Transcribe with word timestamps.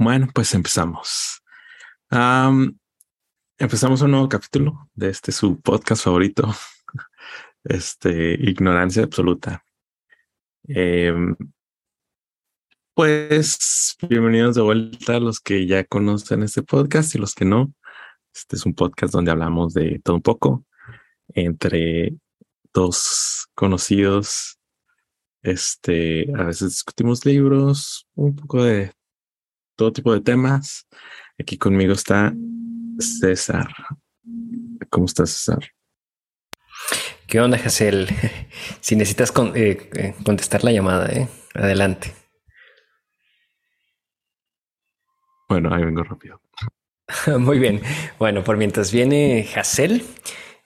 Bueno, 0.00 0.28
pues 0.32 0.54
empezamos. 0.54 1.42
empezamos 3.58 4.00
un 4.00 4.12
nuevo 4.12 4.28
capítulo 4.28 4.88
de 4.94 5.08
este 5.08 5.32
su 5.32 5.60
podcast 5.60 6.04
favorito, 6.04 6.46
este 7.64 8.34
Ignorancia 8.34 9.02
Absoluta. 9.02 9.64
Em, 10.68 11.34
pues 12.94 13.96
bienvenidos 14.08 14.54
de 14.54 14.62
vuelta 14.62 15.16
a 15.16 15.20
los 15.20 15.40
que 15.40 15.66
ya 15.66 15.82
conocen 15.82 16.44
este 16.44 16.62
podcast 16.62 17.16
y 17.16 17.18
los 17.18 17.34
que 17.34 17.44
no. 17.44 17.74
Este 18.32 18.54
es 18.54 18.64
un 18.66 18.74
podcast 18.74 19.12
donde 19.12 19.32
hablamos 19.32 19.74
de 19.74 20.00
todo 20.04 20.14
un 20.14 20.22
poco 20.22 20.64
entre 21.34 22.14
dos 22.72 23.48
conocidos. 23.56 24.60
Este, 25.42 26.32
a 26.36 26.44
veces 26.44 26.68
discutimos 26.68 27.26
libros, 27.26 28.06
un 28.14 28.36
poco 28.36 28.62
de 28.62 28.92
todo 29.78 29.92
tipo 29.92 30.12
de 30.12 30.20
temas. 30.20 30.88
Aquí 31.38 31.56
conmigo 31.56 31.92
está 31.92 32.34
César. 32.98 33.68
¿Cómo 34.90 35.06
estás, 35.06 35.30
César? 35.30 35.70
¿Qué 37.28 37.40
onda, 37.40 37.56
Hazel? 37.56 38.08
Si 38.80 38.96
necesitas 38.96 39.32
eh, 39.54 39.90
eh, 39.94 40.14
contestar 40.24 40.64
la 40.64 40.72
llamada, 40.72 41.08
¿eh? 41.10 41.28
adelante. 41.54 42.12
Bueno, 45.48 45.72
ahí 45.72 45.84
vengo 45.84 46.02
rápido. 46.02 46.40
Muy 47.38 47.58
bien. 47.58 47.80
Bueno, 48.18 48.42
por 48.42 48.56
mientras 48.56 48.90
viene 48.90 49.48
Hazel, 49.54 50.02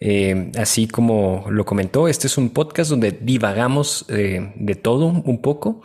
eh, 0.00 0.52
así 0.56 0.88
como 0.88 1.44
lo 1.50 1.64
comentó, 1.66 2.08
este 2.08 2.28
es 2.28 2.38
un 2.38 2.50
podcast 2.50 2.90
donde 2.90 3.10
divagamos 3.12 4.06
de 4.08 4.78
todo 4.80 5.06
un 5.06 5.42
poco. 5.42 5.82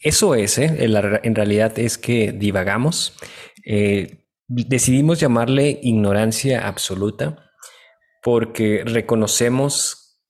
Eso 0.00 0.34
es, 0.34 0.58
¿eh? 0.58 0.76
en 0.78 1.34
realidad 1.34 1.78
es 1.78 1.98
que 1.98 2.32
divagamos. 2.32 3.14
Eh, 3.64 4.24
decidimos 4.46 5.20
llamarle 5.20 5.80
ignorancia 5.82 6.66
absoluta 6.66 7.50
porque 8.22 8.82
reconocemos 8.86 10.20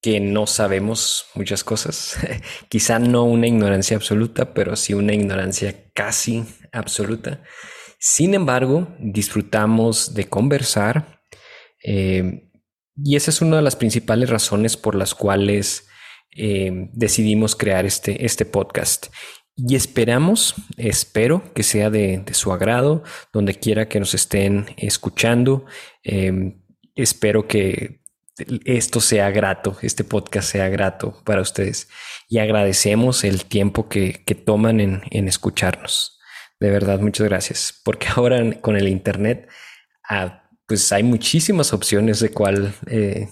que 0.00 0.20
no 0.20 0.46
sabemos 0.46 1.26
muchas 1.34 1.64
cosas. 1.64 2.16
Quizá 2.68 2.98
no 2.98 3.24
una 3.24 3.48
ignorancia 3.48 3.96
absoluta, 3.96 4.54
pero 4.54 4.76
sí 4.76 4.94
una 4.94 5.14
ignorancia 5.14 5.90
casi 5.92 6.44
absoluta. 6.72 7.42
Sin 7.98 8.34
embargo, 8.34 8.94
disfrutamos 9.00 10.14
de 10.14 10.28
conversar 10.28 11.24
eh, 11.82 12.48
y 12.96 13.16
esa 13.16 13.30
es 13.30 13.40
una 13.40 13.56
de 13.56 13.62
las 13.62 13.76
principales 13.76 14.30
razones 14.30 14.76
por 14.76 14.94
las 14.94 15.14
cuales 15.14 15.87
eh, 16.36 16.88
decidimos 16.92 17.56
crear 17.56 17.86
este, 17.86 18.24
este 18.24 18.44
podcast. 18.44 19.08
Y 19.56 19.74
esperamos, 19.74 20.54
espero 20.76 21.42
que 21.52 21.64
sea 21.64 21.90
de, 21.90 22.24
su 22.30 22.52
agrado, 22.52 23.02
donde 23.32 23.56
quiera 23.56 23.88
que 23.88 23.98
nos 23.98 24.14
estén 24.14 24.66
escuchando. 24.76 25.66
Em, 26.04 26.62
espero 26.94 27.48
que 27.48 28.02
esto 28.64 29.00
sea 29.00 29.30
grato, 29.30 29.76
este 29.82 30.04
podcast 30.04 30.52
sea 30.52 30.68
grato 30.68 31.20
para 31.24 31.40
ustedes. 31.40 31.88
Y 32.28 32.38
agradecemos 32.38 33.24
el 33.24 33.46
tiempo 33.46 33.88
que, 33.88 34.22
toman 34.46 34.80
en, 34.80 35.28
escucharnos. 35.28 36.20
De 36.60 36.70
verdad, 36.70 37.00
muchas 37.00 37.26
gracias. 37.26 37.80
Porque 37.84 38.06
ahora 38.14 38.60
con 38.60 38.76
el 38.76 38.86
Internet, 38.86 39.48
ah, 40.08 40.48
pues 40.66 40.92
hay 40.92 41.02
muchísimas 41.02 41.72
opciones 41.72 42.20
de 42.20 42.30
cuál 42.30 42.74
eh, 42.86 43.28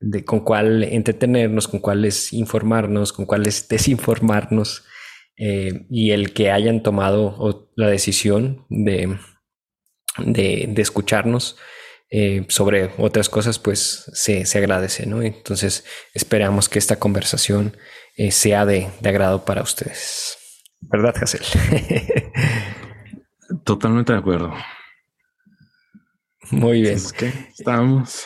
de 0.00 0.24
con 0.24 0.40
cuál 0.40 0.84
entretenernos, 0.84 1.68
con 1.68 1.80
cuáles 1.80 2.32
informarnos, 2.32 3.12
con 3.12 3.26
cuáles 3.26 3.68
desinformarnos, 3.68 4.84
eh, 5.36 5.86
y 5.90 6.12
el 6.12 6.32
que 6.32 6.50
hayan 6.50 6.82
tomado 6.82 7.70
la 7.74 7.88
decisión 7.88 8.66
de, 8.68 9.18
de, 10.18 10.74
escucharnos 10.76 11.56
eh, 12.10 12.46
sobre 12.48 12.92
otras 12.98 13.28
cosas, 13.28 13.58
pues 13.58 14.10
se, 14.12 14.44
agradece, 14.56 15.06
¿no? 15.06 15.22
Entonces 15.22 15.84
esperamos 16.12 16.68
que 16.68 16.78
esta 16.78 17.00
conversación 17.00 17.76
eh, 18.16 18.30
sea 18.30 18.64
de, 18.64 18.88
agrado 19.04 19.44
para 19.44 19.62
ustedes. 19.62 20.38
¿Verdad, 20.80 21.14
Hazel? 21.20 21.42
Totalmente 23.64 24.12
de 24.12 24.18
acuerdo. 24.18 24.54
Muy 26.50 26.82
bien. 26.82 26.98
¿qué? 27.18 27.32
Estamos. 27.58 28.24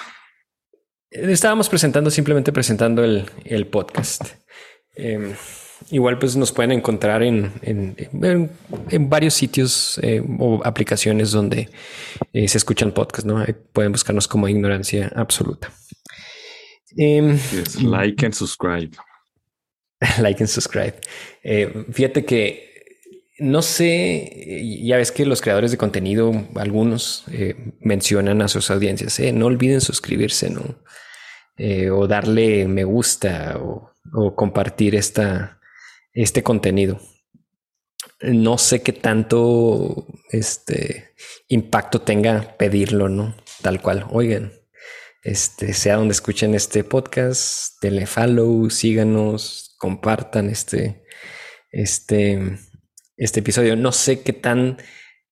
Estábamos 1.11 1.69
presentando, 1.69 2.11
simplemente 2.11 2.53
presentando 2.53 3.03
el, 3.03 3.67
podcast. 3.69 4.25
Em, 4.95 5.35
igual 5.91 6.19
pues 6.19 6.37
nos 6.37 6.53
pueden 6.53 6.73
encontrar 6.73 7.23
en, 7.23 7.53
en, 7.63 9.09
varios 9.09 9.35
sitios 9.35 9.99
eh, 10.03 10.23
o 10.39 10.61
aplicaciones 10.65 11.31
donde 11.31 11.71
eh, 12.33 12.49
se 12.49 12.59
escuchan 12.59 12.93
podcasts, 12.93 13.25
¿no? 13.25 13.45
pueden 13.73 13.93
buscarnos 13.93 14.29
como 14.29 14.49
ignorancia 14.49 15.11
absoluta. 15.15 15.73
Em, 16.97 17.39
like 17.83 18.27
and 18.27 18.35
subscribe. 18.35 18.91
like 20.21 20.43
and 20.43 20.49
subscribe. 20.49 20.95
Eh, 21.43 21.87
fíjate 21.91 22.25
que 22.25 22.68
no 23.39 23.63
sé, 23.63 24.81
ya 24.83 24.97
ves 24.97 25.13
que 25.13 25.25
los 25.25 25.41
creadores 25.41 25.71
de 25.71 25.79
contenido, 25.79 26.33
algunos 26.57 27.25
mencionan 27.81 28.43
a 28.43 28.49
sus 28.49 28.71
audiencias, 28.71 29.21
no 29.33 29.47
olviden 29.47 29.81
suscribirse, 29.81 30.51
¿no? 30.51 30.77
Eh, 31.59 31.91
o 31.91 32.07
darle 32.07 32.69
me 32.69 32.85
gusta 32.85 33.59
o, 33.59 33.93
compartir 34.37 34.95
esta, 34.95 35.61
este 36.13 36.43
contenido. 36.43 37.01
No 38.21 38.59
sé 38.59 38.83
qué 38.83 38.93
tanto 38.93 40.07
este 40.31 41.15
impacto 41.49 42.01
tenga 42.01 42.57
pedirlo, 42.57 43.09
¿no? 43.09 43.37
Tal 43.61 43.83
cual. 43.83 44.07
Oigan, 44.11 44.53
este, 45.25 45.75
sea 45.75 45.97
donde 45.97 46.13
escuchen 46.13 46.55
este 46.55 46.85
podcast, 46.85 47.83
denle 47.83 48.07
follow, 48.07 48.71
síganos, 48.71 49.75
compartan 49.79 50.49
este, 50.49 51.05
este, 51.73 52.57
este 53.19 53.41
episodio. 53.41 53.77
No 53.77 53.93
sé 53.93 54.23
qué 54.23 54.33
tan, 54.33 54.79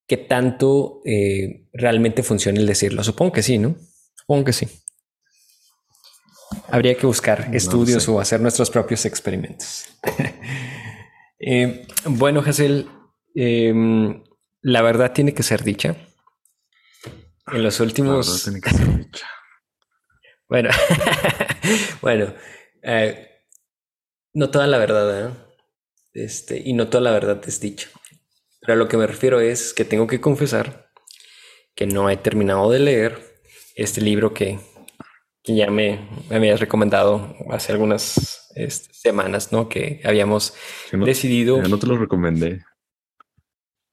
qué 0.06 0.16
tanto 0.16 1.00
eh, 1.04 1.68
realmente 1.72 2.22
funciona 2.22 2.60
el 2.60 2.66
decirlo. 2.66 3.02
Supongo 3.02 3.32
que 3.32 3.42
sí, 3.42 3.58
¿no? 3.58 3.76
Supongo 4.14 4.44
que 4.44 4.52
sí. 4.52 4.68
Habría 6.68 6.96
que 6.96 7.06
buscar 7.06 7.54
estudios 7.54 8.08
o 8.08 8.20
hacer 8.20 8.40
nuestros 8.40 8.70
propios 8.70 9.06
experimentos. 9.06 9.86
Eh, 11.38 11.86
bueno, 12.06 12.40
Hazel, 12.40 12.88
em, 13.34 14.24
la 14.62 14.80
verdad 14.80 15.12
tiene 15.12 15.34
que 15.34 15.42
ser 15.42 15.62
dicha. 15.62 15.94
En 17.52 17.62
los 17.62 17.78
últimos. 17.78 18.42
tiene 18.42 18.62
que 18.62 18.70
ser 18.70 18.96
dicha. 18.96 19.26
bueno, 20.48 20.70
bueno, 22.00 22.34
eh, 22.82 23.42
no 24.32 24.48
toda 24.48 24.66
la 24.66 24.78
verdad. 24.78 25.45
Este, 26.16 26.62
y 26.64 26.72
no 26.72 26.88
toda 26.88 27.02
la 27.02 27.12
verdad 27.12 27.40
es 27.46 27.60
dicha. 27.60 27.88
Pero 28.60 28.72
a 28.72 28.76
lo 28.76 28.88
que 28.88 28.96
me 28.96 29.06
refiero 29.06 29.40
es 29.40 29.72
que 29.72 29.84
tengo 29.84 30.06
que 30.06 30.20
confesar 30.20 30.90
que 31.74 31.86
no 31.86 32.10
he 32.10 32.16
terminado 32.16 32.70
de 32.70 32.78
leer 32.80 33.40
este 33.74 34.00
libro 34.00 34.32
que 34.32 34.58
que 35.46 35.54
ya 35.54 35.70
me, 35.70 36.08
me 36.28 36.36
habías 36.36 36.58
recomendado 36.58 37.36
hace 37.50 37.70
algunas 37.70 38.50
este, 38.56 38.92
semanas, 38.92 39.52
¿no? 39.52 39.68
Que 39.68 40.00
habíamos 40.04 40.54
decidido. 40.90 41.62
no 41.62 41.78
te 41.78 41.86
lo 41.86 41.96
recomendé. 41.96 42.64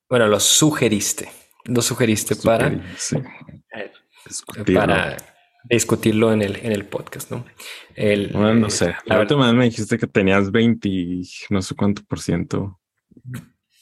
Bueno, 0.10 0.28
lo 0.28 0.40
sugeriste. 0.40 1.30
Lo 1.66 1.84
sugeriste 1.84 2.36
para, 2.36 2.68
eh, 2.70 3.92
para 4.74 5.16
discutirlo 5.70 6.34
en 6.34 6.42
el, 6.42 6.58
en 6.58 6.72
el 6.72 6.86
podcast, 6.86 7.32
¿no? 7.32 7.46
El, 7.96 8.30
bueno, 8.30 8.54
no 8.56 8.70
sé. 8.70 8.96
La 9.06 9.20
última 9.20 9.46
vez 9.48 9.56
me 9.56 9.66
dijiste 9.66 9.98
que 9.98 10.08
tenías 10.08 10.52
20, 10.52 10.90
no 11.50 11.62
sé 11.62 11.76
cuánto 11.76 12.04
por 12.04 12.20
ciento. 12.20 12.80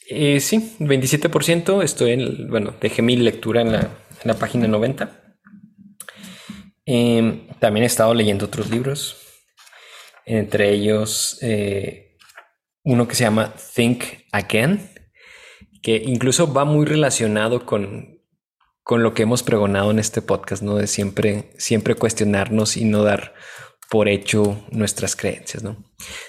Eh, 0.08 0.40
sí, 0.40 0.76
27 0.78 1.28
por 1.28 1.44
ciento. 1.44 1.82
Estoy 1.82 2.12
en, 2.12 2.48
bueno, 2.48 2.74
dejé 2.80 3.02
mi 3.02 3.16
lectura 3.16 3.62
en 3.62 3.72
la, 3.72 3.80
en 3.80 4.24
la 4.24 4.34
página 4.34 4.68
90. 4.68 5.22
Em, 6.84 7.48
también 7.60 7.84
he 7.84 7.86
estado 7.86 8.12
leyendo 8.12 8.46
otros 8.46 8.68
libros, 8.68 9.16
entre 10.26 10.70
ellos 10.70 11.38
eh, 11.40 12.16
uno 12.82 13.06
que 13.06 13.14
se 13.14 13.24
llama 13.24 13.54
Think 13.74 14.04
Again, 14.32 14.90
que 15.80 15.96
incluso 15.96 16.52
va 16.52 16.64
muy 16.64 16.84
relacionado 16.84 17.64
con, 17.64 18.11
con 18.82 19.02
lo 19.02 19.14
que 19.14 19.22
hemos 19.22 19.42
pregonado 19.42 19.90
en 19.90 19.98
este 19.98 20.22
podcast, 20.22 20.62
¿no? 20.62 20.76
De 20.76 20.86
siempre, 20.86 21.52
siempre 21.56 21.94
cuestionarnos 21.94 22.76
y 22.76 22.84
no 22.84 23.02
dar 23.02 23.34
por 23.90 24.08
hecho 24.08 24.58
nuestras 24.70 25.16
creencias, 25.16 25.62
¿no? 25.62 25.76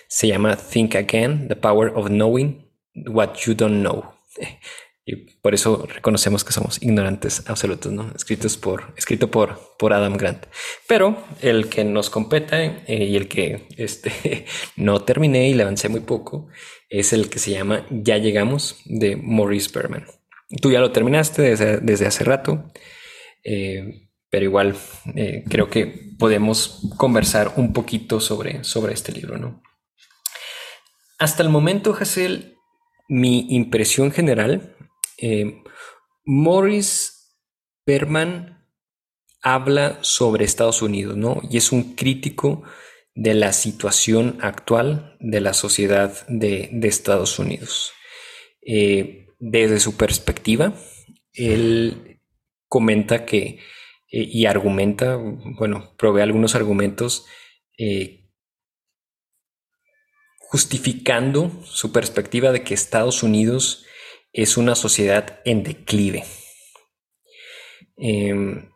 Se 0.07 0.27
llama 0.27 0.57
Think 0.57 0.95
Again, 0.95 1.47
The 1.47 1.55
Power 1.55 1.93
of 1.95 2.07
Knowing 2.07 2.69
What 3.07 3.35
You 3.45 3.55
Don't 3.55 3.81
Know. 3.81 4.03
Y 5.05 5.17
por 5.41 5.53
eso 5.53 5.85
reconocemos 5.93 6.45
que 6.45 6.53
somos 6.53 6.81
ignorantes 6.81 7.43
absolutos, 7.49 7.91
¿no? 7.91 8.13
Escritos 8.15 8.55
por, 8.55 8.93
escrito 8.95 9.29
por, 9.29 9.59
por 9.77 9.91
Adam 9.91 10.15
Grant. 10.15 10.45
Pero 10.87 11.21
el 11.41 11.67
que 11.67 11.83
nos 11.83 12.09
compete 12.09 12.83
eh, 12.87 13.03
y 13.03 13.17
el 13.17 13.27
que 13.27 13.67
este, 13.75 14.45
no 14.77 15.01
terminé 15.01 15.49
y 15.49 15.55
le 15.55 15.63
avancé 15.63 15.89
muy 15.89 15.99
poco 15.99 16.47
es 16.89 17.11
el 17.11 17.29
que 17.29 17.39
se 17.39 17.51
llama 17.51 17.85
Ya 17.89 18.17
llegamos 18.17 18.81
de 18.85 19.17
Maurice 19.17 19.69
Berman. 19.73 20.05
Tú 20.61 20.71
ya 20.71 20.79
lo 20.79 20.91
terminaste 20.91 21.41
desde, 21.41 21.77
desde 21.77 22.05
hace 22.05 22.23
rato, 22.23 22.71
eh, 23.43 24.09
pero 24.29 24.45
igual 24.45 24.75
eh, 25.15 25.43
creo 25.49 25.69
que 25.69 26.13
podemos 26.17 26.81
conversar 26.97 27.53
un 27.57 27.73
poquito 27.73 28.19
sobre, 28.19 28.63
sobre 28.63 28.93
este 28.93 29.11
libro, 29.11 29.37
¿no? 29.37 29.61
Hasta 31.19 31.43
el 31.43 31.49
momento, 31.49 31.95
Hassel, 31.95 32.57
mi 33.07 33.47
impresión 33.49 34.11
general 34.11 34.75
eh, 35.17 35.61
Morris 36.25 37.37
Berman 37.85 38.67
habla 39.41 39.99
sobre 40.01 40.45
Estados 40.45 40.81
Unidos, 40.81 41.17
¿no? 41.17 41.41
Y 41.49 41.57
es 41.57 41.71
un 41.71 41.95
crítico 41.95 42.63
de 43.13 43.33
la 43.33 43.53
situación 43.53 44.37
actual 44.41 45.17
de 45.19 45.41
la 45.41 45.53
sociedad 45.53 46.25
de, 46.27 46.69
Estados 46.83 47.39
Unidos. 47.39 47.93
Desde 49.51 49.79
su 49.79 49.97
perspectiva, 49.97 50.73
él 51.33 52.21
comenta 52.67 53.25
que 53.25 53.59
eh, 54.09 54.29
y 54.31 54.45
argumenta, 54.45 55.17
bueno, 55.17 55.93
provee 55.97 56.21
algunos 56.21 56.55
argumentos 56.55 57.25
justificando 60.37 61.51
su 61.65 61.91
perspectiva 61.91 62.51
de 62.51 62.63
que 62.63 62.75
Estados 62.75 63.23
Unidos 63.23 63.85
es 64.31 64.55
una 64.55 64.75
sociedad 64.75 65.39
en 65.45 65.63
declive. 65.63 66.23
Em, 67.97 68.69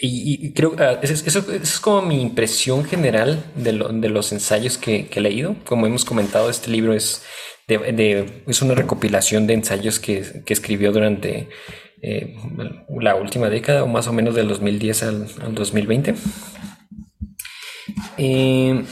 y, 0.00 0.52
creo 0.52 0.76
que 0.76 0.82
ah, 0.82 1.00
eso, 1.02 1.52
es 1.52 1.80
como 1.80 2.02
mi 2.02 2.20
impresión 2.20 2.84
general 2.84 3.50
de, 3.56 3.72
los 3.72 4.30
ensayos 4.32 4.76
que, 4.76 5.08
he 5.10 5.20
leído. 5.20 5.56
Como 5.64 5.86
hemos 5.86 6.04
comentado, 6.04 6.50
este 6.50 6.70
libro 6.70 6.92
es, 6.92 7.24
es 7.66 8.62
una 8.62 8.74
recopilación 8.74 9.46
de 9.46 9.54
ensayos 9.54 9.98
que, 9.98 10.42
escribió 10.46 10.92
durante 10.92 11.48
eh, 12.02 12.36
la 13.00 13.16
última 13.16 13.48
década, 13.48 13.84
o 13.84 13.88
más 13.88 14.06
o 14.06 14.12
menos 14.12 14.34
del 14.34 14.48
2010 14.48 15.02
al, 15.02 15.54
2020. 15.54 16.14
Em, 18.18 18.84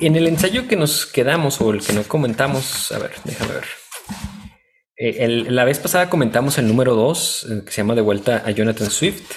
en 0.00 0.16
el 0.16 0.26
ensayo 0.26 0.68
que 0.68 0.76
nos 0.76 1.06
quedamos 1.06 1.60
o 1.60 1.70
el 1.72 1.82
que 1.82 1.92
no 1.92 2.02
comentamos, 2.04 2.92
a 2.92 2.98
ver, 2.98 3.12
déjame 3.24 3.54
ver. 3.54 3.64
Eh, 4.96 5.46
la 5.48 5.64
vez 5.64 5.80
pasada 5.80 6.08
comentamos 6.08 6.58
el 6.58 6.68
número 6.68 6.94
2, 6.94 7.46
eh, 7.50 7.62
que 7.64 7.72
se 7.72 7.78
llama 7.78 7.96
De 7.96 8.02
vuelta 8.02 8.42
a 8.46 8.50
Jonathan 8.52 8.90
Swift. 8.90 9.32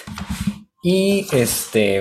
Y 0.82 1.26
este. 1.32 1.98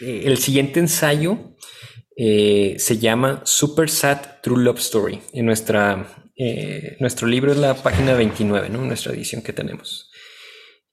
Eh, 0.00 0.22
el 0.26 0.36
siguiente 0.36 0.80
ensayo 0.80 1.53
se 2.16 2.98
llama 2.98 3.42
Super 3.44 3.90
Sad 3.90 4.40
True 4.42 4.62
Love 4.62 4.78
Story. 4.78 5.20
En 5.32 5.46
nuestra, 5.46 6.06
nuestro 7.00 7.26
libro 7.26 7.52
es 7.52 7.58
la 7.58 7.74
página 7.74 8.14
29, 8.14 8.68
¿no? 8.68 8.84
Nuestra 8.84 9.12
edición 9.12 9.42
que 9.42 9.52
tenemos. 9.52 10.10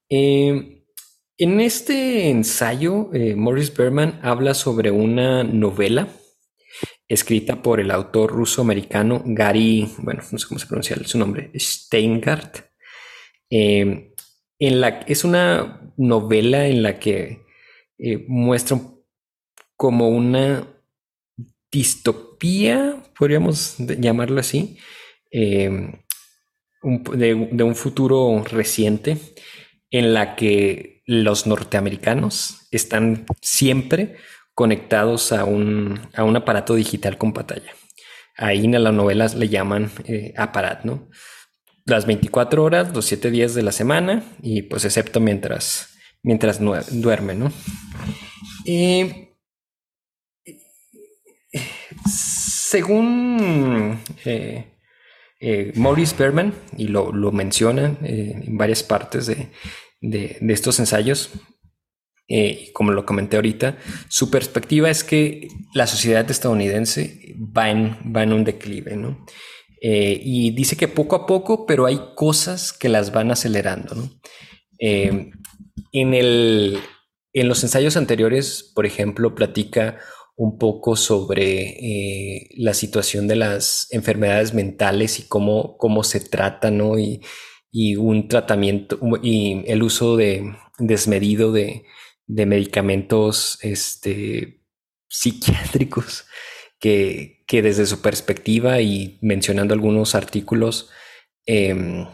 en 0.09 0.81
este 1.37 2.29
ensayo, 2.29 3.09
Morris 3.35 3.75
Berman 3.75 4.19
habla 4.23 4.53
sobre 4.53 4.91
una 4.91 5.43
novela 5.43 6.07
escrita 7.13 7.61
por 7.61 7.81
el 7.81 7.91
autor 7.91 8.31
ruso-americano 8.31 9.21
Gary, 9.25 9.89
bueno, 9.97 10.23
no 10.31 10.37
sé 10.37 10.47
cómo 10.47 10.59
se 10.59 10.67
pronuncia 10.67 10.95
su 11.03 11.17
nombre, 11.17 11.51
Steingart. 11.55 12.59
Eh, 13.49 14.13
en 14.59 14.81
la, 14.81 15.01
es 15.07 15.25
una 15.25 15.93
novela 15.97 16.67
en 16.67 16.83
la 16.83 16.99
que 16.99 17.43
eh, 17.97 18.25
muestra 18.29 18.79
como 19.75 20.07
una 20.07 20.70
distopía, 21.71 23.01
podríamos 23.17 23.75
llamarlo 23.77 24.39
así, 24.39 24.77
eh, 25.31 26.01
de, 26.83 27.63
un 27.63 27.75
futuro 27.75 28.43
reciente 28.43 29.17
en 29.91 30.13
la 30.13 30.35
que 30.35 31.03
los 31.05 31.47
norteamericanos 31.47 32.67
están 32.71 33.25
siempre 33.41 34.15
conectados 34.53 35.31
a 35.31 35.45
un, 35.45 35.99
aparato 36.13 36.75
digital 36.75 37.17
con 37.17 37.33
pantalla. 37.33 37.73
Ahí 38.37 38.65
en 38.65 38.83
las 38.83 38.93
novelas 38.93 39.35
le 39.35 39.49
llaman 39.49 39.91
eh, 40.05 40.33
aparat, 40.37 40.83
¿no? 40.83 41.09
Las 41.85 42.05
24 42.05 42.63
horas, 42.63 42.93
los 42.93 43.05
7 43.05 43.31
días 43.31 43.53
de 43.53 43.63
la 43.63 43.71
semana 43.71 44.23
y 44.41 44.63
pues 44.63 44.85
excepto 44.85 45.19
mientras, 45.19 45.97
mientras 46.23 46.59
duerme, 46.91 47.35
¿no? 47.35 47.51
Según 52.05 53.99
eh, 54.25 54.65
eh, 55.39 55.71
Maurice 55.75 56.15
Berman, 56.17 56.53
y 56.77 56.87
lo, 56.87 57.11
menciona 57.31 57.97
en 58.01 58.57
varias 58.57 58.83
partes 58.83 59.27
de 59.27 60.37
estos 60.47 60.79
ensayos, 60.79 61.31
eh, 62.33 62.71
como 62.71 62.93
lo 62.93 63.05
comenté 63.05 63.35
ahorita, 63.35 63.77
su 64.07 64.31
perspectiva 64.31 64.89
es 64.89 65.03
que 65.03 65.49
la 65.73 65.85
sociedad 65.85 66.31
estadounidense 66.31 67.35
va 67.37 67.69
en, 67.69 67.97
va 68.15 68.23
en 68.23 68.31
un 68.31 68.45
declive, 68.45 68.95
¿no? 68.95 69.25
Eh, 69.81 70.17
y 70.23 70.51
dice 70.51 70.77
que 70.77 70.87
poco 70.87 71.17
a 71.17 71.25
poco, 71.25 71.65
pero 71.65 71.87
hay 71.87 71.99
cosas 72.15 72.71
que 72.71 72.87
las 72.87 73.11
van 73.11 73.31
acelerando, 73.31 73.95
¿no? 73.95 74.09
Eh, 74.79 75.29
en, 75.91 76.13
el, 76.13 76.79
en 77.33 77.49
los 77.49 77.63
ensayos 77.63 77.97
anteriores, 77.97 78.71
por 78.73 78.85
ejemplo, 78.85 79.35
platica 79.35 79.97
un 80.41 80.57
poco 80.57 80.95
sobre 80.95 82.47
la 82.57 82.73
situación 82.73 83.27
de 83.27 83.35
las 83.35 83.87
enfermedades 83.91 84.55
mentales 84.55 85.19
y 85.19 85.23
cómo, 85.27 85.77
cómo 85.77 86.03
se 86.03 86.19
trata, 86.19 86.71
¿no? 86.71 86.97
Y, 86.97 87.21
y 87.71 87.95
un 87.95 88.27
tratamiento 88.27 88.99
y 89.21 89.63
el 89.67 89.83
uso 89.83 90.17
de 90.17 90.55
desmedido 90.79 91.51
de, 91.51 91.85
de 92.25 92.45
medicamentos 92.47 93.59
este, 93.61 94.63
psiquiátricos 95.07 96.25
que, 96.79 97.45
desde 97.47 97.85
su 97.85 98.01
perspectiva 98.01 98.81
y 98.81 99.19
mencionando 99.21 99.75
algunos 99.75 100.15
artículos 100.15 100.89
em, 101.45 102.07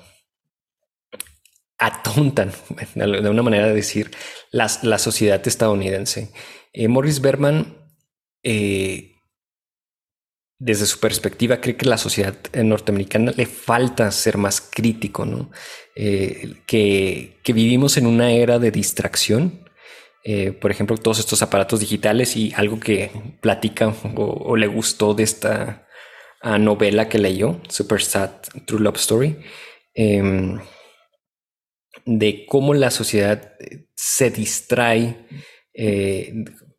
atontan, 1.77 2.51
de 2.95 3.30
una 3.30 3.44
manera 3.44 3.68
de 3.68 3.73
decir, 3.73 4.12
la, 4.51 4.69
la 4.81 4.97
sociedad 4.97 5.47
estadounidense. 5.47 6.33
Eh, 6.73 6.89
Morris 6.89 7.21
Berman, 7.21 7.87
eh, 8.44 9.14
desde 10.59 10.85
su 10.85 11.00
perspectiva, 11.00 11.61
cree 11.61 11.78
que 11.78 11.85
la 11.85 11.97
sociedad 11.97 12.35
norteamericana 12.54 13.31
le 13.35 13.45
falta 13.45 14.09
ser 14.11 14.38
más 14.38 14.59
crítico, 14.61 15.26
¿no? 15.26 15.52
Eh, 15.95 16.56
que, 16.66 17.38
vivimos 17.45 17.97
en 17.97 18.07
una 18.07 18.31
era 18.31 18.59
de 18.59 18.71
distracción 18.71 19.68
eh, 20.30 20.52
por 20.52 20.71
ejemplo, 20.71 20.97
todos 20.97 21.19
estos 21.19 21.42
aparatos 21.42 21.80
digitales 21.80 22.35
y 22.35 22.52
algo 22.54 22.81
que 22.81 23.11
platica 23.40 23.95
o, 24.18 24.57
le 24.57 24.68
gustó 24.68 25.14
de 25.14 25.23
esta 25.23 25.88
ah, 26.42 26.57
novela 26.57 27.07
que 27.07 27.18
leyó, 27.18 27.61
Super 27.69 28.02
Sad 28.02 28.31
True 28.66 28.81
Love 28.81 28.97
Story, 28.97 29.38
em, 29.94 30.59
de 32.06 32.45
cómo 32.45 32.73
la 32.73 32.92
sociedad 32.92 33.54
se 33.95 34.30
distrae 34.30 35.28
eh, 35.73 36.33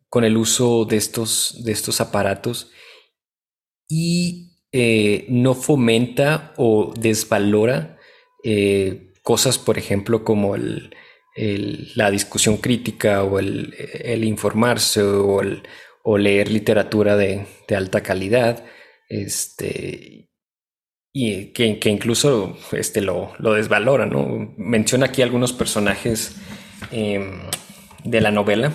con 0.09 0.23
el 0.23 0.37
uso 0.37 0.85
de 0.85 0.97
estos, 0.97 1.63
de 1.63 1.71
estos 1.71 2.01
aparatos 2.01 2.71
y 3.87 4.57
eh, 4.71 5.25
no 5.29 5.55
fomenta 5.55 6.53
o 6.57 6.93
desvalora 6.97 7.97
cosas, 9.21 9.59
por 9.59 9.77
ejemplo, 9.77 10.23
como 10.23 10.55
el, 10.55 10.91
la 11.95 12.11
discusión 12.11 12.57
crítica 12.57 13.23
o 13.23 13.39
el, 13.39 14.23
informarse 14.23 15.01
o, 15.03 16.17
leer 16.17 16.51
literatura 16.51 17.15
de, 17.15 17.45
alta 17.75 18.01
calidad, 18.01 18.65
este, 19.07 20.29
y 21.13 21.53
que, 21.53 21.89
incluso 21.89 22.57
este, 22.71 23.01
lo, 23.01 23.33
desvalora, 23.39 24.05
¿no? 24.05 24.53
Menciona 24.57 25.07
aquí 25.07 25.21
algunos 25.21 25.53
personajes 25.53 26.35
em, 26.91 27.41
de 28.03 28.21
la 28.21 28.31
novela 28.31 28.73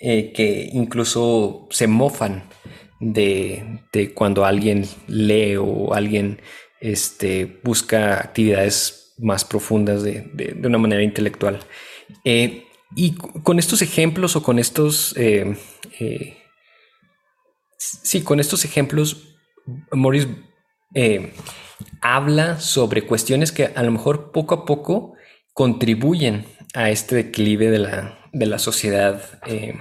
eh, 0.00 0.32
que 0.32 0.70
incluso 0.72 1.66
se 1.70 1.88
mofan 1.88 2.44
de, 3.00 3.82
de, 3.92 4.14
cuando 4.14 4.44
alguien 4.44 4.86
lee 5.08 5.56
o 5.56 5.92
alguien 5.92 6.40
este, 6.80 7.60
busca 7.64 8.20
actividades 8.20 9.14
más 9.18 9.44
profundas 9.44 10.04
de, 10.04 10.56
una 10.64 10.78
manera 10.78 11.02
intelectual. 11.02 11.58
Eh, 12.24 12.64
y 12.94 13.14
con 13.14 13.58
estos 13.58 13.82
ejemplos 13.82 14.36
o 14.36 14.42
con 14.42 14.58
estos... 14.58 15.14
Eh, 15.16 15.56
sí, 17.76 18.22
con 18.22 18.38
estos 18.38 18.64
ejemplos, 18.64 19.36
Morris 19.92 20.28
habla 22.00 22.60
sobre 22.60 23.02
cuestiones 23.02 23.52
que 23.52 23.66
a 23.66 23.82
lo 23.82 23.90
mejor 23.90 24.30
poco 24.32 24.54
a 24.54 24.64
poco 24.64 25.14
contribuyen 25.52 26.46
a 26.74 26.90
este 26.90 27.16
declive 27.16 27.70
de 27.70 27.78
la, 27.80 28.17
de 28.32 28.46
la 28.46 28.58
sociedad 28.58 29.40
eh, 29.46 29.78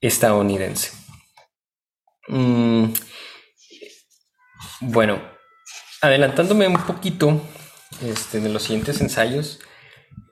estadounidense. 0.00 0.92
Mm, 2.28 2.92
bueno, 4.80 5.20
adelantándome 6.02 6.68
un 6.68 6.80
poquito 6.86 7.40
este, 8.02 8.40
de 8.40 8.48
los 8.48 8.62
siguientes 8.62 9.00
ensayos, 9.00 9.60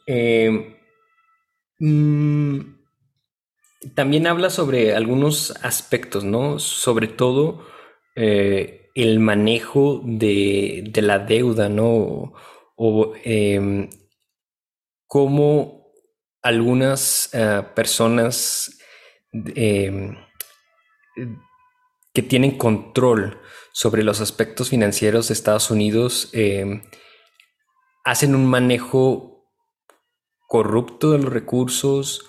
eh, 0.06 0.78
mm, 1.78 2.60
también 3.94 4.26
habla 4.26 4.50
sobre 4.50 4.94
algunos 4.94 5.54
aspectos, 5.62 6.24
¿no? 6.24 6.58
Sobre 6.58 7.08
todo 7.08 7.66
eh, 8.14 8.90
el 8.94 9.20
manejo 9.20 10.00
de, 10.04 10.90
la 10.96 11.18
deuda, 11.18 11.68
¿no? 11.68 12.32
O, 12.76 13.14
em, 13.24 13.90
cómo 15.06 15.75
algunas 16.46 17.28
eh, 17.32 17.62
personas 17.74 18.78
em, 19.32 20.16
que 22.14 22.22
tienen 22.22 22.56
control 22.56 23.40
sobre 23.72 24.04
los 24.04 24.20
aspectos 24.20 24.70
financieros 24.70 25.28
de 25.28 25.34
Estados 25.34 25.70
Unidos 25.70 26.30
em, 26.32 26.82
hacen 28.04 28.36
un 28.36 28.46
manejo 28.46 29.50
corrupto 30.46 31.10
de 31.10 31.18
los 31.18 31.32
recursos 31.32 32.24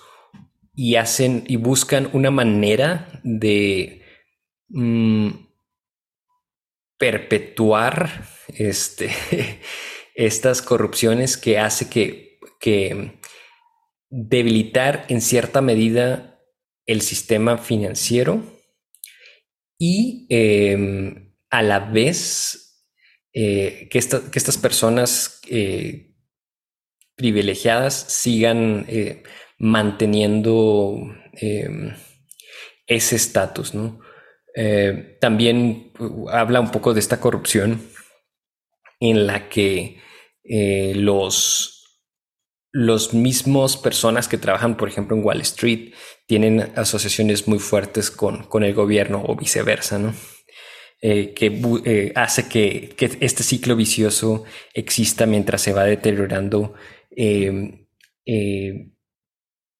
y 0.74 0.96
hacen 0.96 1.44
y 1.46 1.56
buscan 1.56 2.10
una 2.12 2.32
manera 2.32 3.20
de 3.22 4.02
mm, 4.68 5.28
perpetuar 6.98 8.26
este, 8.48 9.10
estas 10.16 10.60
corrupciones 10.60 11.36
que 11.36 11.60
hace 11.60 11.88
que, 11.88 12.40
que 12.58 13.17
debilitar 14.10 15.04
en 15.08 15.20
cierta 15.20 15.60
medida 15.60 16.40
el 16.86 17.02
sistema 17.02 17.58
financiero 17.58 18.42
y 19.78 20.26
em, 20.30 21.34
a 21.50 21.62
la 21.62 21.78
vez 21.80 22.68
eh, 23.32 23.88
que, 23.90 24.00
que, 24.00 24.38
estas 24.38 24.56
personas 24.56 25.40
eh, 25.48 26.14
privilegiadas 27.14 27.94
sigan 27.94 28.86
eh, 28.88 29.22
manteniendo 29.58 30.98
em, 31.34 31.94
ese 32.86 33.16
estatus, 33.16 33.74
¿no? 33.74 34.00
También 35.20 35.92
uh, 36.00 36.30
habla 36.30 36.58
un 36.58 36.72
poco 36.72 36.92
de 36.92 36.98
esta 36.98 37.20
corrupción 37.20 37.80
en 38.98 39.28
la 39.28 39.48
que 39.48 40.00
los, 40.96 41.77
los 42.70 43.14
mismos 43.14 43.76
personas 43.76 44.28
que 44.28 44.38
trabajan, 44.38 44.76
por 44.76 44.88
ejemplo, 44.88 45.16
en 45.16 45.24
Wall 45.24 45.40
Street, 45.40 45.92
tienen 46.26 46.72
asociaciones 46.76 47.48
muy 47.48 47.58
fuertes 47.58 48.10
con, 48.10 48.44
con 48.44 48.64
el 48.64 48.74
gobierno 48.74 49.22
o 49.26 49.36
viceversa, 49.36 49.98
¿no? 49.98 50.14
Eh, 51.00 51.32
que 51.32 52.12
hace 52.16 52.48
que, 52.48 52.92
que, 52.96 53.18
este 53.20 53.44
ciclo 53.44 53.76
vicioso 53.76 54.44
exista 54.74 55.26
mientras 55.26 55.62
se 55.62 55.72
va 55.72 55.84
deteriorando 55.84 56.74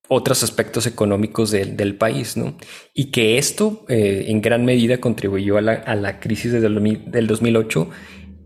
otros 0.08 0.42
aspectos 0.42 0.86
económicos 0.86 1.50
del 1.50 1.94
país, 1.96 2.36
¿no? 2.36 2.56
Y 2.94 3.10
que 3.10 3.38
esto 3.38 3.84
eh, 3.88 4.24
en 4.28 4.40
gran 4.40 4.64
medida 4.64 4.98
contribuyó 4.98 5.58
a 5.58 5.60
la, 5.60 6.20
crisis 6.20 6.52
del, 6.52 7.26
2008 7.26 7.90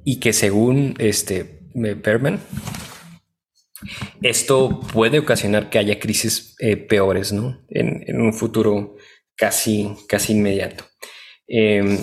y 0.04 0.16
que 0.18 0.32
según 0.32 0.94
este 0.98 1.60
Berman, 1.74 2.40
esto 4.22 4.80
puede 4.92 5.18
ocasionar 5.18 5.70
que 5.70 5.78
haya 5.78 5.98
crisis 5.98 6.54
eh, 6.58 6.76
peores, 6.76 7.32
¿no? 7.32 7.64
En, 7.68 8.20
un 8.20 8.32
futuro 8.32 8.96
casi, 9.36 9.94
casi 10.08 10.32
inmediato. 10.32 10.84
Em, 11.46 11.98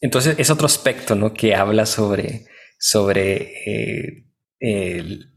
entonces 0.00 0.36
es 0.38 0.50
otro 0.50 0.66
aspecto, 0.66 1.14
¿no? 1.14 1.32
Que 1.32 1.54
habla 1.54 1.86
sobre, 1.86 2.46
sobre 2.78 3.52
eh, 3.66 4.24
el, 4.60 5.32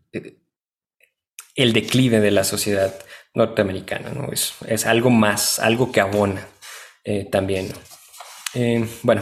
el 1.56 1.74
declive 1.74 2.20
de 2.20 2.32
la 2.32 2.44
sociedad 2.44 2.94
norteamericana, 3.34 4.10
¿no? 4.12 4.32
Es, 4.32 4.54
es 4.68 4.86
algo 4.86 5.10
más, 5.10 5.60
algo 5.60 5.92
que 5.92 6.02
abona 6.02 6.48
eh, 7.04 7.28
también. 7.30 7.72
Eh, 8.54 8.88
bueno, 9.04 9.22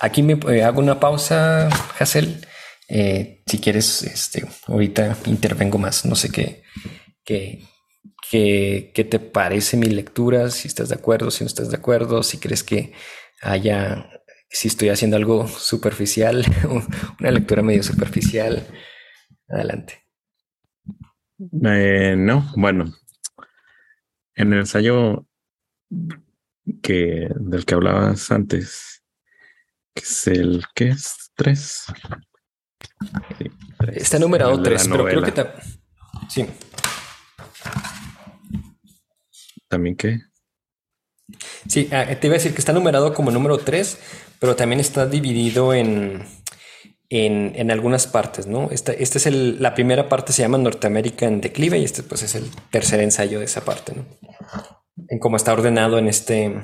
aquí 0.00 0.22
me 0.22 0.38
eh, 0.52 0.62
hago 0.62 0.80
una 0.80 1.00
pausa, 1.00 1.68
Hassel. 1.98 2.45
Si 2.88 3.58
quieres, 3.60 4.02
este, 4.02 4.46
ahorita 4.66 5.16
intervengo 5.26 5.78
más. 5.78 6.04
No 6.04 6.14
sé 6.14 6.30
qué, 6.30 6.62
qué, 7.24 7.64
qué, 8.30 8.92
qué 8.94 9.04
te 9.04 9.18
parece 9.18 9.76
mi 9.76 9.86
lectura, 9.86 10.50
si 10.50 10.68
estás 10.68 10.88
de 10.88 10.94
acuerdo, 10.94 11.30
si 11.30 11.44
no 11.44 11.48
estás 11.48 11.70
de 11.70 11.76
acuerdo, 11.76 12.22
si 12.22 12.38
crees 12.38 12.62
que 12.62 12.92
haya, 13.42 14.10
si 14.48 14.68
estoy 14.68 14.88
haciendo 14.88 15.16
algo 15.16 15.48
superficial, 15.48 16.44
una 17.20 17.30
lectura 17.30 17.62
medio 17.62 17.82
superficial. 17.82 18.66
Adelante. 19.48 20.02
no, 21.38 22.52
bueno, 22.56 22.92
en 24.34 24.52
el 24.52 24.60
ensayo 24.60 25.26
que, 26.82 27.28
del 27.36 27.64
que 27.64 27.74
hablabas 27.74 28.30
antes, 28.30 29.04
que 29.94 30.02
es 30.02 30.26
el 30.26 30.64
que 30.74 30.88
es 30.88 31.30
3. 33.78 33.96
Está 33.96 34.18
numerado 34.18 34.60
3, 34.62 34.88
pero 34.88 35.04
creo 35.04 35.22
que 35.22 35.32
sí. 36.28 36.46
¿También 39.68 39.96
qué? 39.96 40.20
Sí, 41.68 41.88
ah, 41.92 42.06
te 42.06 42.26
iba 42.26 42.34
a 42.34 42.38
decir 42.38 42.52
que 42.52 42.60
está 42.60 42.72
numerado 42.72 43.12
como 43.12 43.30
número 43.30 43.58
3, 43.58 43.98
pero 44.38 44.54
también 44.54 44.80
está 44.80 45.06
dividido 45.06 45.74
en, 45.74 46.24
en, 47.10 47.70
algunas 47.70 48.06
partes, 48.06 48.46
¿no? 48.46 48.70
Esta, 48.70 48.92
esta 48.92 49.18
es 49.18 49.26
el, 49.26 49.60
la 49.60 49.74
primera 49.74 50.08
parte 50.08 50.32
se 50.32 50.42
llama 50.42 50.58
Norteamérica 50.58 51.26
en 51.26 51.40
declive 51.40 51.78
y 51.78 51.84
este 51.84 52.02
pues 52.02 52.22
es 52.22 52.34
el 52.34 52.50
tercer 52.70 53.00
ensayo 53.00 53.40
de 53.40 53.46
esa 53.46 53.64
parte, 53.64 53.94
¿no? 53.94 54.04
En 55.08 55.18
cómo 55.18 55.36
está 55.36 55.52
ordenado 55.52 55.98
en 55.98 56.08
este, 56.08 56.62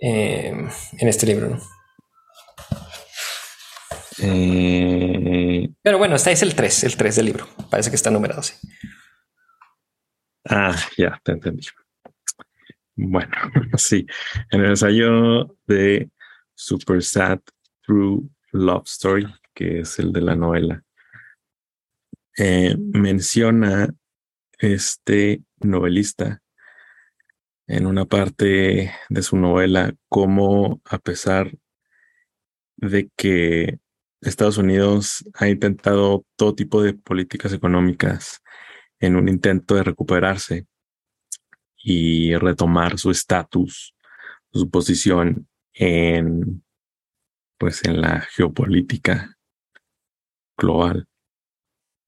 eh, 0.00 0.52
en 0.98 1.08
este 1.08 1.26
libro, 1.26 1.48
¿no? 1.48 1.77
Eh, 4.20 5.68
Pero 5.82 5.98
bueno, 5.98 6.16
este 6.16 6.32
es 6.32 6.42
el 6.42 6.54
3, 6.54 6.84
el 6.84 6.96
3 6.96 7.16
del 7.16 7.26
libro. 7.26 7.46
Parece 7.70 7.90
que 7.90 7.96
está 7.96 8.10
numerado 8.10 8.40
así. 8.40 8.54
Ah, 10.44 10.76
ya, 10.96 11.20
te 11.22 11.32
entendí. 11.32 11.66
Bueno, 12.96 13.32
sí, 13.76 14.06
en 14.50 14.60
el 14.60 14.70
ensayo 14.70 15.56
de 15.66 16.10
Super 16.54 17.02
Sad 17.02 17.40
Through 17.82 18.28
Love 18.52 18.86
Story, 18.86 19.26
que 19.54 19.80
es 19.80 19.98
el 19.98 20.12
de 20.12 20.20
la 20.20 20.34
novela, 20.34 20.82
eh, 22.36 22.76
menciona 22.76 23.88
este 24.58 25.42
novelista 25.60 26.40
en 27.66 27.86
una 27.86 28.06
parte 28.06 28.92
de 29.08 29.22
su 29.22 29.36
novela 29.36 29.94
cómo 30.08 30.80
a 30.84 30.98
pesar 30.98 31.52
de 32.76 33.10
que 33.16 33.78
Estados 34.20 34.58
Unidos 34.58 35.24
ha 35.34 35.48
intentado 35.48 36.24
todo 36.36 36.54
tipo 36.54 36.82
de 36.82 36.94
políticas 36.94 37.52
económicas 37.52 38.42
en 39.00 39.16
un 39.16 39.28
intento 39.28 39.74
de 39.74 39.84
recuperarse 39.84 40.66
y 41.76 42.34
retomar 42.36 42.98
su 42.98 43.10
estatus, 43.10 43.94
su 44.52 44.68
posición 44.70 45.48
en 45.72 46.62
pues 47.58 47.84
en 47.84 48.00
la 48.00 48.20
geopolítica 48.20 49.36
global, 50.56 51.06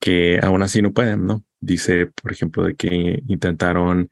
que 0.01 0.39
aún 0.43 0.63
así 0.63 0.81
no 0.81 0.93
pueden, 0.93 1.27
¿no? 1.27 1.45
Dice, 1.61 2.07
por 2.07 2.33
ejemplo, 2.33 2.65
de 2.65 2.77
que 2.77 3.23
intentaron 3.27 4.09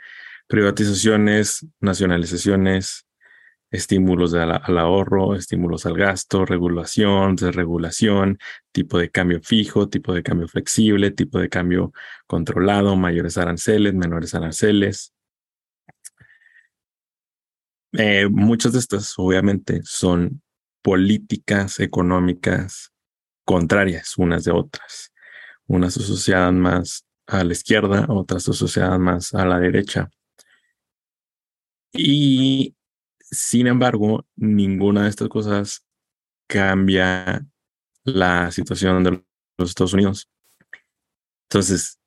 privatizaciones, 0.48 1.66
nacionalizaciones, 1.80 3.06
estímulos 3.70 4.34
al 4.34 4.78
ahorro, 4.78 5.34
estímulos 5.34 5.84
al 5.86 5.96
gasto, 5.96 6.46
regulación, 6.46 7.36
desregulación, 7.36 8.38
tipo 8.72 8.98
de 8.98 9.10
cambio 9.10 9.40
fijo, 9.42 9.88
tipo 9.88 10.14
de 10.14 10.22
cambio 10.22 10.48
flexible, 10.48 11.10
tipo 11.10 11.38
de 11.38 11.48
cambio 11.48 11.92
controlado, 12.26 12.96
mayores 12.96 13.36
aranceles, 13.38 13.94
menores 13.94 14.34
aranceles. 14.34 15.12
Eh, 17.92 18.28
muchas 18.30 18.72
de 18.72 18.78
estas, 18.78 19.14
obviamente, 19.18 19.80
son 19.84 20.42
políticas 20.82 21.80
económicas 21.80 22.92
contrarias 23.44 24.16
unas 24.18 24.44
de 24.44 24.52
otras. 24.52 25.12
Unas 25.66 25.96
asociadas 25.98 26.52
más 26.52 27.06
a 27.26 27.44
la 27.44 27.52
izquierda, 27.52 28.06
otras 28.08 28.48
asociadas 28.48 28.98
más 28.98 29.34
a 29.34 29.44
la 29.44 29.58
derecha. 29.58 30.08
Y 31.92 32.74
sin 33.30 33.66
embargo, 33.66 34.26
ninguna 34.36 35.04
de 35.04 35.10
estas 35.10 35.28
cosas 35.28 35.86
cambia 36.46 37.46
la 38.04 38.50
situación 38.50 39.04
de 39.04 39.22
los 39.58 39.68
Estados 39.68 39.92
Unidos. 39.92 40.30
Entonces, 41.44 41.98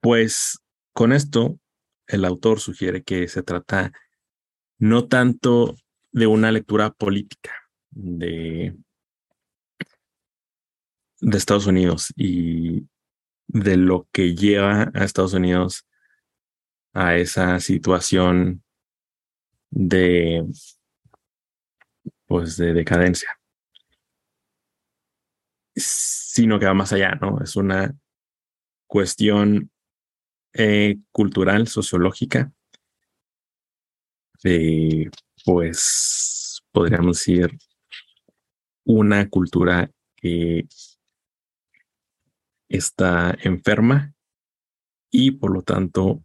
pues 0.00 0.58
con 0.92 1.12
esto, 1.12 1.58
el 2.06 2.24
autor 2.24 2.60
sugiere 2.60 3.02
que 3.02 3.28
se 3.28 3.42
trata 3.42 3.92
no 4.78 5.06
tanto 5.06 5.76
de 6.10 6.26
una 6.26 6.50
lectura 6.50 6.90
política 6.90 7.52
de, 7.90 8.76
de 11.20 11.38
Estados 11.38 11.66
Unidos 11.66 12.12
y 12.16 12.88
de 13.46 13.76
lo 13.76 14.08
que 14.12 14.34
lleva 14.34 14.90
a 14.94 15.04
Estados 15.04 15.34
Unidos 15.34 15.86
a 16.92 17.16
esa 17.16 17.60
situación 17.60 18.62
de 19.72 20.44
pues 22.26 22.56
de 22.58 22.74
decadencia 22.74 23.38
sino 25.74 26.58
que 26.58 26.66
va 26.66 26.74
más 26.74 26.92
allá 26.92 27.14
no 27.20 27.40
es 27.42 27.56
una 27.56 27.96
cuestión 28.86 29.70
eh, 30.52 30.98
cultural 31.10 31.66
sociológica 31.66 32.52
de 34.42 35.10
pues 35.44 36.62
podríamos 36.70 37.18
decir 37.18 37.56
una 38.84 39.28
cultura 39.30 39.90
que 40.16 40.66
está 42.68 43.34
enferma 43.42 44.12
y 45.10 45.30
por 45.32 45.52
lo 45.52 45.62
tanto 45.62 46.24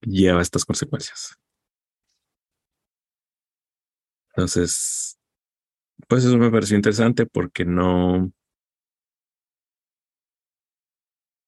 lleva 0.00 0.42
estas 0.42 0.64
consecuencias. 0.64 1.38
Entonces, 4.36 5.18
pues 6.08 6.22
eso 6.24 6.36
me 6.36 6.50
pareció 6.50 6.76
interesante 6.76 7.24
porque 7.24 7.64
no, 7.64 8.30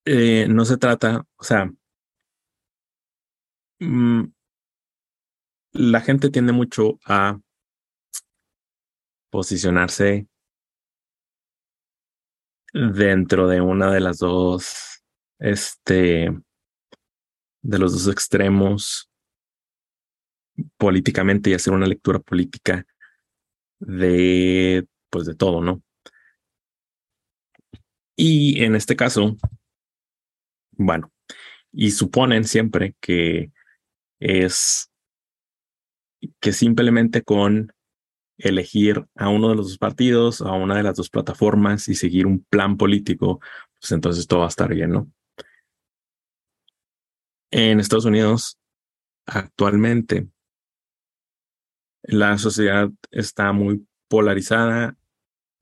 eh, 0.06 0.46
no 0.48 0.64
se 0.64 0.78
trata, 0.78 1.26
o 1.36 1.44
sea, 1.44 1.70
mm, 3.80 4.24
la 5.72 6.00
gente 6.00 6.30
tiende 6.30 6.54
mucho 6.54 6.98
a 7.04 7.38
posicionarse 9.30 10.26
dentro 12.72 13.48
de 13.48 13.60
una 13.60 13.92
de 13.92 14.00
las 14.00 14.16
dos, 14.16 15.04
este, 15.38 16.30
de 17.60 17.78
los 17.78 17.92
dos 17.92 18.10
extremos 18.10 19.07
políticamente 20.76 21.50
y 21.50 21.54
hacer 21.54 21.72
una 21.72 21.86
lectura 21.86 22.18
política 22.18 22.86
de, 23.78 24.86
pues 25.10 25.26
de 25.26 25.34
todo, 25.34 25.60
¿no? 25.60 25.82
Y 28.16 28.64
en 28.64 28.74
este 28.74 28.96
caso, 28.96 29.36
bueno, 30.72 31.12
y 31.72 31.92
suponen 31.92 32.44
siempre 32.44 32.96
que 33.00 33.52
es 34.18 34.90
que 36.40 36.52
simplemente 36.52 37.22
con 37.22 37.72
elegir 38.38 39.06
a 39.14 39.28
uno 39.28 39.50
de 39.50 39.56
los 39.56 39.68
dos 39.68 39.78
partidos, 39.78 40.40
a 40.40 40.52
una 40.52 40.76
de 40.76 40.82
las 40.82 40.96
dos 40.96 41.10
plataformas 41.10 41.88
y 41.88 41.94
seguir 41.94 42.26
un 42.26 42.44
plan 42.44 42.76
político, 42.76 43.40
pues 43.80 43.92
entonces 43.92 44.26
todo 44.26 44.40
va 44.40 44.46
a 44.46 44.48
estar 44.48 44.72
bien, 44.72 44.90
¿no? 44.90 45.12
En 47.50 47.80
Estados 47.80 48.04
Unidos, 48.04 48.58
actualmente, 49.26 50.28
la 52.08 52.38
sociedad 52.38 52.88
está 53.10 53.52
muy 53.52 53.86
polarizada, 54.08 54.96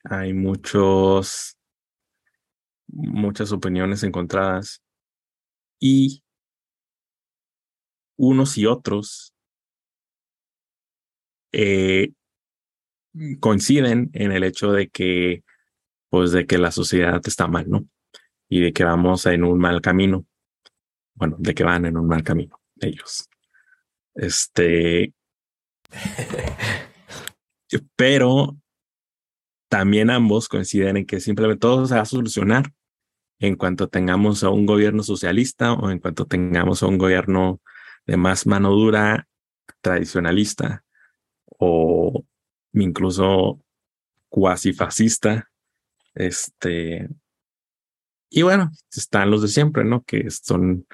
hay 0.04 0.32
muchos, 0.32 1.58
muchas 2.86 3.50
opiniones 3.50 4.04
encontradas 4.04 4.80
y 5.80 6.22
unos 8.16 8.56
y 8.58 8.66
otros 8.66 9.34
eh, 11.50 12.12
coinciden 13.40 14.10
en 14.12 14.30
el 14.30 14.44
hecho 14.44 14.70
de 14.70 14.88
que, 14.88 15.42
pues, 16.10 16.30
de 16.30 16.46
que 16.46 16.58
la 16.58 16.70
sociedad 16.70 17.20
está 17.26 17.48
mal, 17.48 17.68
¿no? 17.68 17.88
Y 18.48 18.60
de 18.60 18.72
que 18.72 18.84
vamos 18.84 19.26
en 19.26 19.42
un 19.42 19.58
mal 19.58 19.80
camino. 19.80 20.24
Bueno, 21.14 21.36
de 21.40 21.54
que 21.54 21.64
van 21.64 21.86
en 21.86 21.96
un 21.96 22.06
mal 22.06 22.22
camino 22.22 22.60
ellos. 22.80 23.28
Este. 24.14 25.12
pero 27.96 28.56
también 29.68 30.10
ambos 30.10 30.48
coinciden 30.48 30.98
en 30.98 31.06
que 31.06 31.20
simplemente 31.20 31.60
todo 31.60 31.86
se 31.86 31.94
va 31.94 32.02
a 32.02 32.06
solucionar 32.06 32.72
en 33.38 33.56
cuanto 33.56 33.88
tengamos 33.88 34.44
a 34.44 34.50
un 34.50 34.66
gobierno 34.66 35.02
socialista 35.02 35.72
o 35.72 35.90
en 35.90 35.98
cuanto 35.98 36.26
tengamos 36.26 36.82
a 36.82 36.86
un 36.86 36.98
gobierno 36.98 37.60
de 38.06 38.16
más 38.16 38.46
mano 38.46 38.70
dura, 38.70 39.28
tradicionalista 39.80 40.84
o 41.58 42.24
incluso 42.72 43.60
cuasi 44.28 44.72
fascista. 44.72 45.50
Este, 46.14 47.08
y 48.30 48.42
bueno, 48.42 48.70
están 48.90 49.30
los 49.30 49.42
de 49.42 49.48
siempre, 49.48 49.84
¿no? 49.84 50.02
Que 50.04 50.30
son 50.30 50.86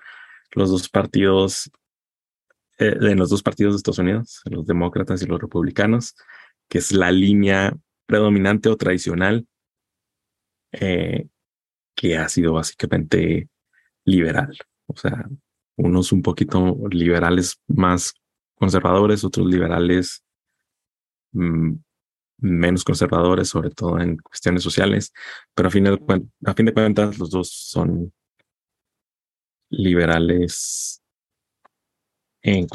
los 0.52 0.70
dos 0.70 0.88
partidos, 0.88 1.70
eh, 2.78 2.96
de 2.98 3.14
los 3.14 3.30
dos 3.30 3.42
partidos 3.42 3.74
de 3.74 3.76
Estados 3.78 3.98
Unidos, 3.98 4.42
los 4.44 4.66
demócratas 4.66 5.22
y 5.22 5.26
los 5.26 5.40
republicanos, 5.40 6.14
que 6.68 6.78
es 6.78 6.92
la 6.92 7.11
línea 7.11 7.74
predominante 8.06 8.68
o 8.68 8.76
tradicional 8.76 9.46
eh, 10.72 11.26
que 11.94 12.16
ha 12.16 12.28
sido 12.28 12.54
básicamente 12.54 13.48
liberal. 14.04 14.56
O 14.87 14.96
sea, 14.96 15.28
unos 15.76 16.12
un 16.12 16.22
poquito 16.22 16.78
liberales 16.90 17.61
más 17.66 18.14
conservadores, 18.56 19.24
otros 19.24 19.46
liberales 19.46 20.24
Mm, 21.32 21.76
menos 22.38 22.85
conservadores, 22.85 23.48
sobre 23.48 23.70
todo 23.70 24.00
en 24.00 24.16
cuestiones 24.18 24.62
sociales, 24.62 25.12
pero 25.54 25.68
a 25.68 25.70
fin 25.70 25.87
a 25.87 26.54
fin 26.54 26.66
de 26.66 26.74
cuentas 26.74 27.18
los 27.18 27.30
dos 27.30 27.50
son 27.50 28.12
liberales 29.70 31.02
en, 32.42 32.66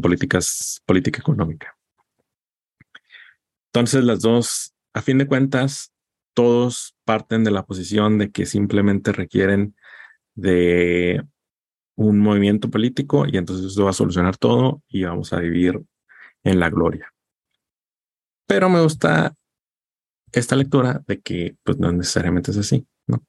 políticas, 0.00 0.82
política 0.84 1.20
económica. 1.20 1.76
Entonces 3.72 4.04
las 4.04 4.20
dos, 4.20 4.74
a 4.94 5.02
fin 5.02 5.18
de 5.18 5.26
cuentas, 5.26 5.92
todos 6.34 6.94
parten 7.04 7.44
de 7.44 7.50
la 7.50 7.64
posición 7.64 8.18
de 8.18 8.30
que 8.30 8.46
simplemente 8.46 9.12
requieren 9.12 9.74
de 10.34 11.22
un 11.94 12.20
movimiento 12.20 12.70
político 12.70 13.26
y 13.26 13.36
entonces 13.38 13.66
eso 13.66 13.84
va 13.84 13.90
a 13.90 13.94
solucionar 13.94 14.36
todo 14.36 14.82
y 14.88 15.04
vamos 15.04 15.32
a 15.32 15.40
vivir 15.40 15.80
en 16.44 16.60
la 16.60 16.68
gloria. 16.68 17.12
Pero 18.46 18.68
me 18.68 18.82
gusta 18.82 19.34
esta 20.30 20.56
lectura 20.56 21.02
de 21.06 21.20
que 21.20 21.56
pues 21.62 21.78
no 21.78 21.90
necesariamente 21.90 22.50
es 22.50 22.58
así, 22.58 22.86
¿no? 23.06 23.24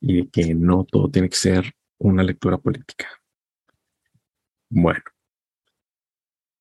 Y 0.00 0.28
que 0.28 0.54
no 0.54 0.84
todo 0.84 1.10
tiene 1.10 1.28
que 1.28 1.36
ser 1.36 1.72
una 1.98 2.22
lectura 2.22 2.58
política. 2.58 3.21
Bueno, 4.74 5.02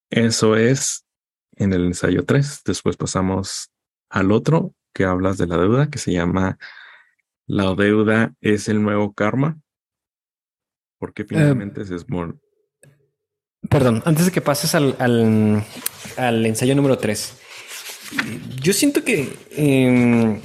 eso 0.09 0.57
es 0.57 1.05
en 1.55 1.71
el 1.71 1.85
ensayo 1.85 2.25
3. 2.25 2.63
Después 2.65 2.97
pasamos 2.97 3.71
al 4.09 4.33
otro 4.33 4.75
que 4.93 5.05
hablas 5.05 5.37
de 5.37 5.47
la 5.47 5.57
deuda, 5.57 5.89
que 5.89 5.97
se 5.97 6.11
llama 6.11 6.57
La 7.47 7.73
deuda 7.73 8.33
es 8.41 8.67
el 8.67 8.83
nuevo 8.83 9.13
karma. 9.13 9.61
Porque 10.99 11.23
finalmente 11.23 11.81
es 11.83 12.09
more 12.09 12.33
Perdón, 13.69 14.03
antes 14.05 14.25
de 14.25 14.31
que 14.33 14.41
pases 14.41 14.75
al, 14.75 14.95
al, 14.99 16.45
ensayo 16.45 16.75
número 16.75 16.97
3, 16.97 17.37
yo 18.61 18.73
siento 18.73 19.05
que, 19.05 19.37
em, 19.51 20.41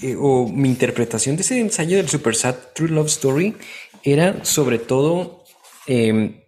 eh, 0.00 0.14
o 0.16 0.48
mi 0.48 0.68
interpretación 0.68 1.34
de 1.34 1.42
ese 1.42 1.58
ensayo 1.58 1.96
del 1.96 2.08
Super 2.08 2.36
Sad 2.36 2.54
True 2.74 2.90
Love 2.90 3.08
Story 3.08 3.56
era 4.04 4.44
sobre 4.44 4.78
todo 4.78 5.44
em, 5.86 6.43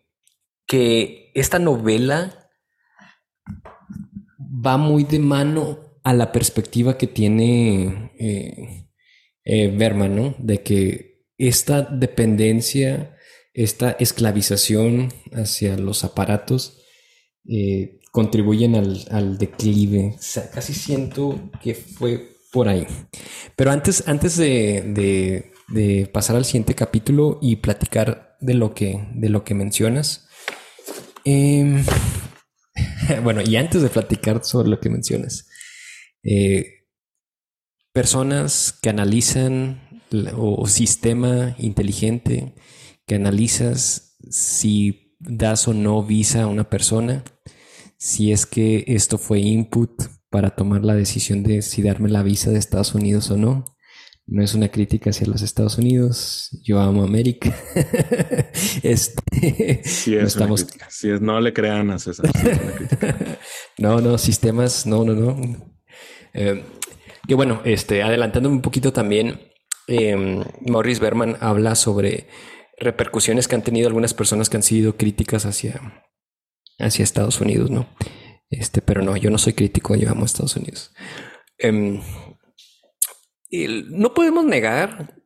que 0.66 1.30
esta 1.34 1.58
novela 1.58 2.50
va 4.38 4.76
muy 4.76 5.04
de 5.04 5.18
mano 5.18 5.78
a 6.02 6.12
la 6.12 6.32
perspectiva 6.32 6.96
que 6.98 7.06
tiene 7.06 8.12
eh, 8.18 8.88
eh, 9.44 9.68
Berman, 9.76 10.16
¿no? 10.16 10.34
De 10.38 10.62
que 10.62 11.26
esta 11.38 11.82
dependencia 11.82 13.16
esta 13.56 13.92
esclavización 13.92 15.12
hacia 15.32 15.78
los 15.78 16.04
aparatos 16.04 16.82
eh, 17.48 18.00
contribuyen 18.12 18.76
al, 18.76 19.38
declive. 19.38 20.16
casi 20.52 20.74
siento 20.74 21.50
que 21.62 21.74
fue 21.74 22.36
por 22.52 22.68
ahí. 22.68 22.86
Pero 23.56 23.70
antes, 23.70 24.06
antes 24.06 24.36
de, 24.36 25.52
pasar 26.12 26.36
al 26.36 26.44
siguiente 26.44 26.74
capítulo 26.74 27.38
y 27.40 27.56
platicar 27.56 28.36
de 28.40 28.54
lo 28.54 28.74
que, 28.74 29.08
de 29.14 29.30
lo 29.30 29.42
que 29.42 29.54
mencionas. 29.54 30.25
Em, 31.26 31.84
bueno, 33.24 33.42
y 33.44 33.56
antes 33.56 33.82
de 33.82 33.88
platicar 33.88 34.44
sobre 34.44 34.68
lo 34.68 34.80
que 34.80 34.88
mencionas, 34.88 35.46
Eh, 36.28 36.86
personas 37.92 38.76
que 38.82 38.90
analizan 38.90 40.02
o, 40.36 40.66
sistema 40.66 41.54
inteligente 41.58 42.54
que 43.06 43.14
analizas 43.14 44.16
si 44.28 45.14
das 45.20 45.68
o 45.68 45.72
no 45.72 46.02
visa 46.02 46.42
a 46.42 46.46
una 46.48 46.68
persona, 46.68 47.22
si 47.96 48.32
es 48.32 48.44
que 48.44 48.84
esto 48.88 49.18
fue 49.18 49.38
input 49.38 49.90
para 50.30 50.56
tomar 50.56 50.84
la 50.84 50.94
decisión 50.94 51.44
de 51.44 51.62
si 51.62 51.82
darme 51.82 52.08
la 52.08 52.24
visa 52.24 52.50
de 52.50 52.58
Estados 52.58 52.94
Unidos 52.94 53.30
o 53.30 53.36
no. 53.36 53.64
No 54.28 54.42
es 54.42 54.54
una 54.54 54.68
crítica 54.68 55.10
hacia 55.10 55.28
los 55.28 55.42
Estados 55.42 55.78
Unidos. 55.78 56.50
Yo 56.64 56.80
amo 56.80 57.04
América. 57.04 57.54
este, 58.82 59.82
sí, 59.84 60.16
es 60.16 60.20
no 60.20 60.26
estamos... 60.26 60.66
no 61.20 61.40
le 61.40 61.52
crean 61.52 61.90
a 61.90 61.98
César. 61.98 62.28
no, 63.78 64.00
no, 64.00 64.18
sistemas, 64.18 64.84
no, 64.84 65.04
no, 65.04 65.14
no. 65.14 65.76
Eh, 66.34 66.64
que 67.28 67.34
bueno, 67.34 67.62
este, 67.64 68.02
adelantándome 68.02 68.56
un 68.56 68.62
poquito 68.62 68.92
también, 68.92 69.40
em, 69.86 70.42
Morris 70.60 70.98
Berman 70.98 71.36
habla 71.40 71.76
sobre 71.76 72.28
repercusiones 72.78 73.46
que 73.46 73.54
han 73.54 73.62
tenido 73.62 73.86
algunas 73.86 74.12
personas 74.12 74.50
que 74.50 74.56
han 74.56 74.62
sido 74.62 74.96
críticas 74.96 75.46
hacia, 75.46 76.02
hacia 76.78 77.02
Estados 77.02 77.40
Unidos, 77.40 77.70
¿no? 77.70 77.88
Este, 78.50 78.82
pero 78.82 79.02
no, 79.02 79.16
yo 79.16 79.30
no 79.30 79.38
soy 79.38 79.54
crítico, 79.54 79.94
yo 79.94 80.10
amo 80.10 80.24
Estados 80.24 80.56
Unidos. 80.56 80.92
Em, 81.58 82.00
no 83.50 84.14
podemos 84.14 84.44
negar 84.44 85.22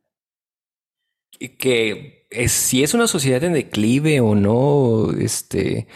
que 1.57 2.27
si 2.47 2.83
es 2.83 2.93
una 2.93 3.07
sociedad 3.07 3.43
en 3.43 3.53
declive 3.53 4.21
o 4.21 4.35
no, 4.35 5.11
este, 5.11 5.87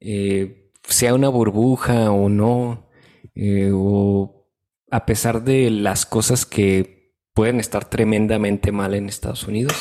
eh, 0.00 0.70
sea 0.86 1.14
una 1.14 1.28
burbuja 1.28 2.10
o 2.10 2.28
no, 2.28 2.90
eh, 3.34 3.70
o 3.72 4.48
a 4.90 5.06
pesar 5.06 5.42
de 5.42 5.70
las 5.70 6.06
cosas 6.06 6.44
que 6.46 7.14
pueden 7.34 7.60
estar 7.60 7.88
tremendamente 7.88 8.72
mal 8.72 8.94
en 8.94 9.08
Estados 9.08 9.44
Unidos, 9.44 9.74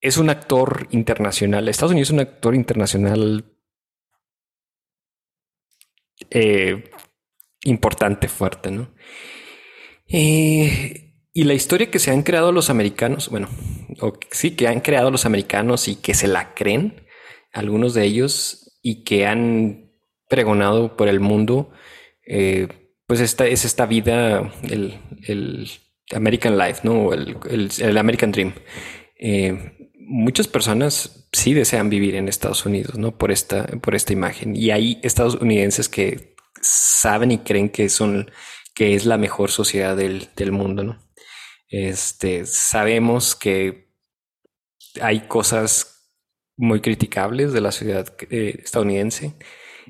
es 0.00 0.18
un 0.18 0.30
actor 0.30 0.86
internacional. 0.90 1.68
Estados 1.68 1.92
Unidos 1.92 2.08
es 2.08 2.14
un 2.14 2.20
actor 2.20 2.54
internacional 2.54 3.56
eh, 6.30 6.90
importante, 7.62 8.28
fuerte, 8.28 8.70
¿no? 8.70 8.92
Eh, 10.08 11.14
y 11.32 11.44
la 11.44 11.54
historia 11.54 11.90
que 11.90 11.98
se 11.98 12.10
han 12.10 12.22
creado 12.22 12.52
los 12.52 12.70
americanos, 12.70 13.28
bueno, 13.28 13.48
o 14.00 14.18
sí, 14.30 14.52
que 14.52 14.68
han 14.68 14.80
creado 14.80 15.10
los 15.10 15.26
americanos 15.26 15.88
y 15.88 15.96
que 15.96 16.14
se 16.14 16.28
la 16.28 16.54
creen, 16.54 17.06
algunos 17.52 17.94
de 17.94 18.04
ellos, 18.04 18.78
y 18.82 19.04
que 19.04 19.26
han 19.26 19.92
pregonado 20.28 20.96
por 20.96 21.08
el 21.08 21.20
mundo, 21.20 21.70
eh, 22.26 22.68
pues 23.06 23.20
esta 23.20 23.46
es 23.46 23.64
esta 23.64 23.86
vida, 23.86 24.52
el, 24.68 25.68
American 26.14 26.56
Life, 26.56 26.80
¿no? 26.84 27.12
El, 27.12 27.36
el, 27.78 27.98
American 27.98 28.32
Dream. 28.32 28.54
Eh, 29.18 29.90
muchas 29.94 30.48
personas 30.48 31.28
sí 31.32 31.52
desean 31.52 31.90
vivir 31.90 32.14
en 32.14 32.28
Estados 32.28 32.64
Unidos, 32.64 32.98
¿no? 32.98 33.16
Por 33.16 33.30
esta, 33.30 33.66
por 33.82 33.94
esta 33.94 34.12
imagen. 34.12 34.56
Y 34.56 34.70
hay 34.70 35.00
estadounidenses 35.02 35.88
que 35.88 36.34
saben 36.60 37.30
y 37.30 37.38
creen 37.38 37.68
que 37.68 37.88
son 37.88 38.30
que 38.78 38.94
es 38.94 39.06
la 39.06 39.18
mejor 39.18 39.50
sociedad 39.50 39.96
del, 39.96 40.52
mundo, 40.52 40.84
¿no? 40.84 40.98
Este, 41.68 42.46
sabemos 42.46 43.34
que 43.34 43.88
hay 45.02 45.22
cosas 45.26 46.12
muy 46.56 46.80
criticables 46.80 47.52
de 47.52 47.60
la 47.60 47.72
sociedad 47.72 48.06
eh, 48.30 48.60
estadounidense. 48.62 49.34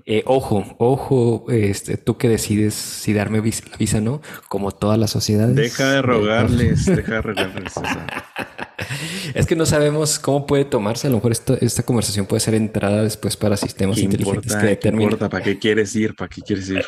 Eh, 0.07 0.22
ojo, 0.24 0.74
ojo, 0.79 1.44
este, 1.51 1.98
tú 1.98 2.16
que 2.16 2.31
decides 2.31 2.72
si 2.72 3.12
darme 3.12 3.42
la 3.42 3.77
visa 3.77 3.98
o 3.98 4.01
no, 4.01 4.22
como 4.48 4.70
todas 4.70 4.98
las 4.98 5.11
sociedades. 5.11 5.55
Deja 5.55 5.92
de 5.92 6.01
rogarles, 6.01 6.87
deja 6.87 7.16
de 7.16 7.20
rogarles. 7.20 7.74
es 9.35 9.44
que 9.44 9.55
no 9.55 9.66
sabemos 9.66 10.18
cómo 10.18 10.46
puede 10.46 10.64
tomarse. 10.64 11.09
A 11.09 11.11
lo 11.11 11.16
mejor 11.16 11.33
esta 11.33 11.83
conversación 11.83 12.24
puede 12.24 12.40
ser 12.40 12.55
entrada 12.55 13.03
después 13.03 13.37
para 13.37 13.59
sistemas 13.59 13.98
inteligentes 13.98 14.57
que 14.57 14.66
determinen. 14.66 15.18
¿Para 15.18 15.42
qué 15.42 15.59
quieres 15.59 15.94
ir? 15.94 16.14
¿Para 16.14 16.31
qué 16.31 16.40
quieres 16.40 16.70
ir? 16.70 16.87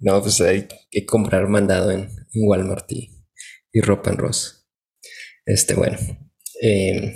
No, 0.00 0.22
pues 0.22 0.40
hay 0.40 0.68
que 0.90 1.06
comprar 1.06 1.48
mandado 1.48 1.90
en, 1.90 2.08
Walmart 2.34 2.90
y, 2.92 3.12
ropa 3.80 4.10
en 4.10 4.18
Ross. 4.18 4.68
Este, 5.44 5.74
bueno. 5.74 5.96
Em, 6.60 7.14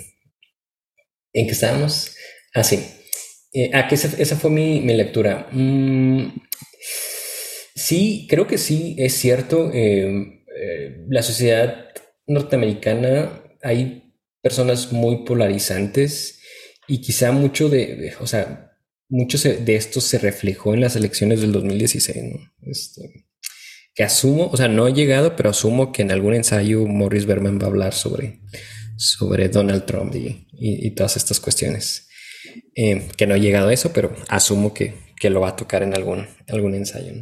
¿En 1.33 1.45
qué 1.45 1.51
estábamos? 1.51 2.15
Ah, 2.53 2.63
sí. 2.63 2.83
Eh, 3.53 3.71
ah, 3.73 3.87
que 3.87 3.95
esa, 3.95 4.35
fue 4.35 4.49
mi, 4.49 4.81
lectura. 4.81 5.47
Mm, 5.51 6.27
sí, 7.75 8.27
creo 8.29 8.47
que 8.47 8.57
sí, 8.57 8.95
es 8.97 9.13
cierto. 9.13 9.71
Em, 9.73 10.43
eh, 10.55 11.05
la 11.09 11.21
sociedad 11.21 11.89
norteamericana 12.27 13.43
hay 13.61 14.15
personas 14.41 14.91
muy 14.91 15.25
polarizantes 15.25 16.39
y 16.87 17.01
quizá 17.01 17.31
mucho 17.31 17.69
de 17.69 18.13
o 18.19 18.27
sea, 18.27 18.70
mucho 19.11 19.37
de 19.37 19.75
esto 19.75 19.99
se 19.99 20.17
reflejó 20.17 20.73
en 20.73 20.81
las 20.81 20.95
elecciones 20.95 21.41
del 21.41 21.51
2016, 21.51 22.17
este, 22.61 23.27
que 23.93 24.03
asumo, 24.03 24.47
o 24.47 24.55
sea, 24.55 24.69
no 24.69 24.87
he 24.87 24.93
llegado, 24.93 25.35
pero 25.35 25.49
asumo 25.49 25.91
que 25.91 26.01
en 26.01 26.11
algún 26.11 26.33
ensayo 26.33 26.87
Morris 26.87 27.25
Berman 27.25 27.59
va 27.59 27.65
a 27.65 27.67
hablar 27.67 27.93
sobre, 27.93 28.39
sobre 28.95 29.49
Donald 29.49 29.85
Trump 29.85 30.15
y, 30.15 30.91
todas 30.91 31.17
estas 31.17 31.39
cuestiones. 31.39 32.07
Eh, 32.75 33.09
que 33.17 33.27
no 33.27 33.35
he 33.35 33.41
llegado 33.41 33.67
a 33.67 33.73
eso, 33.73 33.91
pero 33.93 34.15
asumo 34.29 34.73
que, 34.73 34.95
que 35.17 35.29
lo 35.29 35.41
va 35.41 35.49
a 35.49 35.55
tocar 35.55 35.83
en 35.83 35.93
algún, 35.93 36.25
algún 36.47 36.73
ensayo. 36.73 37.13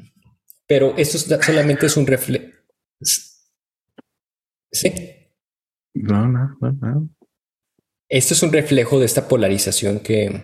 Pero 0.68 0.96
esto 0.96 1.18
solamente 1.42 1.88
es 1.88 1.98
un 1.98 2.06
reflejo. 2.06 2.46
Sí. 4.72 4.94
No, 5.96 6.28
no, 6.28 6.56
no, 6.62 6.72
no. 6.72 7.10
Esto 8.08 8.36
es 8.36 8.44
un 8.44 8.54
reflejo 8.54 9.00
de 9.00 9.08
esta 9.08 9.28
polarización 9.28 10.00
que, 10.00 10.44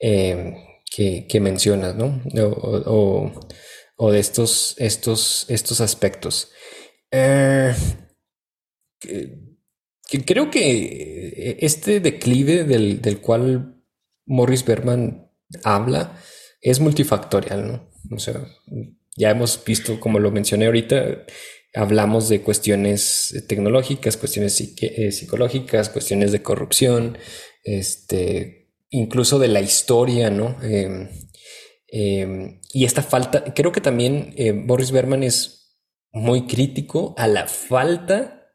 eh, 0.00 0.63
que, 0.94 1.40
mencionas, 1.40 1.96
¿no? 1.96 2.22
O, 3.96 4.10
de 4.12 4.18
estos, 4.18 4.74
estos, 4.78 5.46
estos 5.48 5.80
aspectos. 5.80 6.50
Eh, 7.10 7.74
creo 10.26 10.50
que 10.50 11.56
este 11.60 12.00
declive 12.00 12.64
del, 12.64 13.20
cual 13.20 13.82
Morris 14.26 14.64
Berman 14.64 15.30
habla 15.62 16.20
es 16.60 16.80
multifactorial, 16.80 17.66
¿no? 17.66 17.90
O 18.10 18.18
sea, 18.18 18.46
ya 19.16 19.30
hemos 19.30 19.62
visto, 19.64 20.00
como 20.00 20.18
lo 20.18 20.30
mencioné 20.30 20.66
ahorita, 20.66 21.24
hablamos 21.74 22.28
de 22.28 22.40
cuestiones 22.40 23.44
tecnológicas, 23.48 24.16
cuestiones 24.16 24.60
eh, 24.60 25.12
psicológicas, 25.12 25.88
cuestiones 25.90 26.32
de 26.32 26.42
corrupción, 26.42 27.18
este, 27.62 28.63
incluso 28.94 29.38
de 29.38 29.48
la 29.48 29.60
historia, 29.60 30.30
¿no? 30.30 30.56
Em, 30.62 31.08
em, 31.88 32.60
y 32.72 32.84
esta 32.84 33.02
falta, 33.02 33.52
creo 33.54 33.72
que 33.72 33.80
también 33.80 34.32
eh, 34.36 34.52
Boris 34.52 34.92
Berman 34.92 35.22
es 35.22 35.76
muy 36.12 36.46
crítico 36.46 37.14
a 37.18 37.26
la 37.26 37.46
falta 37.48 38.52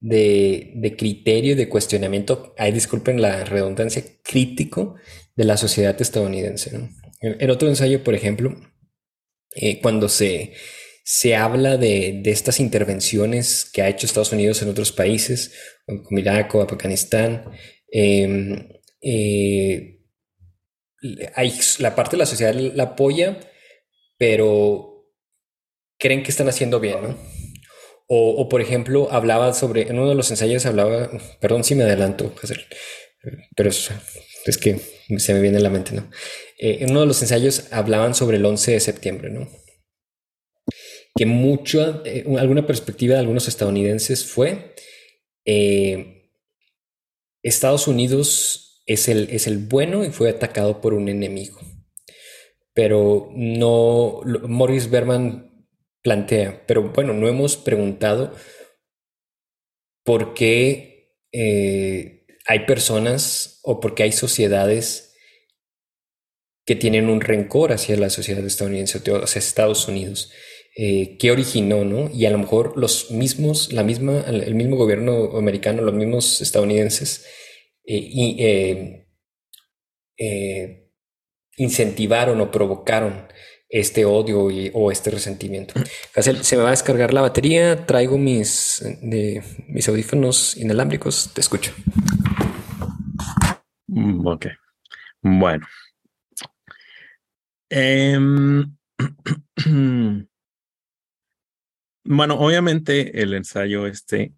de, 0.00 0.72
de 0.76 0.96
criterio 0.96 1.52
y 1.52 1.56
de 1.56 1.68
cuestionamiento, 1.68 2.54
ay, 2.56 2.72
disculpen 2.72 3.20
la 3.20 3.44
redundancia, 3.44 4.02
crítico 4.22 4.94
de 5.36 5.44
la 5.44 5.58
sociedad 5.58 6.00
estadounidense. 6.00 6.78
¿no? 6.78 6.88
En, 7.20 7.50
otro 7.50 7.68
ensayo, 7.68 8.02
por 8.02 8.14
ejemplo, 8.14 8.58
eh, 9.54 9.80
cuando 9.82 10.08
se, 10.08 10.54
se 11.04 11.36
habla 11.36 11.76
de, 11.76 12.20
de, 12.22 12.30
estas 12.30 12.58
intervenciones 12.58 13.68
que 13.70 13.82
ha 13.82 13.88
hecho 13.88 14.06
Estados 14.06 14.32
Unidos 14.32 14.62
en 14.62 14.70
otros 14.70 14.92
países, 14.92 15.52
como 15.86 16.18
Irak 16.18 16.54
o 16.54 16.62
Afganistán, 16.62 17.44
eh, 17.92 18.77
eh, 19.00 20.00
hay, 21.34 21.52
la 21.78 21.94
parte 21.94 22.12
de 22.12 22.18
la 22.18 22.26
sociedad 22.26 22.54
la 22.54 22.82
apoya, 22.82 23.38
pero 24.16 25.12
creen 25.98 26.22
que 26.22 26.30
están 26.30 26.48
haciendo 26.48 26.80
bien, 26.80 27.02
¿no? 27.02 27.18
O, 28.10 28.48
por 28.48 28.62
ejemplo, 28.62 29.08
hablaba 29.12 29.52
sobre, 29.52 29.82
en 29.82 29.98
uno 29.98 30.08
de 30.08 30.14
los 30.14 30.30
ensayos 30.30 30.64
hablaba, 30.64 31.10
perdón 31.42 31.62
si 31.62 31.74
me 31.74 31.84
adelanto, 31.84 32.34
pero 33.54 33.68
es, 33.68 33.90
que 34.58 34.80
se 35.18 35.34
me 35.34 35.42
viene 35.42 35.58
a 35.58 35.60
la 35.60 35.68
mente, 35.68 35.92
¿no? 35.92 36.10
Eh, 36.58 36.78
en 36.80 36.90
uno 36.92 37.00
de 37.00 37.06
los 37.06 37.20
ensayos 37.20 37.70
hablaban 37.70 38.14
sobre 38.14 38.38
el 38.38 38.46
11 38.46 38.72
de 38.72 38.80
septiembre, 38.80 39.28
¿no? 39.28 39.46
Que 41.14 41.26
mucho, 41.26 42.02
eh, 42.06 42.24
alguna 42.38 42.66
perspectiva 42.66 43.14
de 43.14 43.20
algunos 43.20 43.46
estadounidenses 43.46 44.24
fue, 44.24 44.74
Estados 47.42 47.88
Unidos 47.88 48.67
es 48.88 49.06
el, 49.06 49.28
es 49.30 49.46
el 49.46 49.58
bueno 49.58 50.04
y 50.04 50.10
fue 50.10 50.30
atacado 50.30 50.80
por 50.80 50.94
un 50.94 51.08
enemigo. 51.08 51.60
Pero 52.72 53.30
no, 53.34 54.22
Morris 54.48 54.90
Berman 54.90 55.66
plantea, 56.02 56.64
pero 56.66 56.90
bueno, 56.90 57.12
no 57.12 57.28
hemos 57.28 57.56
preguntado 57.56 58.32
por 60.04 60.32
qué 60.32 61.18
eh, 61.32 62.24
hay 62.46 62.60
personas 62.60 63.60
o 63.62 63.78
por 63.78 63.94
qué 63.94 64.04
hay 64.04 64.12
sociedades 64.12 65.12
que 66.64 66.76
tienen 66.76 67.10
un 67.10 67.20
rencor 67.20 67.72
hacia 67.72 67.96
la 67.96 68.08
sociedad 68.08 68.44
estadounidense, 68.44 68.98
hacia 68.98 69.38
Estados 69.38 69.86
Unidos. 69.86 70.32
Eh, 70.76 71.18
¿Qué 71.18 71.30
originó, 71.30 71.84
no? 71.84 72.10
Y 72.14 72.24
a 72.24 72.30
lo 72.30 72.38
mejor 72.38 72.78
los 72.78 73.10
mismos, 73.10 73.72
la 73.72 73.82
misma, 73.82 74.20
el 74.28 74.54
mismo 74.54 74.76
gobierno 74.76 75.36
americano, 75.36 75.82
los 75.82 75.94
mismos 75.94 76.40
estadounidenses, 76.40 77.26
eh, 77.90 79.06
eh, 80.18 80.90
incentivaron 81.56 82.40
o 82.40 82.50
provocaron 82.50 83.26
este 83.70 84.04
odio 84.04 84.48
o 84.74 84.92
este 84.92 85.10
resentimiento. 85.10 85.74
se 86.14 86.56
me 86.56 86.62
va 86.62 86.68
a 86.68 86.72
descargar 86.72 87.12
la 87.12 87.22
batería, 87.22 87.86
traigo 87.86 88.18
mis, 88.18 88.82
de, 89.02 89.42
mis 89.68 89.88
audífonos 89.88 90.56
inalámbricos, 90.56 91.32
te 91.34 91.40
escucho. 91.40 91.72
Mm, 93.86 94.26
ok. 94.26 94.46
Bueno. 95.22 95.66
Em, 97.70 98.76
bueno, 102.04 102.34
obviamente 102.38 103.22
el 103.22 103.34
ensayo 103.34 103.86
este, 103.86 104.32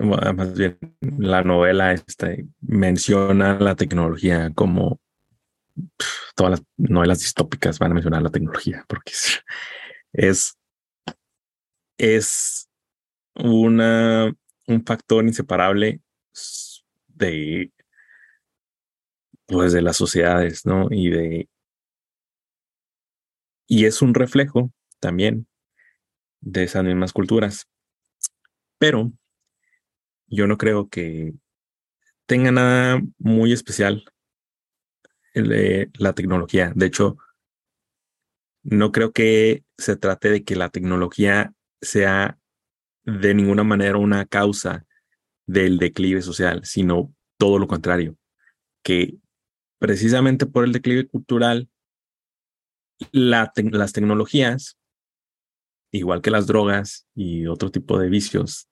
más 0.00 0.54
bien 0.54 0.78
la 1.00 1.42
novela 1.42 1.94
menciona 2.60 3.58
la 3.58 3.74
tecnología 3.74 4.50
como 4.54 5.00
todas 6.34 6.52
las 6.52 6.62
novelas 6.76 7.20
distópicas 7.20 7.78
van 7.78 7.92
a 7.92 7.94
mencionar 7.94 8.22
la 8.22 8.30
tecnología 8.30 8.84
porque 8.88 9.12
es, 10.12 10.58
es 11.98 12.68
una, 13.34 14.34
un 14.66 14.84
factor 14.84 15.24
inseparable 15.24 16.00
de 17.08 17.72
pues 19.46 19.72
de 19.72 19.82
las 19.82 19.96
sociedades, 19.96 20.64
¿no? 20.64 20.86
Y 20.90 21.10
de 21.10 21.48
y 23.66 23.84
es 23.84 24.02
un 24.02 24.14
reflejo 24.14 24.72
también 24.98 25.46
de 26.40 26.64
esas 26.64 26.84
mismas 26.84 27.12
culturas. 27.12 27.68
Pero 28.78 29.12
yo 30.30 30.46
no 30.46 30.56
creo 30.56 30.88
que 30.88 31.34
tenga 32.26 32.52
nada 32.52 33.02
muy 33.18 33.52
especial 33.52 34.04
la 35.34 36.12
tecnología. 36.14 36.72
De 36.74 36.86
hecho, 36.86 37.18
no 38.62 38.92
creo 38.92 39.12
que 39.12 39.64
se 39.78 39.96
trate 39.96 40.30
de 40.30 40.44
que 40.44 40.56
la 40.56 40.68
tecnología 40.70 41.52
sea 41.80 42.38
de 43.04 43.34
ninguna 43.34 43.64
manera 43.64 43.98
una 43.98 44.26
causa 44.26 44.86
del 45.46 45.78
declive 45.78 46.22
social, 46.22 46.64
sino 46.64 47.12
todo 47.36 47.58
lo 47.58 47.66
contrario, 47.66 48.16
que 48.84 49.16
precisamente 49.78 50.46
por 50.46 50.64
el 50.64 50.72
declive 50.72 51.08
cultural, 51.08 51.68
las 53.10 53.52
tecnologías, 53.92 54.78
igual 55.90 56.20
que 56.20 56.30
las 56.30 56.46
drogas 56.46 57.08
y 57.14 57.46
otro 57.46 57.70
tipo 57.70 57.98
de 57.98 58.10
vicios, 58.10 58.68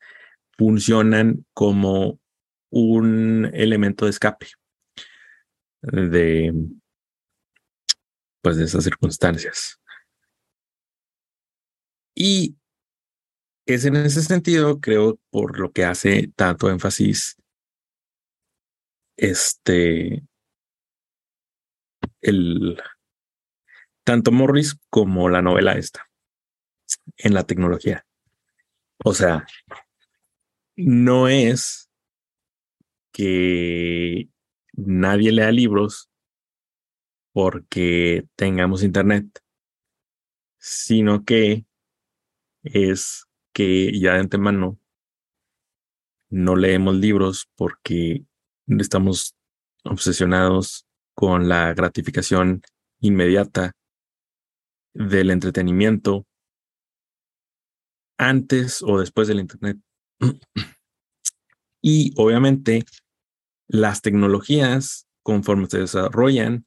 funcionan 0.59 1.47
como 1.55 2.21
un 2.71 3.51
elemento 3.55 4.05
de 4.05 4.11
escape 4.11 4.49
de 5.83 6.53
pues 8.43 8.57
de 8.57 8.65
esas 8.65 8.85
circunstancias. 8.85 9.81
Y 12.15 12.57
es 13.67 13.85
en 13.85 13.97
ese 13.97 14.23
sentido, 14.23 14.81
creo, 14.81 15.21
por 15.31 15.59
lo 15.59 15.73
que 15.73 15.85
hace 15.85 16.33
tanto 16.35 16.71
énfasis 16.71 17.37
este 19.17 20.25
el 22.21 22.81
tanto 24.05 24.33
Morris 24.33 24.79
como 24.91 25.29
la 25.29 25.43
novela 25.43 25.73
esta 25.73 26.09
en 27.19 27.35
la 27.35 27.45
tecnología. 27.45 28.07
O 29.05 29.13
sea, 29.13 29.47
no 30.79 31.27
es 31.27 31.91
que 33.13 34.29
nadie 34.75 35.33
lea 35.33 35.51
libros 35.51 36.09
porque 37.33 38.29
tengamos 38.37 38.85
internet, 38.85 39.27
sino 40.59 41.25
que 41.25 41.67
es 42.63 43.27
que 43.53 43.99
ya 43.99 44.13
de 44.15 44.21
antemano 44.21 44.79
no 46.31 46.55
leemos 46.55 46.95
libros 46.95 47.51
porque 47.57 48.25
estamos 48.69 49.35
obsesionados 49.83 50.87
con 51.15 51.49
la 51.49 51.75
gratificación 51.75 52.63
inmediata 53.01 53.73
del 54.93 55.31
entretenimiento 55.31 56.25
antes 58.17 58.81
o 58.83 59.01
después 59.01 59.27
del 59.27 59.41
Internet. 59.41 59.79
Y 61.81 62.13
obviamente 62.17 62.85
las 63.69 64.03
tecnologías, 64.03 65.07
conforme 65.23 65.67
se 65.67 65.79
desarrollan, 65.81 66.67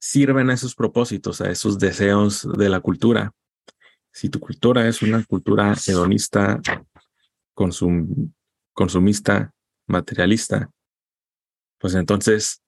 sirven 0.00 0.50
a 0.50 0.54
esos 0.54 0.74
propósitos, 0.74 1.40
a 1.40 1.50
esos 1.50 1.78
deseos 1.78 2.46
de 2.56 2.68
la 2.68 2.80
cultura. 2.80 3.32
Si 4.12 4.28
tu 4.28 4.38
cultura 4.38 4.86
es 4.86 5.02
una 5.02 5.24
cultura 5.24 5.74
hedonista, 5.86 6.60
consumista, 8.74 9.52
materialista, 9.86 10.70
pues 11.78 11.94
entonces 11.94 12.62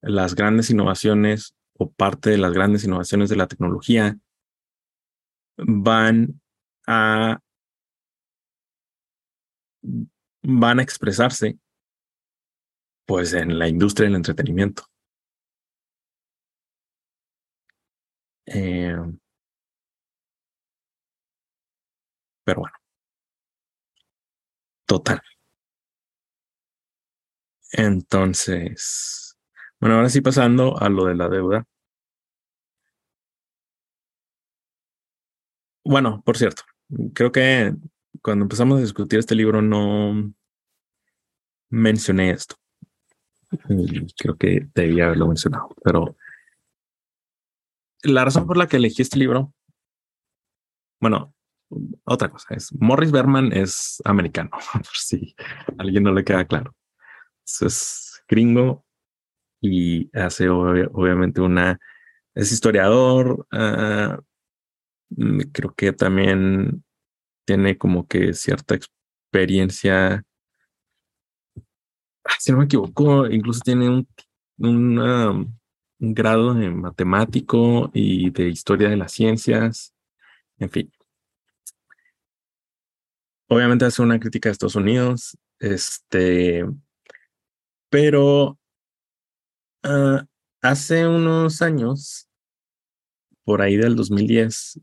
las 0.00 0.34
grandes 0.34 0.70
innovaciones 0.70 1.54
o 1.74 1.90
parte 1.90 2.30
de 2.30 2.38
las 2.38 2.52
grandes 2.52 2.84
innovaciones 2.84 3.28
de 3.28 3.36
la 3.36 3.46
tecnología 3.46 4.18
van 5.58 6.40
a 6.86 7.40
van 10.42 10.78
a 10.78 10.82
expresarse 10.82 11.58
pues 13.06 13.32
en 13.32 13.58
la 13.58 13.68
industria 13.68 14.06
del 14.06 14.16
entretenimiento. 14.16 14.84
Eh, 18.46 18.96
pero 22.44 22.60
bueno. 22.60 22.74
Total. 24.86 25.20
Entonces, 27.72 29.36
bueno, 29.80 29.96
ahora 29.96 30.08
sí 30.08 30.20
pasando 30.20 30.78
a 30.80 30.88
lo 30.88 31.04
de 31.06 31.14
la 31.14 31.28
deuda. 31.28 31.64
Bueno, 35.84 36.22
por 36.24 36.36
cierto, 36.36 36.62
creo 37.14 37.32
que 37.32 37.74
cuando 38.22 38.44
empezamos 38.44 38.78
a 38.78 38.82
discutir 38.82 39.18
este 39.18 39.34
libro 39.34 39.62
no 39.62 40.32
mencioné 41.70 42.30
esto. 42.30 42.56
Creo 44.18 44.36
que 44.36 44.68
debía 44.74 45.06
haberlo 45.06 45.28
mencionado, 45.28 45.68
pero 45.82 46.16
la 48.02 48.24
razón 48.24 48.46
por 48.46 48.56
la 48.56 48.66
que 48.66 48.76
elegí 48.76 49.02
este 49.02 49.18
libro, 49.18 49.52
bueno, 51.00 51.34
otra 52.04 52.30
cosa 52.30 52.54
es 52.54 52.72
Morris 52.74 53.10
Berman 53.10 53.52
es 53.52 54.00
americano, 54.04 54.50
por 54.72 54.86
si 54.94 55.34
a 55.38 55.82
alguien 55.82 56.04
no 56.04 56.12
le 56.12 56.24
queda 56.24 56.44
claro. 56.46 56.74
Es 57.44 58.22
gringo 58.28 58.84
y 59.60 60.10
hace 60.16 60.48
obviamente 60.48 61.40
una, 61.40 61.78
es 62.34 62.52
historiador, 62.52 63.46
ah, 63.50 64.20
mm, 65.10 65.40
creo 65.52 65.74
que 65.74 65.92
también 65.92 66.84
tiene 67.48 67.78
como 67.78 68.06
que 68.06 68.34
cierta 68.34 68.74
experiencia 68.74 70.22
si 72.38 72.52
no 72.52 72.58
me 72.58 72.64
equivoco, 72.64 73.26
incluso 73.26 73.60
tiene 73.60 73.88
un, 73.88 74.08
un 74.58 76.14
grado 76.14 76.54
de 76.54 76.70
matemático 76.70 77.90
y 77.94 78.30
de 78.30 78.48
historia 78.48 78.88
de 78.88 78.96
las 78.96 79.12
ciencias, 79.12 79.94
en 80.58 80.70
fin. 80.70 80.92
Obviamente 83.48 83.86
hace 83.86 84.02
una 84.02 84.20
crítica 84.20 84.48
a 84.48 84.52
Estados 84.52 84.76
Unidos, 84.76 85.38
este, 85.58 86.66
pero 87.88 88.58
ah, 89.82 90.26
hace 90.60 91.06
unos 91.06 91.62
años, 91.62 92.28
por 93.44 93.62
ahí 93.62 93.76
del 93.76 93.96
2010, 93.96 94.80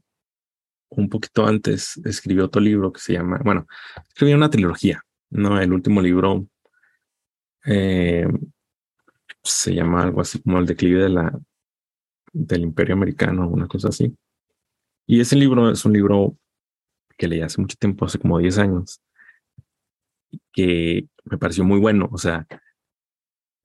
un 0.97 1.09
poquito 1.09 1.45
antes, 1.45 1.97
escribió 2.05 2.45
otro 2.45 2.61
libro 2.61 2.91
que 2.91 2.99
se 2.99 3.13
llama, 3.13 3.39
bueno, 3.43 3.67
escribió 4.07 4.35
una 4.35 4.49
trilogía, 4.49 5.01
¿no? 5.29 5.59
El 5.59 5.73
último 5.73 6.01
libro 6.01 6.47
eh, 7.65 8.27
se 9.43 9.73
llama 9.73 10.03
algo 10.03 10.21
así 10.21 10.41
como 10.41 10.59
el 10.59 10.65
declive 10.65 11.03
de 11.03 11.09
la, 11.09 11.39
del 12.33 12.61
imperio 12.61 12.95
americano, 12.95 13.47
una 13.47 13.67
cosa 13.67 13.89
así. 13.89 14.15
Y 15.07 15.21
ese 15.21 15.35
libro 15.35 15.71
es 15.71 15.85
un 15.85 15.93
libro 15.93 16.37
que 17.17 17.27
leí 17.27 17.41
hace 17.41 17.61
mucho 17.61 17.77
tiempo, 17.77 18.05
hace 18.05 18.19
como 18.19 18.39
10 18.39 18.57
años, 18.57 19.01
que 20.51 21.07
me 21.23 21.37
pareció 21.37 21.63
muy 21.63 21.79
bueno. 21.79 22.09
O 22.11 22.17
sea, 22.17 22.45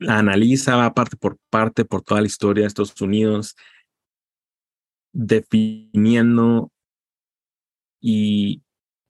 analiza 0.06 0.92
parte 0.94 1.16
por 1.16 1.38
parte 1.50 1.84
por 1.84 2.02
toda 2.02 2.20
la 2.20 2.26
historia 2.26 2.62
de 2.62 2.68
Estados 2.68 3.00
Unidos, 3.00 3.56
definiendo 5.12 6.70
y 8.00 8.62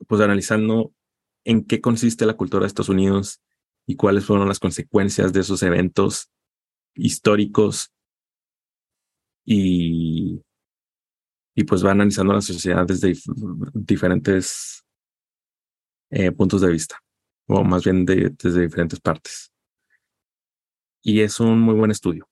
pues 0.07 0.21
analizando 0.21 0.93
en 1.45 1.65
qué 1.65 1.81
consiste 1.81 2.27
la 2.27 2.35
cultura 2.35 2.63
de 2.63 2.67
Estados 2.69 2.89
Unidos 2.89 3.41
y 3.87 3.97
cuáles 3.97 4.25
fueron 4.25 4.49
las 4.49 4.59
consecuencias 4.59 5.33
de 5.33 5.41
esos 5.41 5.63
eventos 5.63 6.31
históricos 6.95 7.93
y, 9.45 10.43
y 11.55 11.65
pues 11.65 11.85
va 11.85 11.93
analizando 11.93 12.33
la 12.33 12.41
sociedad 12.41 12.87
desde 12.87 13.15
diferentes 13.73 14.85
eh, 16.11 16.33
puntos 16.33 16.61
de 16.61 16.71
vista, 16.71 17.01
o 17.47 17.65
más 17.65 17.85
bien 17.85 18.05
de, 18.05 18.31
desde 18.31 18.63
diferentes 18.63 19.01
partes. 19.01 19.53
Y 21.03 21.21
es 21.21 21.41
un 21.41 21.61
muy 21.61 21.75
buen 21.75 21.91
estudio. 21.91 22.29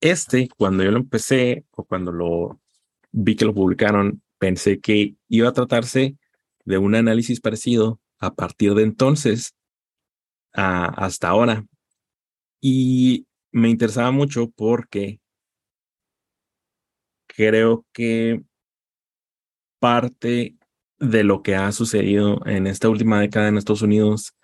Este, 0.00 0.48
cuando 0.56 0.84
yo 0.84 0.90
lo 0.90 0.98
empecé 0.98 1.66
o 1.72 1.84
cuando 1.84 2.12
lo 2.12 2.60
vi 3.10 3.36
que 3.36 3.44
lo 3.44 3.54
publicaron, 3.54 4.22
pensé 4.38 4.80
que 4.80 5.16
iba 5.28 5.48
a 5.48 5.52
tratarse 5.52 6.16
de 6.64 6.78
un 6.78 6.94
análisis 6.94 7.40
parecido 7.40 8.00
a 8.18 8.34
partir 8.34 8.74
de 8.74 8.82
entonces 8.82 9.54
hasta 10.52 11.28
ahora. 11.28 11.64
Y 12.60 13.26
me 13.52 13.68
interesaba 13.68 14.10
mucho 14.10 14.50
porque 14.50 15.20
creo 17.26 17.86
que 17.92 18.42
parte 19.78 20.56
de 20.98 21.24
lo 21.24 21.42
que 21.42 21.54
ha 21.54 21.70
sucedido 21.72 22.44
en 22.46 22.66
esta 22.66 22.88
última 22.88 23.20
década 23.20 23.48
en 23.48 23.56
Estados 23.56 23.82
Unidos 23.82 24.34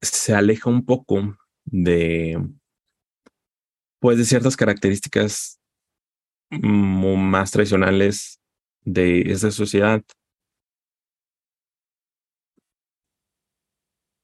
se 0.00 0.34
aleja 0.34 0.68
un 0.68 0.84
poco 0.84 1.36
de 1.64 2.38
pues 4.00 4.18
de 4.18 4.24
ciertas 4.24 4.56
características 4.56 5.57
más 6.50 7.50
tradicionales 7.50 8.40
de 8.84 9.22
esa 9.32 9.50
sociedad. 9.50 10.02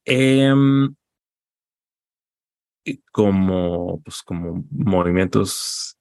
Em, 0.07 0.95
como, 3.13 4.01
pues, 4.03 4.23
como 4.23 4.65
movimientos 4.71 5.97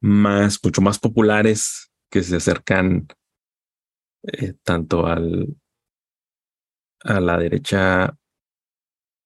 más, 0.00 0.58
mucho 0.62 0.82
más 0.82 0.98
populares 0.98 1.90
que 2.10 2.22
se 2.22 2.36
acercan 2.36 3.06
eh, 4.22 4.54
tanto 4.64 5.06
al, 5.06 5.56
a 7.04 7.20
la 7.20 7.38
derecha 7.38 8.16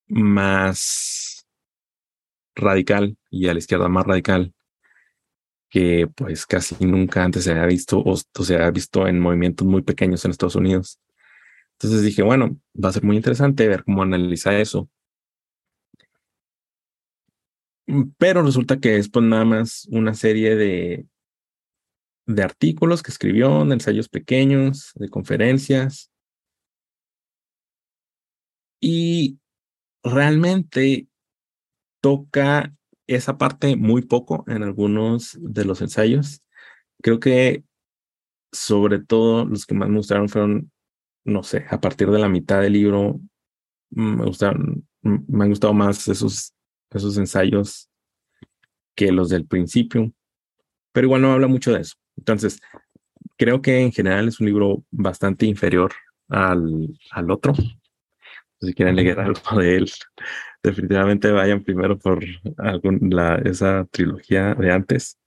más 0.09 1.47
radical 2.55 3.17
y 3.31 3.49
a 3.49 3.53
la 3.55 3.59
izquierda 3.59 3.89
más 3.89 4.07
radical 4.07 4.55
que 5.73 6.07
pues 6.07 6.45
casi 6.45 6.77
nunca 6.85 7.25
antes 7.25 7.45
se 7.45 7.53
había 7.53 7.65
visto 7.65 7.99
o, 8.05 8.15
se 8.17 8.55
había 8.57 8.71
visto 8.71 9.09
en 9.09 9.19
movimientos 9.19 9.67
muy 9.67 9.81
pequeños 9.81 10.23
en 10.25 10.31
Estados 10.31 10.57
Unidos. 10.57 11.01
Entonces 11.79 12.03
dije, 12.03 12.23
bueno, 12.23 12.61
va 12.75 12.91
a 12.91 12.93
ser 12.93 13.05
muy 13.05 13.17
interesante 13.17 13.67
ver 13.69 13.83
cómo 13.83 14.03
analiza 14.03 14.59
eso. 14.61 14.91
Mm, 17.87 18.11
pero 18.19 18.43
resulta 18.43 18.79
que 18.79 18.97
es 18.99 19.09
pues 19.09 19.25
nada 19.25 19.47
más 19.47 19.89
una 19.91 20.13
serie 20.13 20.57
de, 20.57 21.07
de 22.27 22.43
artículos 22.43 23.03
que 23.03 23.11
escribió, 23.11 23.65
de 23.65 23.73
ensayos 23.73 24.11
pequeños, 24.11 24.93
de 24.97 25.09
conferencias. 25.09 26.11
Y 28.79 29.39
realmente 30.03 31.09
toca 32.03 32.75
esa 33.15 33.39
parte 33.39 33.77
muy 33.77 34.03
poco 34.03 34.45
en 34.47 34.63
algunos 34.63 35.39
de 35.41 35.65
los 35.65 35.81
ensayos. 35.81 36.43
Creo 37.03 37.21
que 37.21 37.65
sobre 38.53 39.01
todo 39.01 39.45
los 39.45 39.67
que 39.67 39.75
más 39.75 39.89
me 39.89 39.97
gustaron 39.97 40.29
fueron, 40.29 40.71
no 41.25 41.43
sé, 41.43 41.65
a 41.71 41.81
partir 41.81 42.11
de 42.11 42.19
la 42.19 42.29
mitad 42.29 42.61
del 42.61 42.75
libro, 42.75 43.21
mm, 43.91 44.17
me 44.19 44.25
gustaron, 44.27 44.87
mm, 45.03 45.19
me 45.29 45.45
han 45.45 45.51
gustado 45.51 45.73
más 45.75 46.07
esos, 46.09 46.55
esos 46.91 47.17
ensayos 47.19 47.89
que 48.95 49.11
los 49.11 49.31
del 49.31 49.47
principio, 49.47 50.13
pero 50.93 51.07
igual 51.07 51.23
no 51.23 51.33
habla 51.33 51.47
mucho 51.49 51.73
de 51.73 51.81
eso. 51.81 51.97
Entonces, 52.17 52.61
creo 53.39 53.63
que 53.63 53.81
en 53.81 53.93
general 53.93 54.29
es 54.29 54.41
un 54.41 54.47
libro 54.47 54.85
bastante 54.91 55.47
inferior 55.47 55.93
al, 56.29 56.89
al 57.11 57.31
otro. 57.31 57.55
Si 58.61 58.75
quieren 58.75 58.97
leer 58.97 59.19
algo 59.19 59.41
de 59.59 59.77
él, 59.77 59.91
definitivamente 60.63 61.31
vayan 61.31 61.63
primero 61.63 61.99
por 61.99 62.25
algún, 62.59 63.11
la, 63.11 63.37
esa 63.37 63.85
trilogía 63.91 64.55
de 64.55 64.73
antes. 64.73 65.19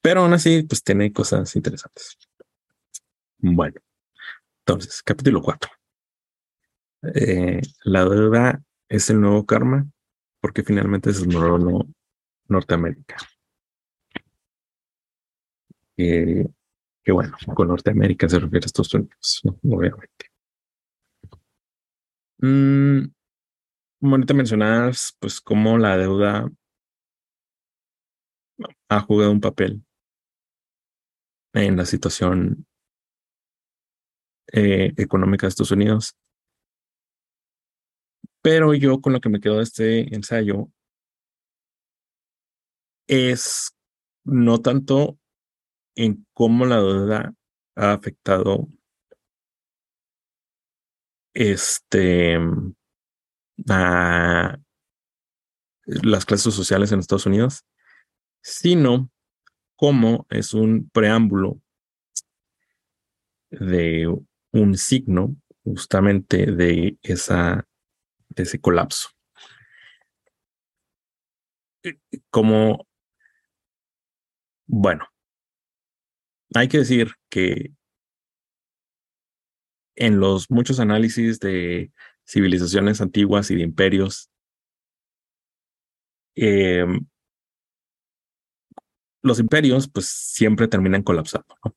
Pero 0.00 0.22
aún 0.22 0.32
así, 0.32 0.62
pues 0.62 0.82
tiene 0.82 1.12
cosas 1.12 1.54
interesantes. 1.56 2.16
Bueno, 3.38 3.80
entonces, 4.60 5.02
capítulo 5.02 5.42
4. 5.42 5.70
Eh, 7.14 7.60
la 7.84 8.04
deuda 8.04 8.62
es 8.88 9.10
el 9.10 9.20
nuevo 9.20 9.44
karma 9.46 9.86
porque 10.40 10.62
finalmente 10.62 11.10
el 11.10 11.28
nuevo 11.28 11.86
Norteamérica. 12.48 13.16
que 15.96 17.12
bueno, 17.12 17.36
con 17.54 17.68
Norteamérica 17.68 18.28
se 18.28 18.38
refiere 18.38 18.64
a 18.64 18.66
Estados 18.66 18.94
Unidos, 18.94 19.42
obviamente. 19.62 20.30
Mm, 22.38 23.15
Ahorita 24.14 24.34
mencionabas, 24.34 25.16
pues, 25.20 25.40
cómo 25.40 25.78
la 25.78 25.96
deuda 25.96 26.48
ha 28.88 29.00
jugado 29.00 29.32
un 29.32 29.40
papel 29.40 29.84
en 31.52 31.76
la 31.76 31.84
situación 31.84 32.66
eh, 34.52 34.92
económica 34.96 35.46
de 35.46 35.48
Estados 35.48 35.72
Unidos. 35.72 36.16
Pero 38.42 38.74
yo 38.74 39.00
con 39.00 39.12
lo 39.12 39.20
que 39.20 39.28
me 39.28 39.40
quedo 39.40 39.56
de 39.56 39.62
este 39.64 40.14
ensayo 40.14 40.70
es 43.08 43.74
no 44.24 44.60
tanto 44.60 45.18
en 45.96 46.26
cómo 46.32 46.66
la 46.66 46.76
deuda 46.76 47.34
ha 47.76 47.92
afectado 47.92 48.68
este 51.34 52.38
a 53.68 54.58
las 55.84 56.24
clases 56.24 56.54
sociales 56.54 56.92
en 56.92 57.00
Estados 57.00 57.26
Unidos, 57.26 57.64
sino 58.42 59.10
como 59.76 60.26
es 60.30 60.54
un 60.54 60.90
preámbulo 60.90 61.60
de 63.50 64.12
un 64.52 64.76
signo 64.76 65.36
justamente 65.64 66.46
de 66.46 66.98
esa 67.02 67.66
de 68.28 68.42
ese 68.42 68.60
colapso. 68.60 69.08
Como 72.30 72.86
bueno, 74.66 75.06
hay 76.54 76.68
que 76.68 76.78
decir 76.78 77.12
que 77.30 77.72
en 79.94 80.20
los 80.20 80.50
muchos 80.50 80.80
análisis 80.80 81.38
de 81.38 81.92
civilizaciones 82.26 83.00
antiguas 83.00 83.50
y 83.50 83.56
de 83.56 83.62
imperios. 83.62 84.30
Em, 86.34 87.06
los 89.22 89.40
imperios, 89.40 89.88
pues 89.88 90.06
siempre 90.06 90.68
terminan 90.68 91.02
colapsando, 91.02 91.56
¿no? 91.64 91.74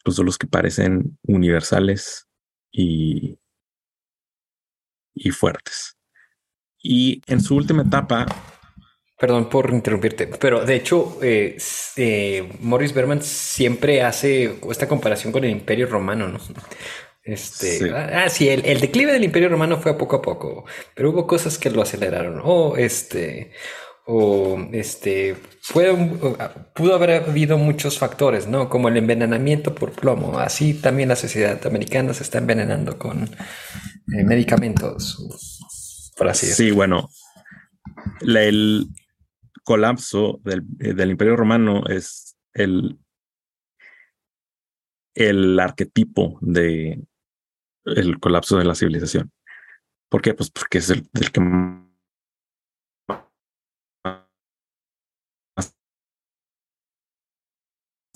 Incluso 0.00 0.22
los 0.22 0.38
que 0.38 0.46
parecen 0.46 1.18
universales 1.22 2.26
y, 2.72 3.38
y 5.14 5.30
fuertes. 5.30 5.96
Y 6.82 7.22
en 7.26 7.40
su 7.40 7.56
última 7.56 7.82
etapa. 7.82 8.26
Perdón 9.18 9.48
por 9.48 9.72
interrumpirte, 9.72 10.28
pero 10.28 10.64
de 10.64 10.76
hecho, 10.76 11.18
eh, 11.22 11.58
eh, 11.96 12.56
Morris 12.60 12.94
Berman 12.94 13.20
siempre 13.20 14.02
hace 14.02 14.60
esta 14.70 14.86
comparación 14.86 15.32
con 15.32 15.44
el 15.44 15.50
Imperio 15.50 15.88
Romano, 15.88 16.28
¿no? 16.28 16.38
Este, 17.28 17.92
ah, 17.94 18.30
sí, 18.30 18.48
el, 18.48 18.64
el, 18.64 18.80
declive 18.80 19.12
del 19.12 19.22
Imperio 19.22 19.50
Romano 19.50 19.76
fue 19.76 19.92
a 19.92 19.98
poco 19.98 20.16
a 20.16 20.22
poco, 20.22 20.64
pero 20.94 21.10
hubo 21.10 21.26
cosas 21.26 21.58
que 21.58 21.68
lo 21.68 21.82
aceleraron. 21.82 22.40
O 22.42 22.74
este, 22.78 23.52
o 24.06 24.58
este, 24.72 25.36
fue, 25.60 25.94
pudo 26.74 26.94
haber 26.94 27.28
habido 27.28 27.58
muchos 27.58 27.98
factores, 27.98 28.46
¿no? 28.46 28.70
Como 28.70 28.88
el 28.88 28.96
envenenamiento 28.96 29.74
por 29.74 29.92
plomo. 29.92 30.38
Así 30.38 30.72
también 30.72 31.10
la 31.10 31.16
sociedad 31.16 31.66
americana 31.66 32.14
se 32.14 32.22
está 32.22 32.38
envenenando 32.38 32.98
con 32.98 33.24
eh, 33.24 34.24
medicamentos, 34.24 35.60
por 36.16 36.28
así 36.30 36.46
decirlo. 36.46 36.70
Sí, 36.70 36.74
bueno, 36.74 37.10
el 38.22 38.86
colapso 39.64 40.40
del, 40.44 40.62
del 40.66 41.10
Imperio 41.10 41.36
Romano 41.36 41.82
es 41.88 42.38
el 42.54 42.98
el 45.18 45.58
arquetipo 45.58 46.38
de, 46.40 47.02
el 47.96 48.18
colapso 48.20 48.58
de 48.58 48.64
la 48.64 48.74
civilización. 48.74 49.32
¿Por 50.08 50.22
qué? 50.22 50.34
Pues 50.34 50.50
porque 50.50 50.78
es 50.78 50.90
el, 50.90 51.08
que 51.32 51.40
más 51.40 51.88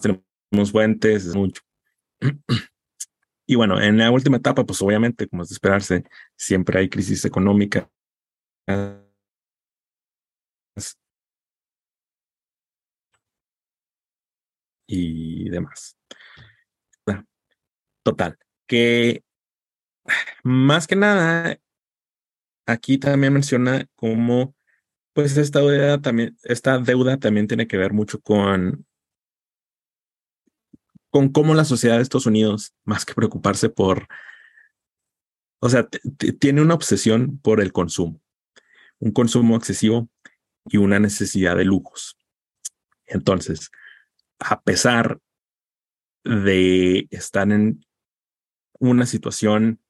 tenemos 0.01 0.73
fuentes, 0.73 1.27
es 1.27 1.35
mucho. 1.35 1.63
Y 3.45 3.57
bueno, 3.57 3.81
en 3.81 3.99
la 3.99 4.11
última 4.11 4.37
etapa, 4.39 4.65
pues 4.65 4.81
obviamente, 4.83 5.29
como 5.29 5.43
es 5.43 5.49
de 5.51 5.55
esperarse, 5.55 6.05
siempre 6.37 6.79
hay 6.79 6.89
crisis 6.89 7.25
económica. 7.25 7.91
Y 14.87 15.51
demás. 15.51 15.97
Total, 18.05 18.37
que 18.67 19.23
más 20.43 20.87
que 20.87 20.97
nada, 20.97 21.59
aquí 22.67 22.99
también 22.99 23.33
menciona 23.33 23.87
cómo, 23.95 24.55
pues 25.13 25.37
esta 25.37 25.61
deuda 25.61 26.01
también, 26.01 26.37
esta 26.45 26.79
deuda 26.79 27.19
también 27.19 27.47
tiene 27.49 27.67
que 27.67 27.77
ver 27.77 27.93
mucho 27.93 28.21
con 28.21 28.87
con 31.13 31.29
cómo 31.29 31.55
la 31.55 31.67
sociedad 31.67 31.97
de 31.97 32.03
Estados 32.03 32.25
Unidos, 32.25 32.75
más 32.85 33.05
que 33.05 33.13
preocuparse 33.13 33.69
por, 33.69 34.09
o 35.61 35.69
sea, 35.69 35.87
tiene 36.41 36.63
una 36.63 36.73
obsesión 36.73 37.39
por 37.39 37.61
el 37.61 37.71
consumo, 37.71 38.19
un 38.99 39.13
consumo 39.13 39.57
excesivo 39.57 40.09
y 40.65 40.79
una 40.79 40.99
necesidad 40.99 41.55
de 41.55 41.67
lujos. 41.67 42.17
Entonces, 43.05 43.71
a 44.39 44.63
pesar 44.63 45.21
de 46.25 47.09
estar 47.11 47.53
en 47.53 47.85
una 48.79 49.05
situación, 49.05 49.82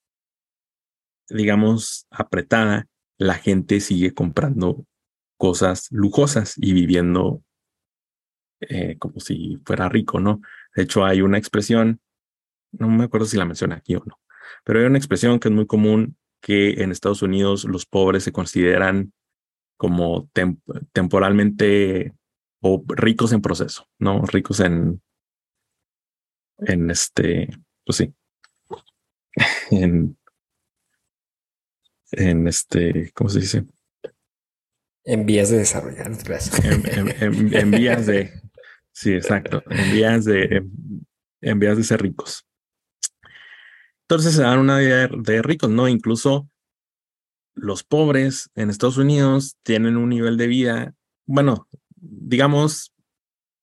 digamos, 1.32 2.06
apretada, 2.10 2.86
la 3.18 3.34
gente 3.34 3.80
sigue 3.80 4.14
comprando 4.14 4.84
cosas 5.36 5.88
lujosas 5.90 6.54
y 6.56 6.72
viviendo 6.72 7.42
eh, 8.60 8.96
como 8.98 9.20
si 9.20 9.58
fuera 9.64 9.88
rico, 9.88 10.20
¿no? 10.20 10.40
De 10.74 10.84
hecho, 10.84 11.04
hay 11.04 11.20
una 11.20 11.38
expresión, 11.38 12.00
no 12.72 12.88
me 12.88 13.04
acuerdo 13.04 13.26
si 13.26 13.36
la 13.36 13.44
menciona 13.44 13.76
aquí 13.76 13.96
o 13.96 14.02
no, 14.06 14.20
pero 14.64 14.80
hay 14.80 14.86
una 14.86 14.98
expresión 14.98 15.40
que 15.40 15.48
es 15.48 15.54
muy 15.54 15.66
común 15.66 16.16
que 16.40 16.82
en 16.82 16.90
Estados 16.90 17.22
Unidos 17.22 17.64
los 17.64 17.86
pobres 17.86 18.24
se 18.24 18.32
consideran 18.32 19.12
como 19.76 20.28
temporalmente 20.92 22.14
o 22.60 22.84
ricos 22.86 23.32
en 23.32 23.42
proceso, 23.42 23.88
¿no? 23.98 24.22
Ricos 24.22 24.60
en, 24.60 25.02
en 26.58 26.90
este, 26.90 27.48
pues 27.84 27.96
sí, 27.96 28.14
en, 29.72 30.16
en 32.12 32.46
este, 32.46 33.10
¿cómo 33.14 33.28
se 33.30 33.40
dice? 33.40 33.64
En 35.04 35.26
vías 35.26 35.50
de 35.50 35.58
desarrollar, 35.58 36.12
gracias. 36.24 36.60
en 36.64 37.70
vías 37.72 38.06
de, 38.06 38.42
Sí, 38.92 39.14
exacto. 39.14 39.62
En 39.70 39.92
vías 39.92 40.24
de, 40.24 40.64
en 41.40 41.58
vías 41.58 41.76
de 41.76 41.84
ser 41.84 42.02
ricos. 42.02 42.46
Entonces 44.02 44.34
se 44.34 44.42
dan 44.42 44.58
una 44.58 44.78
vida 44.78 45.08
de 45.08 45.42
ricos, 45.42 45.70
¿no? 45.70 45.88
Incluso 45.88 46.48
los 47.54 47.84
pobres 47.84 48.50
en 48.54 48.70
Estados 48.70 48.98
Unidos 48.98 49.56
tienen 49.62 49.96
un 49.96 50.10
nivel 50.10 50.36
de 50.36 50.46
vida, 50.46 50.94
bueno, 51.26 51.68
digamos, 51.96 52.92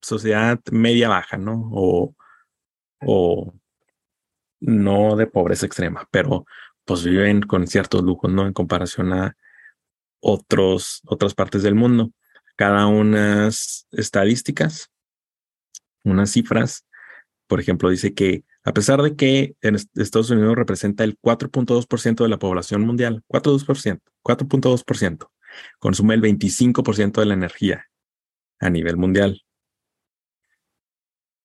sociedad 0.01 0.59
media 0.71 1.09
baja, 1.09 1.37
¿no? 1.37 1.69
O, 1.71 2.15
o 3.01 3.53
no 4.59 5.15
de 5.15 5.27
pobreza 5.27 5.65
extrema, 5.65 6.07
pero 6.11 6.45
pues 6.89 7.03
viven 7.03 7.41
con 7.43 7.67
ciertos 7.67 8.01
lujos, 8.01 8.31
¿no? 8.31 8.47
En 8.47 8.53
comparación 8.53 9.13
a 9.13 9.37
otros, 10.19 11.03
otras 11.05 11.35
partes 11.35 11.61
del 11.61 11.75
mundo. 11.75 12.11
Cada 12.55 12.87
unas 12.87 13.85
estadísticas 13.91 14.89
unas 16.03 16.31
cifras. 16.31 16.87
Por 17.45 17.59
ejemplo, 17.59 17.91
dice 17.91 18.15
que 18.15 18.43
a 18.63 18.73
pesar 18.73 19.03
de 19.03 19.15
que 19.15 19.55
en 19.61 19.75
Estados 19.75 20.31
Unidos 20.31 20.55
representa 20.55 21.03
el 21.03 21.15
4.2% 21.19 22.23
de 22.23 22.29
la 22.29 22.39
población 22.39 22.81
mundial, 22.81 23.23
4.2%, 23.27 24.01
4.2%, 24.23 25.29
consume 25.77 26.15
el 26.15 26.23
25% 26.23 27.19
de 27.19 27.25
la 27.27 27.35
energía 27.35 27.85
a 28.59 28.71
nivel 28.71 28.97
mundial. 28.97 29.43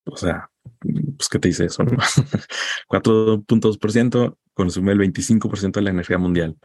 O 0.07 0.16
sea, 0.16 0.51
pues, 0.80 1.28
¿qué 1.30 1.38
te 1.38 1.49
dice 1.49 1.66
eso? 1.66 1.84
4.2% 1.84 4.38
consume 4.55 4.92
el 4.92 4.98
25% 4.98 5.72
de 5.72 5.82
la 5.82 5.90
energía 5.90 6.18
mundial. 6.18 6.57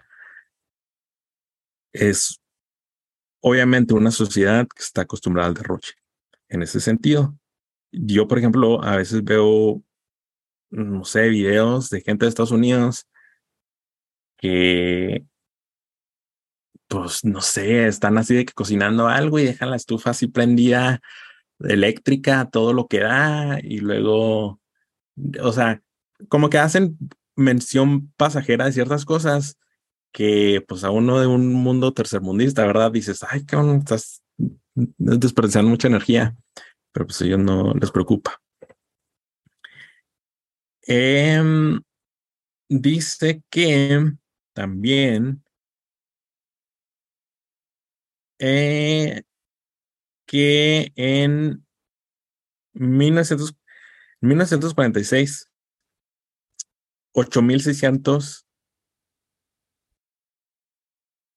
Es 1.92 2.40
obviamente 3.42 3.94
una 3.94 4.12
sociedad 4.12 4.68
que 4.68 4.84
está 4.84 5.02
acostumbrada 5.02 5.50
al 5.50 5.56
derroche. 5.56 5.94
En 6.48 6.62
ese 6.62 6.80
sentido, 6.80 7.36
yo, 7.92 8.28
por 8.28 8.38
ejemplo, 8.38 8.84
a 8.84 8.96
veces 8.98 9.24
veo, 9.24 9.84
no 10.70 11.04
sé, 11.04 11.30
videos 11.30 11.90
de 11.90 12.02
gente 12.02 12.26
de 12.26 12.30
Estados 12.30 12.52
Unidos 12.52 13.08
que, 14.38 15.26
pues, 16.88 17.26
no 17.26 17.42
sé, 17.42 17.88
están 17.88 18.18
así 18.18 18.36
de 18.36 18.46
que 18.46 18.54
cocinando 18.54 19.08
algo 19.08 19.38
y 19.40 19.46
dejan 19.46 19.70
la 19.70 19.76
estufa 19.76 20.12
así 20.12 20.28
prendida, 20.28 21.02
eléctrica, 21.60 22.50
todo 22.50 22.74
lo 22.74 22.88
que 22.88 23.02
da, 23.02 23.60
y 23.62 23.80
luego, 23.80 24.62
o 25.42 25.52
sea, 25.52 25.82
como 26.30 26.50
que 26.50 26.58
hacen 26.58 26.98
mención 27.40 28.12
pasajera 28.18 28.66
de 28.66 28.74
ciertas 28.74 29.06
cosas 29.06 29.58
que, 30.12 30.64
pues, 30.68 30.84
a 30.84 30.92
uno 30.92 31.20
de 31.20 31.28
un 31.28 31.54
mundo 31.54 31.94
tercermundista, 31.94 32.66
¿verdad? 32.66 32.92
Dices, 32.92 33.24
ay, 33.28 33.46
qué 33.46 33.58
estás 33.80 34.24
desperdiciando 34.76 35.70
mucha 35.70 35.88
energía 35.88 36.36
pero 36.92 37.06
pues 37.08 37.22
a 37.22 37.26
ellos 37.26 37.40
no 37.40 37.74
les 37.74 37.92
preocupa. 37.92 38.42
Em, 40.82 41.80
dice 42.68 43.44
que 43.50 44.12
también 44.54 45.44
eh, 48.40 49.22
que 50.26 50.92
en 50.96 51.66
1900, 52.74 53.56
1946, 54.22 55.49
8600, 57.14 58.46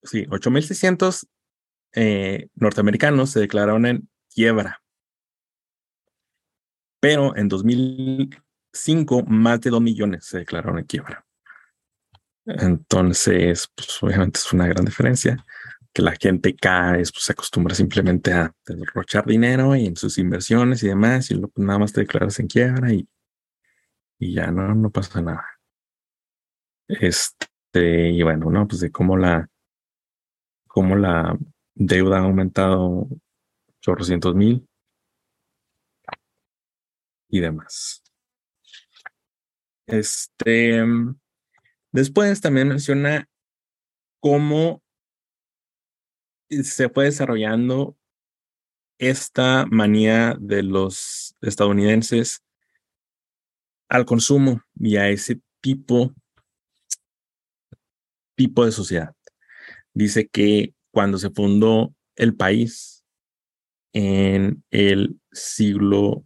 sí, 0.02 0.26
8600 0.30 1.26
eh, 1.94 2.48
norteamericanos 2.54 3.30
se 3.30 3.40
declararon 3.40 3.86
en 3.86 4.08
quiebra 4.34 4.82
pero 7.02 7.36
en 7.36 7.48
2005 7.48 9.24
más 9.26 9.60
de 9.60 9.70
2 9.70 9.82
millones 9.82 10.24
se 10.24 10.38
declararon 10.38 10.78
en 10.78 10.84
quiebra. 10.84 11.26
Entonces, 12.46 13.68
pues 13.74 14.00
obviamente 14.00 14.38
es 14.38 14.52
una 14.52 14.68
gran 14.68 14.84
diferencia 14.84 15.44
que 15.92 16.00
la 16.00 16.12
gente 16.12 16.54
cae, 16.54 16.98
pues 16.98 17.12
se 17.16 17.32
acostumbra 17.32 17.74
simplemente 17.74 18.32
a 18.32 18.54
derrochar 18.64 19.26
dinero 19.26 19.74
y 19.74 19.86
en 19.86 19.96
sus 19.96 20.16
inversiones 20.16 20.84
y 20.84 20.88
demás, 20.88 21.32
y 21.32 21.34
luego 21.34 21.52
nada 21.56 21.80
más 21.80 21.92
te 21.92 22.02
declaras 22.02 22.38
en 22.38 22.46
quiebra 22.46 22.92
y, 22.92 23.08
y 24.20 24.34
ya 24.34 24.52
no, 24.52 24.72
no 24.72 24.90
pasa 24.90 25.20
nada. 25.20 25.44
Este, 26.88 28.10
y 28.10 28.22
bueno, 28.22 28.50
no, 28.50 28.66
pues 28.66 28.80
de 28.80 28.90
cómo 28.90 29.16
la, 29.16 29.48
cómo 30.66 30.96
la 30.96 31.38
deuda 31.74 32.18
ha 32.18 32.22
aumentado 32.22 33.08
chorrocientos 33.80 34.34
mil 34.34 34.66
y 37.28 37.40
demás. 37.40 38.02
Este, 39.86 40.82
después 41.90 42.40
también 42.40 42.68
menciona 42.68 43.28
cómo 44.20 44.82
se 46.48 46.88
fue 46.88 47.06
desarrollando 47.06 47.96
esta 48.98 49.66
manía 49.66 50.36
de 50.38 50.62
los 50.62 51.34
estadounidenses 51.40 52.44
al 53.88 54.04
consumo 54.04 54.62
y 54.78 54.96
a 54.96 55.08
ese 55.08 55.40
tipo, 55.60 56.14
tipo 58.34 58.64
de 58.64 58.72
sociedad. 58.72 59.14
Dice 59.94 60.28
que 60.28 60.74
cuando 60.90 61.18
se 61.18 61.30
fundó 61.30 61.94
el 62.16 62.34
país 62.34 63.04
en 63.92 64.64
el 64.70 65.20
siglo 65.32 66.24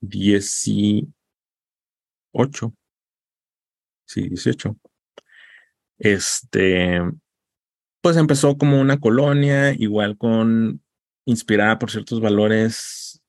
18. 0.00 1.12
Sí, 4.06 4.28
18. 4.28 4.76
Este, 5.98 7.00
pues 8.00 8.16
empezó 8.16 8.56
como 8.56 8.80
una 8.80 8.98
colonia, 8.98 9.72
igual 9.72 10.16
con, 10.16 10.82
inspirada 11.24 11.78
por 11.78 11.90
ciertos 11.90 12.20
valores 12.20 13.22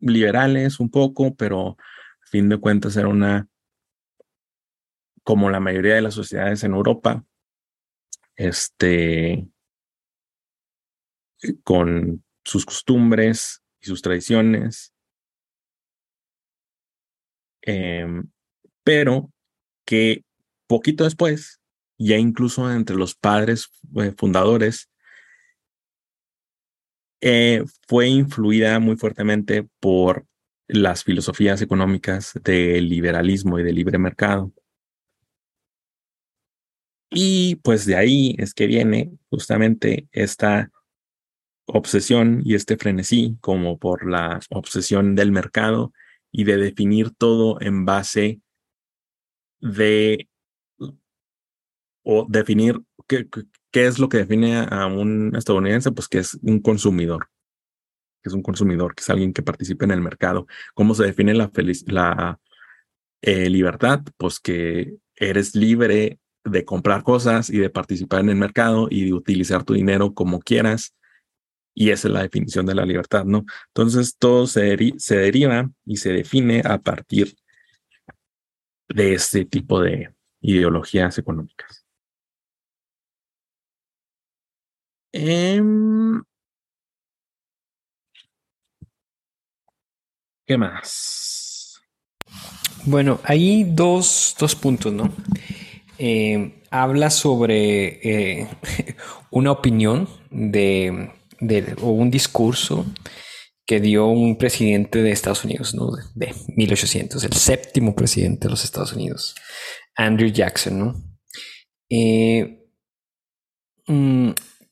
liberales 0.00 0.80
un 0.80 0.90
poco, 0.90 1.34
pero 1.34 1.70
a 1.70 2.26
fin 2.26 2.48
de 2.48 2.58
cuentas 2.58 2.96
era 2.96 3.08
una, 3.08 3.48
como 5.26 5.50
la 5.50 5.58
mayoría 5.58 5.96
de 5.96 6.02
las 6.02 6.14
sociedades 6.14 6.62
en 6.62 6.72
Europa, 6.72 7.24
este, 8.36 9.48
con 11.64 12.24
sus 12.44 12.64
costumbres 12.64 13.60
y 13.80 13.86
sus 13.86 14.02
tradiciones, 14.02 14.94
em, 17.62 18.30
pero 18.84 19.32
que 19.84 20.24
poquito 20.68 21.02
después, 21.02 21.60
ya 21.98 22.18
incluso 22.18 22.72
entre 22.72 22.94
los 22.94 23.16
padres 23.16 23.68
eh, 23.96 24.14
fundadores, 24.16 24.88
eh, 27.20 27.64
fue 27.88 28.06
influida 28.06 28.78
muy 28.78 28.96
fuertemente 28.96 29.68
por 29.80 30.24
las 30.68 31.02
filosofías 31.02 31.62
económicas 31.62 32.32
del 32.44 32.88
liberalismo 32.88 33.58
y 33.58 33.64
del 33.64 33.74
libre 33.74 33.98
mercado. 33.98 34.52
Y 37.10 37.56
pues 37.56 37.86
de 37.86 37.96
ahí 37.96 38.34
es 38.38 38.52
que 38.54 38.66
viene 38.66 39.12
justamente 39.30 40.08
esta 40.12 40.70
obsesión 41.66 42.42
y 42.44 42.54
este 42.54 42.76
frenesí 42.76 43.36
como 43.40 43.78
por 43.78 44.08
la 44.08 44.40
obsesión 44.50 45.14
del 45.14 45.32
mercado 45.32 45.92
y 46.32 46.44
de 46.44 46.56
definir 46.56 47.10
todo 47.10 47.60
en 47.60 47.84
base 47.84 48.40
de 49.60 50.28
o 52.02 52.24
definir 52.28 52.80
qué, 53.08 53.28
qué 53.72 53.86
es 53.86 53.98
lo 53.98 54.08
que 54.08 54.18
define 54.18 54.58
a 54.58 54.86
un 54.86 55.34
estadounidense, 55.34 55.90
pues 55.90 56.08
que 56.08 56.18
es 56.18 56.34
un 56.42 56.60
consumidor, 56.60 57.28
que 58.22 58.28
es 58.28 58.32
un 58.32 58.42
consumidor, 58.42 58.94
que 58.94 59.00
es 59.00 59.10
alguien 59.10 59.32
que 59.32 59.42
participa 59.42 59.84
en 59.84 59.90
el 59.90 60.00
mercado. 60.00 60.46
¿Cómo 60.74 60.94
se 60.94 61.04
define 61.04 61.34
la, 61.34 61.50
la 61.86 62.40
eh, 63.22 63.50
libertad? 63.50 64.02
Pues 64.16 64.38
que 64.38 64.96
eres 65.16 65.56
libre 65.56 66.20
de 66.46 66.64
comprar 66.64 67.02
cosas 67.02 67.50
y 67.50 67.58
de 67.58 67.70
participar 67.70 68.20
en 68.20 68.30
el 68.30 68.36
mercado 68.36 68.88
y 68.90 69.06
de 69.06 69.12
utilizar 69.12 69.64
tu 69.64 69.74
dinero 69.74 70.14
como 70.14 70.40
quieras. 70.40 70.94
Y 71.74 71.90
esa 71.90 72.08
es 72.08 72.14
la 72.14 72.22
definición 72.22 72.64
de 72.66 72.74
la 72.74 72.86
libertad, 72.86 73.24
¿no? 73.24 73.44
Entonces 73.68 74.16
todo 74.18 74.46
se, 74.46 74.76
se 74.98 75.16
deriva 75.16 75.70
y 75.84 75.98
se 75.98 76.12
define 76.12 76.62
a 76.64 76.78
partir 76.78 77.34
de 78.88 79.14
este 79.14 79.44
tipo 79.44 79.80
de 79.80 80.14
ideologías 80.40 81.18
económicas. 81.18 81.84
Em, 85.12 86.22
¿Qué 90.46 90.56
más? 90.56 91.82
Bueno, 92.84 93.20
hay 93.24 93.64
dos, 93.64 94.36
dos 94.38 94.54
puntos, 94.54 94.92
¿no? 94.92 95.12
Eh, 95.98 96.62
habla 96.70 97.10
sobre 97.10 98.40
eh, 98.40 98.48
una 99.30 99.50
opinión 99.50 100.08
de, 100.30 101.10
o 101.80 101.90
un 101.90 102.10
discurso 102.10 102.84
que 103.64 103.80
dio 103.80 104.06
un 104.06 104.36
presidente 104.36 105.02
de 105.02 105.10
Estados 105.10 105.44
Unidos, 105.44 105.74
¿no? 105.74 105.90
De, 106.14 106.34
1800, 106.56 107.24
el 107.24 107.32
séptimo 107.32 107.94
presidente 107.94 108.46
de 108.46 108.50
los 108.50 108.64
Estados 108.64 108.92
Unidos, 108.92 109.34
Andrew 109.96 110.28
Jackson, 110.28 110.78
¿no? 110.78 110.94
Eh, 111.88 112.64
mm, 113.86 114.30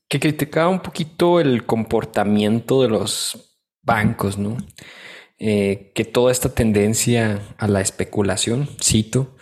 que 0.09 0.21
criticaba 0.21 0.69
un 0.69 0.81
poquito 0.81 1.41
el 1.41 1.65
comportamiento 1.65 2.83
de 2.83 2.89
los 2.89 3.61
bancos, 3.83 4.39
¿no? 4.39 4.57
que 5.37 6.11
toda 6.11 6.33
esta 6.33 6.49
tendencia 6.49 7.43
a 7.59 7.69
la 7.69 7.83
especulación, 7.83 8.67
cito, 8.81 9.37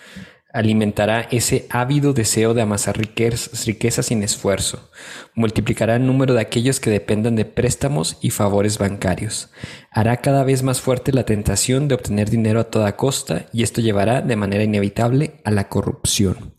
alimentará 0.52 1.28
ese 1.30 1.66
ávido 1.70 2.12
deseo 2.12 2.54
de 2.54 2.62
amasar 2.62 2.98
riquezas 2.98 4.06
sin 4.06 4.22
esfuerzo, 4.22 4.90
multiplicará 5.34 5.96
el 5.96 6.06
número 6.06 6.34
de 6.34 6.40
aquellos 6.40 6.78
que 6.78 6.90
dependan 6.90 7.36
de 7.36 7.44
préstamos 7.44 8.18
y 8.20 8.30
favores 8.30 8.78
bancarios, 8.78 9.50
hará 9.90 10.18
cada 10.18 10.44
vez 10.44 10.62
más 10.62 10.80
fuerte 10.80 11.12
la 11.12 11.24
tentación 11.24 11.88
de 11.88 11.94
obtener 11.94 12.30
dinero 12.30 12.60
a 12.60 12.70
toda 12.70 12.96
costa 12.96 13.46
y 13.52 13.62
esto 13.62 13.80
llevará 13.80 14.20
de 14.20 14.36
manera 14.36 14.64
inevitable 14.64 15.40
a 15.44 15.50
la 15.50 15.68
corrupción, 15.68 16.54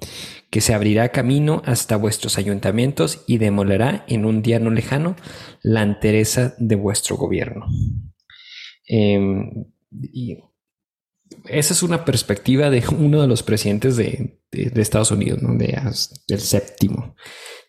que 0.50 0.62
se 0.62 0.74
abrirá 0.74 1.10
camino 1.10 1.62
hasta 1.66 1.96
vuestros 1.96 2.38
ayuntamientos 2.38 3.24
y 3.28 3.38
demolerá 3.38 4.06
en 4.08 4.26
un 4.26 4.42
día 4.42 4.60
no 4.60 4.70
lejano 4.70 5.16
la 5.62 5.84
entereza 5.84 6.54
de 6.58 6.76
vuestro 6.76 7.16
gobierno. 7.16 7.68
Em, 8.88 9.66
esa 11.46 11.74
es 11.74 11.84
una 11.84 12.06
perspectiva 12.06 12.70
de 12.70 12.84
uno 12.98 13.22
de 13.22 13.28
los 13.28 13.44
presidentes 13.44 13.98
de, 13.98 14.40
Estados 14.52 15.12
Unidos, 15.12 15.42
¿no? 15.42 15.56
de, 15.56 15.80
del 16.28 16.40
séptimo, 16.40 17.16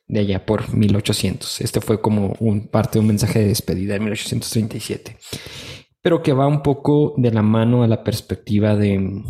de 0.06 0.20
allá 0.20 0.46
por 0.46 0.74
1800. 0.74 1.60
Este 1.60 1.80
fue 1.80 2.00
como 2.00 2.34
un, 2.40 2.68
parte 2.68 2.94
de 2.94 3.00
un 3.00 3.08
mensaje 3.08 3.40
de 3.40 3.46
despedida 3.46 3.96
en 3.96 4.04
1837, 4.04 5.18
pero 6.02 6.22
que 6.22 6.32
va 6.32 6.46
un 6.46 6.62
poco 6.62 7.14
de 7.16 7.30
la 7.30 7.42
mano 7.42 7.82
a 7.82 7.88
la 7.88 8.04
perspectiva 8.04 8.76
de, 8.76 9.22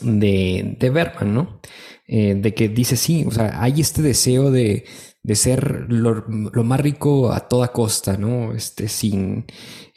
de, 0.00 0.76
de 0.78 0.90
Berman, 0.90 1.34
¿no? 1.34 1.60
Eh, 2.06 2.34
de 2.34 2.52
que 2.52 2.68
dice, 2.68 2.96
sí, 2.96 3.24
o 3.26 3.30
sea, 3.30 3.62
hay 3.62 3.80
este 3.80 4.02
deseo 4.02 4.50
de, 4.50 4.84
de 5.22 5.36
ser 5.36 5.86
lo, 5.88 6.24
más 6.28 6.80
rico 6.80 7.32
a 7.32 7.48
toda 7.48 7.72
costa, 7.72 8.18
¿no? 8.18 8.52
Este, 8.52 8.88
sin, 8.88 9.46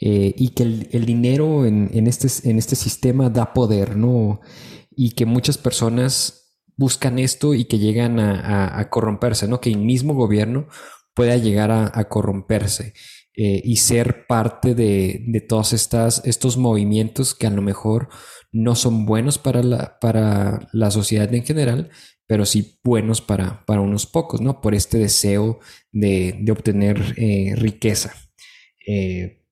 eh, 0.00 0.34
y 0.34 0.50
que 0.50 0.62
el, 0.62 1.04
dinero 1.04 1.66
en, 1.66 2.06
este, 2.06 2.28
en 2.48 2.56
este 2.56 2.76
sistema 2.76 3.28
da 3.28 3.52
poder, 3.52 3.96
¿no? 3.96 4.40
Y 4.90 5.10
que 5.10 5.26
muchas 5.26 5.58
personas 5.58 6.56
buscan 6.76 7.18
esto 7.18 7.52
y 7.54 7.66
que 7.66 7.78
llegan 7.78 8.18
a, 8.20 8.88
corromperse, 8.88 9.46
¿no? 9.46 9.60
Que 9.60 9.70
el 9.70 9.78
mismo 9.78 10.14
gobierno 10.14 10.68
pueda 11.12 11.36
llegar 11.36 11.70
a, 11.70 12.08
corromperse 12.08 12.94
eh, 13.36 13.60
y 13.62 13.76
ser 13.76 14.26
parte 14.26 14.74
de, 14.74 15.24
de 15.26 15.40
todos 15.42 15.74
estos 15.74 16.56
movimientos 16.56 17.34
que 17.34 17.46
a 17.46 17.50
lo 17.50 17.60
mejor 17.60 18.08
no 18.52 18.74
son 18.74 19.06
buenos 19.06 19.38
para 19.38 19.62
la, 19.62 19.98
para 20.00 20.68
la 20.72 20.90
sociedad 20.90 21.32
en 21.34 21.44
general, 21.44 21.90
pero 22.26 22.46
sí 22.46 22.78
buenos 22.84 23.20
para, 23.20 23.64
para 23.66 23.80
unos 23.80 24.06
pocos, 24.06 24.40
¿no? 24.40 24.60
Por 24.60 24.74
este 24.74 24.98
deseo 24.98 25.60
de, 25.92 26.44
obtener 26.50 27.14
eh, 27.16 27.54
riqueza. 27.56 28.14
Eh, 28.86 29.44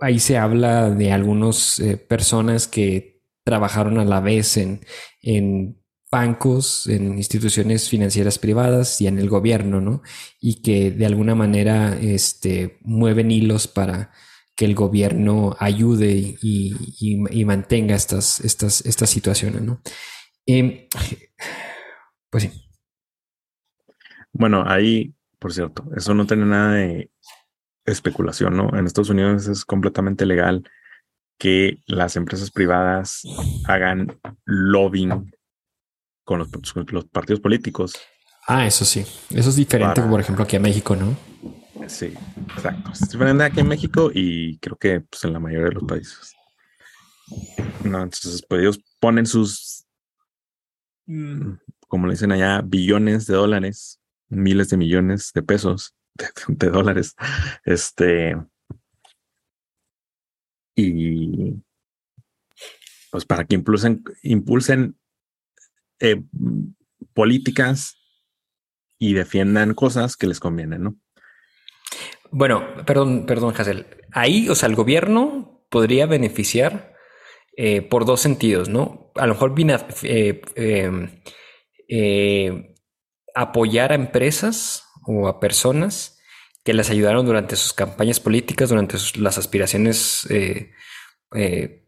ahí 0.00 0.18
se 0.18 0.36
habla 0.36 0.90
de 0.90 1.12
algunas 1.12 1.78
eh, 1.80 1.96
personas 1.96 2.66
que 2.66 3.22
trabajaron 3.44 3.98
a 3.98 4.04
la 4.04 4.20
vez 4.20 4.56
en, 4.56 4.80
en 5.22 5.80
bancos, 6.10 6.86
en 6.86 7.18
instituciones 7.18 7.88
financieras 7.88 8.38
privadas 8.38 9.00
y 9.00 9.06
en 9.06 9.18
el 9.18 9.28
gobierno, 9.28 9.80
¿no? 9.80 10.02
Y 10.40 10.62
que 10.62 10.90
de 10.90 11.06
alguna 11.06 11.34
manera 11.34 11.98
este, 12.00 12.78
mueven 12.82 13.30
hilos 13.30 13.66
para 13.68 14.12
que 14.56 14.64
el 14.64 14.74
gobierno 14.74 15.56
ayude 15.58 16.36
y, 16.40 17.44
mantenga 17.44 17.94
estas, 17.94 18.40
estas, 18.40 18.84
estas 18.86 19.10
situaciones, 19.10 19.62
¿no? 19.62 19.80
Em, 20.46 20.88
pues 22.30 22.44
sí. 22.44 22.68
Bueno, 24.32 24.64
ahí, 24.66 25.14
por 25.38 25.52
cierto, 25.52 25.84
eso 25.96 26.14
no 26.14 26.26
tiene 26.26 26.46
nada 26.46 26.74
de 26.74 27.10
especulación, 27.84 28.56
¿no? 28.56 28.76
En 28.76 28.86
Estados 28.86 29.10
Unidos 29.10 29.46
es 29.46 29.64
completamente 29.64 30.26
legal 30.26 30.64
que 31.38 31.78
las 31.86 32.16
empresas 32.16 32.50
privadas 32.50 33.22
hagan 33.66 34.18
lobbying 34.44 35.32
con 36.24 36.38
los, 36.38 36.48
partidos 37.10 37.40
políticos. 37.40 37.94
Ah, 38.46 38.66
eso 38.66 38.84
sí. 38.84 39.00
Eso 39.30 39.50
es 39.50 39.56
diferente, 39.56 40.00
por 40.02 40.20
ejemplo, 40.20 40.44
aquí 40.44 40.56
en 40.56 40.62
México, 40.62 40.96
¿no? 40.96 41.16
Sí, 41.88 42.14
exacto. 42.54 42.92
Es 42.92 43.08
diferente 43.10 43.44
aquí 43.44 43.60
en 43.60 43.68
México 43.68 44.10
y 44.12 44.58
creo 44.58 44.76
que 44.76 45.00
pues, 45.00 45.24
en 45.24 45.32
la 45.32 45.40
mayoría 45.40 45.68
de 45.68 45.74
los 45.74 45.84
países. 45.84 46.34
No, 47.84 48.02
entonces, 48.02 48.44
pues 48.48 48.60
ellos 48.60 48.80
ponen 49.00 49.26
sus 49.26 49.86
mm, 51.06 51.54
como 51.94 52.08
le 52.08 52.14
dicen 52.14 52.32
allá, 52.32 52.60
billones 52.60 53.26
de 53.26 53.34
dólares, 53.34 54.00
miles 54.28 54.68
de 54.68 54.76
millones 54.76 55.30
de 55.32 55.44
pesos, 55.44 55.94
de, 56.48 56.68
dólares. 56.68 57.14
Este. 57.64 58.36
Y 60.74 61.62
pues 63.12 63.24
para 63.24 63.44
que 63.44 63.54
impulsen, 63.54 64.02
impulsen 64.24 64.98
eh, 66.00 66.20
políticas 67.12 67.96
y 68.98 69.14
defiendan 69.14 69.72
cosas 69.74 70.16
que 70.16 70.26
les 70.26 70.40
convienen, 70.40 70.82
¿no? 70.82 70.96
Bueno, 72.36 72.64
perdón, 72.84 73.26
perdón, 73.26 73.54
Hazel. 73.56 73.86
Ahí, 74.10 74.48
o 74.48 74.56
sea, 74.56 74.68
el 74.68 74.74
gobierno 74.74 75.64
podría 75.70 76.06
beneficiar 76.06 76.92
eh, 77.56 77.80
por 77.80 78.06
dos 78.06 78.20
sentidos, 78.22 78.68
¿no? 78.68 79.12
A 79.14 79.28
lo 79.28 79.34
mejor 79.34 79.54
eh, 79.56 80.42
eh, 80.56 81.22
eh, 81.88 82.74
apoyar 83.36 83.92
a 83.92 83.94
empresas 83.94 84.82
o 85.06 85.28
a 85.28 85.38
personas 85.38 86.18
que 86.64 86.74
las 86.74 86.90
ayudaron 86.90 87.24
durante 87.24 87.54
sus 87.54 87.72
campañas 87.72 88.18
políticas, 88.18 88.68
durante 88.68 88.96
las 89.14 89.38
aspiraciones 89.38 90.26
eh, 90.28 90.72
eh, 91.36 91.83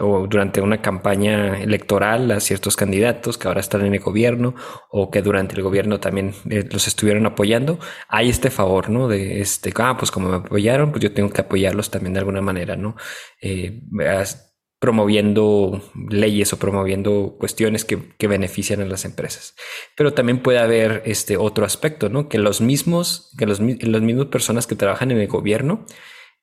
o 0.00 0.26
durante 0.26 0.60
una 0.60 0.82
campaña 0.82 1.60
electoral 1.60 2.30
a 2.30 2.40
ciertos 2.40 2.76
candidatos 2.76 3.38
que 3.38 3.48
ahora 3.48 3.60
están 3.60 3.84
en 3.84 3.94
el 3.94 4.00
gobierno 4.00 4.54
o 4.90 5.10
que 5.10 5.22
durante 5.22 5.54
el 5.54 5.62
gobierno 5.62 6.00
también 6.00 6.34
los 6.44 6.88
estuvieron 6.88 7.26
apoyando. 7.26 7.78
Hay 8.08 8.28
este 8.28 8.50
favor, 8.50 8.90
¿no? 8.90 9.08
De 9.08 9.40
este, 9.40 9.72
ah, 9.76 9.96
pues 9.96 10.10
como 10.10 10.28
me 10.28 10.36
apoyaron, 10.36 10.90
pues 10.90 11.02
yo 11.02 11.12
tengo 11.12 11.30
que 11.30 11.42
apoyarlos 11.42 11.90
también 11.90 12.14
de 12.14 12.20
alguna 12.20 12.40
manera, 12.40 12.76
¿no? 12.76 12.96
promoviendo 14.84 15.80
leyes 16.10 16.52
o 16.52 16.58
promoviendo 16.58 17.36
cuestiones 17.38 17.86
que, 17.86 18.28
benefician 18.28 18.82
a 18.82 18.84
las 18.84 19.06
empresas. 19.06 19.54
Pero 19.96 20.12
también 20.12 20.42
puede 20.42 20.58
haber 20.58 21.02
este 21.06 21.38
otro 21.38 21.64
aspecto, 21.64 22.10
¿no? 22.10 22.28
Que 22.28 22.36
los 22.36 22.60
mismos, 22.60 23.32
que 23.38 23.46
los, 23.46 23.60
las 23.60 24.02
mismas 24.02 24.26
personas 24.26 24.66
que 24.66 24.76
trabajan 24.76 25.10
en 25.10 25.20
el 25.20 25.26
gobierno 25.26 25.86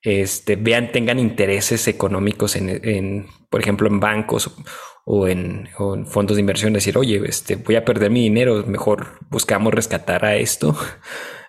este, 0.02 0.56
vean, 0.56 0.92
tengan 0.92 1.20
intereses 1.20 1.88
económicos 1.88 2.56
en, 2.56 3.28
por 3.50 3.62
ejemplo, 3.62 3.88
en 3.88 4.00
bancos 4.00 4.52
o 5.06 5.28
en, 5.28 5.68
fondos 6.08 6.38
de 6.38 6.42
inversión, 6.42 6.74
decir, 6.74 6.98
oye, 6.98 7.22
este, 7.26 7.56
voy 7.56 7.76
a 7.76 7.86
perder 7.86 8.12
mi 8.12 8.24
dinero, 8.24 8.64
mejor 8.66 9.20
buscamos 9.30 9.74
rescatar 9.74 10.26
a 10.26 10.36
esto 10.36 10.78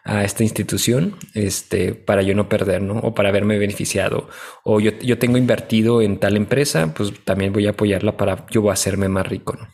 a 0.04 0.24
esta 0.24 0.42
institución 0.42 1.16
este, 1.34 1.94
para 1.94 2.22
yo 2.22 2.34
no 2.34 2.48
perder, 2.48 2.82
¿no? 2.82 2.98
O 2.98 3.14
para 3.14 3.28
haberme 3.28 3.58
beneficiado. 3.58 4.28
O 4.64 4.80
yo, 4.80 4.90
yo 4.98 5.18
tengo 5.18 5.38
invertido 5.38 6.02
en 6.02 6.18
tal 6.18 6.36
empresa, 6.36 6.92
pues 6.94 7.12
también 7.24 7.52
voy 7.52 7.66
a 7.66 7.70
apoyarla 7.70 8.16
para 8.16 8.46
yo 8.50 8.70
hacerme 8.70 9.08
más 9.08 9.26
rico, 9.26 9.56
¿no? 9.58 9.68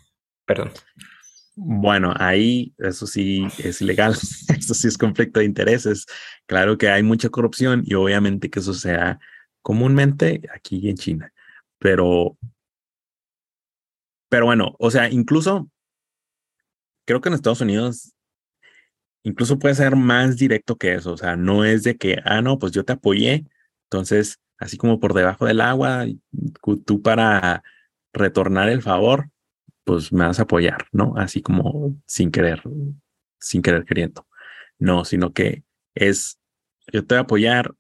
Perdón. 0.45 0.72
Bueno, 1.61 2.14
ahí 2.16 2.72
eso 2.78 3.04
sí 3.09 3.44
es 3.59 3.82
ilegal, 3.82 4.12
eso 4.56 4.74
sí 4.74 4.86
es 4.86 4.96
conflicto 4.96 5.40
de 5.40 5.46
intereses. 5.46 6.06
Claro 6.46 6.78
que 6.78 6.88
hay 6.88 7.02
mucha 7.02 7.30
corrupción 7.30 7.82
y 7.84 7.94
obviamente 7.94 8.48
que 8.48 8.61
eso 8.61 8.74
sea 8.74 9.18
comúnmente 9.61 10.42
aquí 10.54 10.88
en 10.88 10.96
China, 10.96 11.32
pero, 11.80 12.38
pero 14.28 14.46
bueno, 14.46 14.76
o 14.78 14.88
sea, 14.92 15.11
incluso 15.11 15.68
creo 17.04 17.20
que 17.20 17.28
en 17.28 17.34
Estados 17.34 17.61
Unidos 17.61 18.14
incluso 19.24 19.59
puede 19.59 19.74
ser 19.74 19.96
más 19.96 20.36
directo 20.36 20.76
que 20.76 20.94
eso. 20.94 21.12
O 21.12 21.16
sea, 21.16 21.34
no 21.34 21.64
es 21.64 21.82
de 21.82 21.96
que, 21.96 22.18
ah, 22.24 22.40
no, 22.40 22.59
pues 22.59 22.70
yo 22.72 22.84
te 22.84 22.92
apoyé. 22.92 23.46
Entonces, 23.90 24.38
así 24.59 24.76
como 24.76 25.00
por 25.00 25.12
debajo 25.12 25.44
del 25.46 25.61
agua, 25.61 26.06
tú 26.86 27.02
para 27.02 27.64
retornar 28.12 28.68
el 28.68 28.80
favor, 28.82 29.30
pues 29.89 30.12
me 30.12 30.26
vas 30.26 30.39
a 30.39 30.43
apoyar, 30.43 30.86
¿no? 30.93 31.14
Así 31.16 31.41
como 31.41 31.99
sin 32.07 32.30
querer, 32.30 32.62
sin 33.41 33.62
querer 33.62 33.86
queriendo. 33.86 34.28
No, 34.78 35.07
sino 35.07 35.32
que 35.32 35.64
es, 35.95 36.39
yo 36.93 37.07
te 37.07 37.14
voy 37.14 37.18
a 37.20 37.22
apoyar 37.22 37.74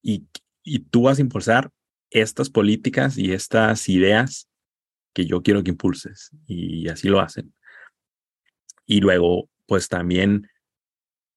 y, 0.00 0.26
y 0.62 0.78
tú 0.78 1.02
vas 1.02 1.18
a 1.18 1.20
impulsar 1.20 1.70
estas 2.08 2.48
políticas 2.48 3.18
y 3.18 3.34
estas 3.34 3.90
ideas 3.90 4.48
que 5.12 5.26
yo 5.26 5.42
quiero 5.42 5.62
que 5.62 5.68
impulses. 5.68 6.30
Y 6.46 6.88
así 6.88 7.08
lo 7.08 7.20
hacen. 7.20 7.52
Y 8.86 9.02
luego, 9.02 9.50
pues 9.66 9.90
también 9.90 10.48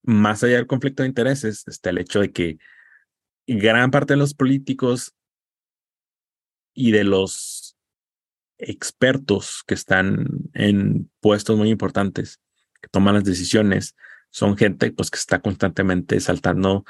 más 0.04 0.42
allá 0.42 0.56
del 0.56 0.68
conflicto 0.68 1.04
de 1.04 1.10
intereses, 1.10 1.68
está 1.68 1.90
el 1.90 1.98
hecho 1.98 2.22
de 2.22 2.32
que 2.32 2.60
gran 3.46 3.92
parte 3.92 4.14
de 4.14 4.20
los 4.20 4.36
políticos 4.36 5.14
y 6.74 6.92
de 6.92 7.04
los 7.04 7.61
expertos 8.62 9.64
que 9.66 9.74
están 9.74 10.28
en 10.54 11.10
puestos 11.20 11.58
muy 11.58 11.70
importantes, 11.70 12.40
que 12.82 12.88
toman 12.90 13.16
las 13.16 13.24
decisiones, 13.24 13.96
son 14.30 14.58
gente 14.58 14.92
pues 14.92 15.10
que 15.10 15.18
está 15.18 15.42
constantemente 15.42 16.20
saltando 16.20 16.86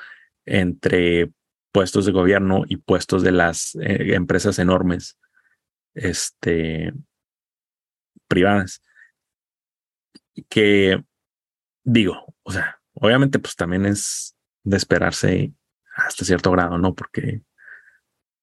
entre 0.45 1.31
puestos 1.71 2.05
de 2.05 2.11
gobierno 2.11 2.63
y 2.67 2.77
puestos 2.77 3.23
de 3.23 3.31
las 3.31 3.75
eh, 3.75 4.13
empresas 4.13 4.59
enormes, 4.59 5.17
este, 5.93 6.93
privadas, 8.27 8.81
que 10.49 11.03
digo, 11.83 12.35
o 12.43 12.51
sea, 12.51 12.81
Obviamente, 12.93 13.39
pues 13.39 13.55
también 13.55 13.85
es 13.85 14.35
de 14.63 14.77
esperarse 14.77 15.53
hasta 15.95 16.25
cierto 16.25 16.51
grado, 16.51 16.77
¿no? 16.77 16.93
Porque, 16.93 17.41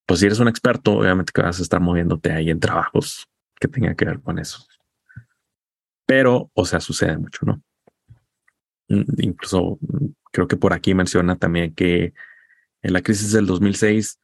pues 0.09 0.21
si 0.21 0.27
eres 0.27 0.41
un 0.41 0.49
experto, 0.49 0.93
obviamente 0.95 1.33
que 1.35 1.43
vas 1.43 1.59
a 1.59 1.63
estar 1.63 1.81
moviéndote 1.81 2.33
ahí 2.33 2.49
en 2.49 2.59
trabajos 2.59 3.29
que 3.61 3.69
tengan 3.69 3.95
que 3.95 4.07
ver 4.07 4.23
con 4.23 4.39
eso. 4.39 4.67
Pero, 6.07 6.51
o 6.55 6.65
sea, 6.65 6.81
sucede 6.81 7.19
mucho, 7.19 7.45
¿no? 7.45 7.63
Mm, 8.89 9.05
incluso 9.19 9.79
mm, 9.83 10.07
creo 10.33 10.49
que 10.49 10.57
por 10.57 10.73
aquí 10.73 10.95
menciona 10.95 11.37
también 11.37 11.75
que 11.75 12.15
en 12.81 12.93
la 12.95 13.03
crisis 13.03 13.33
del 13.33 13.45
2006, 13.45 14.19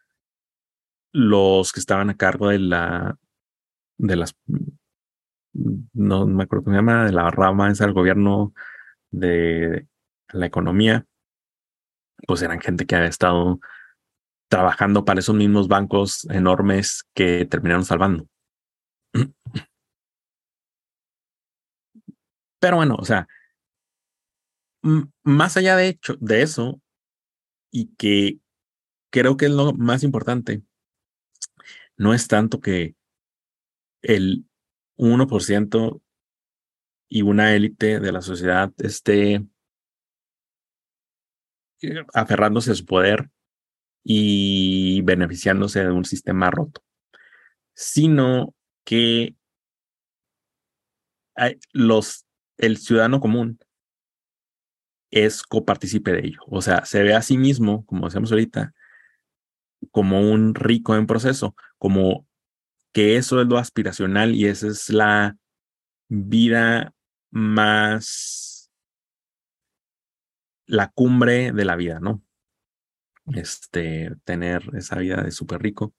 los 1.12 1.70
que 1.70 1.80
estaban 1.80 2.08
a 2.08 2.16
cargo 2.16 2.48
de 2.48 2.60
la, 2.60 3.18
de 3.98 4.16
las, 4.16 4.34
mm, 4.46 5.80
no 5.92 6.26
me 6.26 6.44
acuerdo 6.44 6.64
cómo 6.64 6.76
se 6.76 6.78
llama, 6.78 7.04
de 7.04 7.12
la 7.12 7.30
rama 7.30 7.70
del 7.70 7.92
gobierno 7.92 8.54
de 9.10 9.86
la 10.32 10.46
economía, 10.46 11.04
pues 12.26 12.40
eran 12.40 12.62
gente 12.62 12.86
que 12.86 12.96
había 12.96 13.08
estado 13.08 13.60
trabajando 14.48 15.04
para 15.04 15.20
esos 15.20 15.34
mismos 15.34 15.68
bancos 15.68 16.26
enormes 16.30 17.04
que 17.14 17.44
terminaron 17.46 17.84
salvando. 17.84 18.28
Pero 22.60 22.76
bueno, 22.76 22.96
o 22.98 23.04
sea, 23.04 23.26
más 25.22 25.56
allá 25.56 25.76
de 25.76 25.88
hecho 25.88 26.16
de 26.20 26.42
eso, 26.42 26.80
y 27.70 27.94
que 27.96 28.38
creo 29.10 29.36
que 29.36 29.46
es 29.46 29.52
lo 29.52 29.72
más 29.74 30.02
importante, 30.02 30.62
no 31.96 32.14
es 32.14 32.26
tanto 32.28 32.60
que 32.60 32.96
el 34.02 34.46
1% 34.96 36.02
y 37.08 37.22
una 37.22 37.54
élite 37.54 38.00
de 38.00 38.12
la 38.12 38.22
sociedad 38.22 38.72
esté 38.78 39.46
aferrándose 42.12 42.70
a 42.72 42.74
su 42.74 42.86
poder 42.86 43.30
y 44.04 45.00
beneficiándose 45.02 45.80
de 45.80 45.90
un 45.90 46.04
sistema 46.04 46.50
roto, 46.50 46.82
sino 47.74 48.54
que 48.84 49.34
los, 51.72 52.26
el 52.58 52.76
ciudadano 52.76 53.18
común 53.18 53.58
es 55.10 55.42
copartícipe 55.42 56.12
de 56.12 56.26
ello. 56.26 56.40
O 56.46 56.60
sea, 56.60 56.84
se 56.84 57.02
ve 57.02 57.14
a 57.14 57.22
sí 57.22 57.38
mismo, 57.38 57.84
como 57.86 58.04
decíamos 58.04 58.30
ahorita, 58.30 58.74
como 59.90 60.20
un 60.20 60.54
rico 60.54 60.94
en 60.96 61.06
proceso, 61.06 61.54
como 61.78 62.26
que 62.92 63.16
eso 63.16 63.40
es 63.40 63.46
lo 63.46 63.58
aspiracional 63.58 64.34
y 64.34 64.46
esa 64.46 64.68
es 64.68 64.90
la 64.90 65.36
vida 66.08 66.94
más 67.30 68.70
la 70.66 70.88
cumbre 70.88 71.52
de 71.52 71.64
la 71.64 71.76
vida, 71.76 72.00
¿no? 72.00 72.22
Este, 73.32 74.10
tener 74.24 74.62
esa 74.76 74.98
vida 74.98 75.22
de 75.22 75.30
súper 75.30 75.62
rico. 75.62 75.94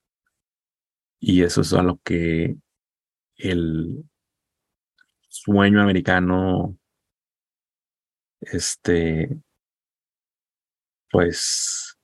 Y 1.19 1.43
eso 1.43 1.61
es 1.61 1.73
a 1.73 1.81
lo 1.81 1.97
que 2.03 2.55
el 3.37 4.05
sueño 5.27 5.81
americano, 5.81 6.77
este, 8.41 9.37
pues, 11.11 11.97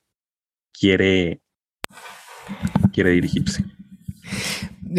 quiere, 0.73 1.41
quiere 2.93 3.11
dirigirse. 3.11 3.63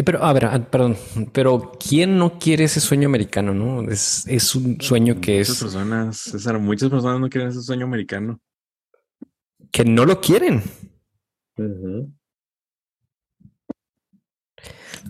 Pero, 0.05 0.23
a 0.23 0.33
ver, 0.33 0.45
ah, 0.45 0.59
perdón, 0.71 0.97
pero 1.33 1.71
¿quién 1.79 2.17
no 2.17 2.39
quiere 2.39 2.63
ese 2.63 2.79
sueño 2.79 3.07
americano, 3.07 3.53
no? 3.53 3.89
Es, 3.91 4.25
es 4.27 4.55
un 4.55 4.81
sueño 4.81 5.21
que 5.21 5.39
muchas 5.39 5.59
Personas, 5.61 6.17
César, 6.17 6.57
muchas 6.57 6.89
personas 6.89 7.19
no 7.19 7.29
quieren 7.29 7.49
ese 7.49 7.61
sueño 7.61 7.85
americano. 7.85 8.39
Que 9.73 9.83
no 9.83 10.05
lo 10.05 10.21
quieren. 10.21 10.61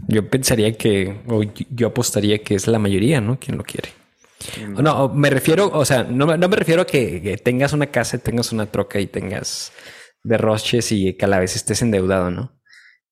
Yo 0.08 0.30
pensaría 0.30 0.76
que, 0.78 1.22
o 1.28 1.44
yo 1.70 1.88
apostaría 1.88 2.40
que 2.40 2.56
es 2.56 2.68
la 2.68 2.80
mayoría, 2.80 3.20
¿no? 3.22 3.38
Quien 3.40 3.58
lo 3.58 3.64
quiere. 3.64 3.90
No, 4.68 5.10
me 5.10 5.30
refiero, 5.30 5.70
o 5.72 5.86
sea, 5.86 6.04
no, 6.04 6.38
no 6.38 6.50
me 6.50 6.56
refiero 6.56 6.82
a 6.82 6.88
que, 6.88 7.38
tengas 7.44 7.74
una 7.74 7.88
casa, 7.88 8.18
tengas 8.18 8.52
una 8.52 8.66
troca 8.66 9.00
y 9.00 9.08
tengas 9.08 9.74
derroches 10.24 10.92
y 10.92 11.14
que 11.18 11.26
a 11.26 11.28
la 11.28 11.40
vez 11.40 11.56
estés 11.56 11.82
endeudado, 11.82 12.32
¿no? 12.32 12.58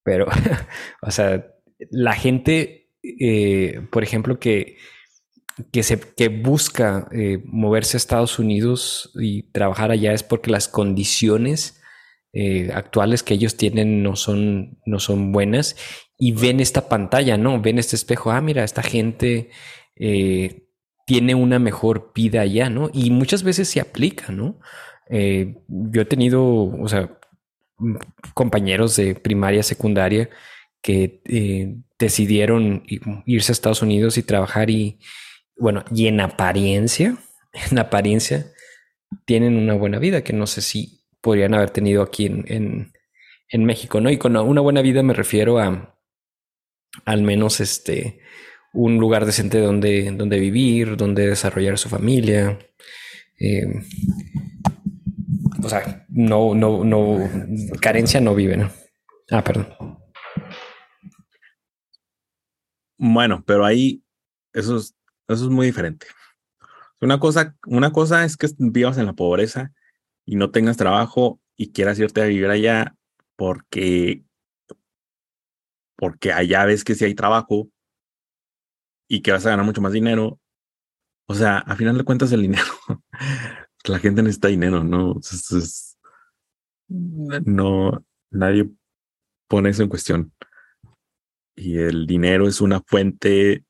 Pero, 0.04 0.28
o 1.02 1.12
sea, 1.12 1.48
la 1.90 2.14
gente, 2.14 2.90
eh, 3.04 3.82
por 3.92 4.04
ejemplo, 4.04 4.40
que, 4.40 4.78
que, 5.72 5.84
se, 5.84 6.00
que 6.00 6.30
busca 6.30 7.08
eh, 7.12 7.42
moverse 7.46 7.96
a 7.96 8.00
Estados 8.00 8.40
Unidos 8.40 9.12
y 9.16 9.44
trabajar 9.52 9.92
allá 9.92 10.14
es 10.14 10.24
porque 10.24 10.52
las 10.52 10.68
condiciones 10.68 11.82
eh, 12.34 12.72
actuales 12.74 13.24
que 13.24 13.34
ellos 13.34 13.58
tienen 13.58 14.04
no 14.04 14.16
son, 14.16 14.80
no 14.86 15.00
son 15.00 15.32
buenas 15.32 15.76
y 16.18 16.32
ven 16.32 16.60
esta 16.60 16.88
pantalla, 16.88 17.38
¿no? 17.38 17.62
Ven 17.62 17.80
este 17.80 17.96
espejo, 17.96 18.32
ah, 18.32 18.42
mira, 18.42 18.64
esta 18.64 18.84
gente 18.84 19.50
tiene 21.06 21.36
una 21.36 21.60
mejor 21.60 22.12
vida 22.16 22.42
allá, 22.42 22.70
¿no? 22.70 22.90
Y 22.94 23.12
muchas 23.12 23.44
veces 23.44 23.70
se 23.70 23.80
aplica, 23.80 24.32
¿no? 24.32 24.60
yo 25.10 26.02
he 26.02 26.06
tenido, 26.06 26.42
o 26.42 26.88
sea, 26.88 27.20
compañeros 28.34 28.96
de 28.96 29.16
primaria, 29.16 29.64
secundaria, 29.64 30.30
que 30.82 31.22
eh, 31.26 31.76
decidieron 32.00 32.84
irse 33.26 33.52
a 33.52 33.54
Estados 33.54 33.82
Unidos 33.82 34.18
y 34.18 34.24
trabajar 34.24 34.70
y, 34.70 35.00
bueno, 35.58 35.84
y 35.94 36.08
en 36.08 36.20
apariencia, 36.22 37.18
en 37.72 37.80
apariencia, 37.80 38.52
tienen 39.26 39.58
una 39.58 39.74
buena 39.74 40.00
vida 40.00 40.24
que 40.24 40.34
no 40.34 40.48
sé 40.48 40.62
si 40.62 41.06
podrían 41.22 41.54
haber 41.54 41.70
tenido 41.70 42.02
aquí 42.02 42.26
en, 42.26 42.94
en, 43.50 43.66
México, 43.66 44.02
¿no? 44.02 44.10
Y 44.10 44.18
con 44.18 44.36
una 44.36 44.62
buena 44.62 44.82
vida 44.82 45.04
me 45.04 45.14
refiero 45.14 45.60
a, 45.60 46.00
al 47.06 47.22
menos 47.22 47.60
este, 47.60 48.22
un 48.74 48.98
lugar 48.98 49.26
decente 49.26 49.60
donde, 49.60 50.12
donde 50.12 50.40
vivir, 50.40 50.98
donde 50.98 51.28
desarrollar 51.28 51.78
su 51.78 51.90
familia. 51.90 52.58
Eh, 53.40 53.68
o 55.64 55.70
sea, 55.70 56.06
no, 56.10 56.56
no, 56.56 56.84
no, 56.84 57.30
carencia 57.82 58.20
no 58.22 58.34
vive, 58.34 58.58
¿no? 58.58 58.72
Ah, 59.30 59.44
perdón. 59.44 59.68
Bueno, 62.98 63.44
pero 63.46 63.66
ahí 63.66 64.04
eso 64.54 64.78
es, 64.78 64.96
eso 65.34 65.46
es 65.46 65.52
muy 65.52 65.68
diferente. 65.68 66.08
Una 67.02 67.20
cosa, 67.20 67.56
una 67.66 67.92
cosa 67.92 68.24
es 68.26 68.38
que 68.38 68.48
vivas 68.58 68.98
en 68.98 69.08
la 69.08 69.14
pobreza 69.14 69.72
y 70.26 70.36
no 70.36 70.52
tengas 70.52 70.78
trabajo 70.78 71.40
y 71.58 71.72
quieras 71.72 72.00
irte 72.00 72.22
a 72.22 72.26
vivir 72.26 72.48
allá 72.48 72.96
porque, 73.36 74.24
porque 75.96 76.32
allá 76.32 76.66
ves 76.66 76.84
que 76.84 76.96
si 76.96 77.06
hay 77.06 77.16
trabajo 77.16 77.70
y 79.08 79.22
que 79.22 79.32
vas 79.32 79.46
a 79.46 79.50
ganar 79.50 79.66
mucho 79.66 79.82
más 79.82 79.94
dinero. 79.94 80.40
O 81.28 81.34
sea, 81.34 81.58
a 81.60 81.76
final 81.76 81.98
de 81.98 82.04
cuentas 82.04 82.32
el 82.32 82.44
dinero, 82.44 82.72
la 83.86 84.00
gente 84.00 84.22
necesita 84.22 84.48
dinero, 84.48 84.84
¿no? 84.84 85.20
no, 87.46 88.06
nadie 88.30 88.70
pone 89.48 89.70
eso 89.70 89.84
en 89.84 89.90
cuestión. 89.90 90.34
Y 91.56 91.78
el 91.78 92.08
dinero 92.08 92.48
es 92.48 92.62
una 92.62 92.82
fuente 92.82 93.66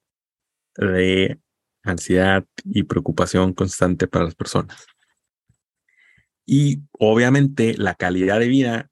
de 0.76 1.40
ansiedad 1.84 2.46
y 2.66 2.84
preocupación 2.84 3.54
constante 3.54 4.08
para 4.08 4.26
las 4.26 4.36
personas. 4.36 4.86
Y 6.46 6.82
obviamente 7.00 7.76
la 7.78 7.96
calidad 7.96 8.40
de 8.40 8.48
vida, 8.48 8.92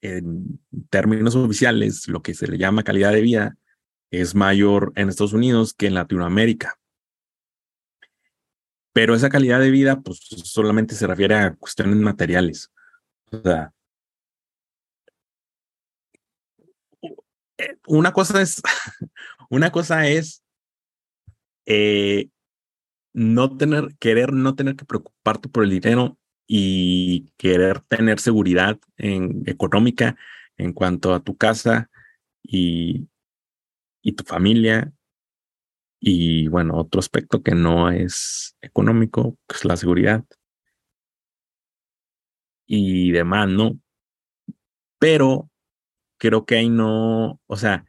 en 0.00 0.60
términos 0.90 1.34
oficiales, 1.34 2.08
lo 2.08 2.22
que 2.22 2.34
se 2.34 2.46
le 2.46 2.58
llama 2.58 2.84
calidad 2.84 3.12
de 3.12 3.20
vida, 3.20 3.56
es 4.10 4.34
mayor 4.34 4.92
en 4.96 5.08
Estados 5.08 5.32
Unidos 5.32 5.74
que 5.74 5.86
en 5.86 5.94
Latinoamérica. 5.94 6.78
Pero 8.92 9.14
esa 9.14 9.28
calidad 9.28 9.60
de 9.60 9.70
vida, 9.70 10.00
pues 10.00 10.18
solamente 10.44 10.94
se 10.94 11.06
refiere 11.06 11.34
a 11.34 11.54
cuestiones 11.54 11.96
materiales. 11.96 12.72
O 13.30 13.40
sea, 13.40 13.72
una 17.86 18.12
cosa 18.12 18.40
es, 18.40 18.62
una 19.50 19.70
cosa 19.70 20.06
es 20.08 20.42
eh, 21.70 22.30
no 23.12 23.56
tener, 23.58 23.94
querer 23.98 24.32
no 24.32 24.54
tener 24.54 24.74
que 24.74 24.86
preocuparte 24.86 25.50
por 25.50 25.64
el 25.64 25.70
dinero 25.70 26.18
y 26.46 27.30
querer 27.36 27.80
tener 27.80 28.20
seguridad 28.20 28.78
en, 28.96 29.42
económica 29.46 30.16
en 30.56 30.72
cuanto 30.72 31.12
a 31.12 31.20
tu 31.20 31.36
casa 31.36 31.90
y, 32.42 33.08
y 34.02 34.12
tu 34.12 34.24
familia. 34.24 34.92
Y 36.00 36.48
bueno, 36.48 36.76
otro 36.78 37.00
aspecto 37.00 37.42
que 37.42 37.54
no 37.54 37.90
es 37.90 38.56
económico, 38.62 39.30
es 39.30 39.36
pues 39.46 39.64
la 39.66 39.76
seguridad 39.76 40.24
y 42.66 43.10
demás, 43.10 43.48
¿no? 43.48 43.78
Pero 44.98 45.50
creo 46.18 46.46
que 46.46 46.56
ahí 46.56 46.70
no, 46.70 47.40
o 47.46 47.56
sea, 47.56 47.84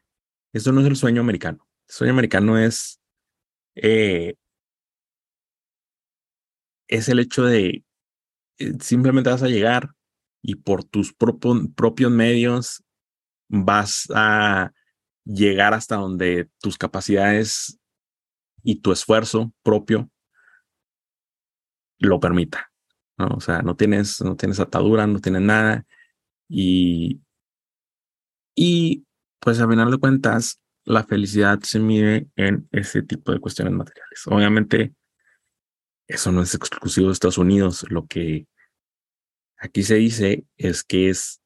eso 0.51 0.73
no 0.73 0.81
es 0.81 0.87
el 0.87 0.97
sueño 0.97 1.21
americano. 1.21 1.65
El 1.87 1.93
sueño 1.93 2.13
americano 2.13 2.57
es, 2.57 2.98
eh, 3.81 4.35
es 6.87 7.09
el 7.09 7.19
hecho 7.19 7.43
de 7.43 7.83
eh, 8.57 8.73
simplemente 8.81 9.29
vas 9.29 9.43
a 9.43 9.47
llegar 9.47 9.91
y 10.41 10.55
por 10.55 10.83
tus 10.83 11.13
propios 11.13 12.11
medios 12.11 12.83
vas 13.47 14.07
a 14.13 14.71
llegar 15.25 15.73
hasta 15.73 15.95
donde 15.95 16.49
tus 16.61 16.77
capacidades 16.77 17.79
y 18.63 18.81
tu 18.81 18.91
esfuerzo 18.91 19.53
propio 19.63 20.09
lo 21.99 22.19
permita. 22.19 22.71
¿no? 23.17 23.27
O 23.35 23.41
sea, 23.41 23.61
no 23.61 23.75
tienes, 23.75 24.21
no 24.21 24.35
tienes 24.35 24.59
atadura, 24.59 25.05
no 25.07 25.19
tienes 25.19 25.41
nada. 25.41 25.85
Y, 26.47 27.21
y 28.55 29.05
pues 29.39 29.59
a 29.59 29.67
final 29.67 29.91
de 29.91 29.97
cuentas, 29.97 30.59
la 30.89 31.03
felicidad 31.03 31.59
se 31.61 31.79
mide 31.79 32.27
en 32.35 32.67
ese 32.71 33.03
tipo 33.03 33.31
de 33.31 33.39
cuestiones 33.39 33.73
materiales. 33.73 34.25
Obviamente, 34.25 34.95
eso 36.07 36.31
no 36.31 36.41
es 36.41 36.55
exclusivo 36.55 37.07
de 37.07 37.13
Estados 37.13 37.37
Unidos. 37.37 37.85
Lo 37.89 38.07
que 38.07 38.47
aquí 39.57 39.83
se 39.83 39.95
dice 39.95 40.45
es 40.57 40.83
que 40.83 41.09
es 41.09 41.43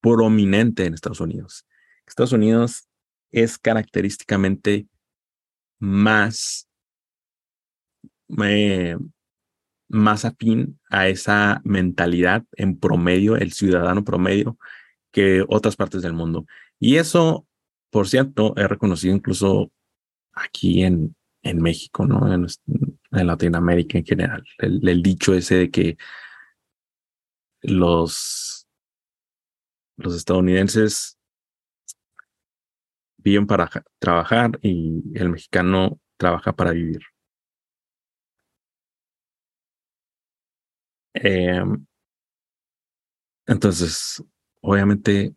prominente 0.00 0.84
en 0.84 0.94
Estados 0.94 1.20
Unidos. 1.20 1.66
Estados 2.06 2.32
Unidos 2.32 2.88
es 3.32 3.58
característicamente 3.58 4.86
más, 5.80 6.68
eh, 8.44 8.96
afín 10.22 10.78
a 10.88 11.08
esa 11.08 11.60
mentalidad 11.64 12.44
en 12.52 12.78
promedio, 12.78 13.34
el 13.34 13.52
ciudadano 13.52 14.04
promedio, 14.04 14.56
que 15.10 15.44
otras 15.48 15.74
partes 15.74 16.02
del 16.02 16.12
mundo. 16.12 16.46
Y 16.78 16.96
eso, 16.96 17.45
por 17.90 18.08
cierto, 18.08 18.54
he 18.56 18.66
reconocido 18.66 19.14
incluso 19.14 19.72
aquí 20.32 20.82
en, 20.82 21.16
en 21.42 21.62
México, 21.62 22.06
¿no? 22.06 22.32
En, 22.32 22.46
Latinoamérica 23.10 23.96
en 23.96 24.04
general. 24.04 24.44
El, 24.58 24.86
el, 24.86 25.02
dicho 25.02 25.32
ese 25.32 25.54
de 25.54 25.70
que 25.70 25.96
los, 27.62 28.66
los 29.96 30.14
estadounidenses 30.14 31.18
viven 33.16 33.46
para 33.46 33.70
trabajar 33.98 34.58
y 34.62 35.02
el 35.18 35.30
mexicano 35.30 35.98
trabaja 36.18 36.54
para 36.54 36.72
vivir. 36.72 37.00
Em, 41.14 41.86
entonces, 43.46 44.22
obviamente, 44.60 45.34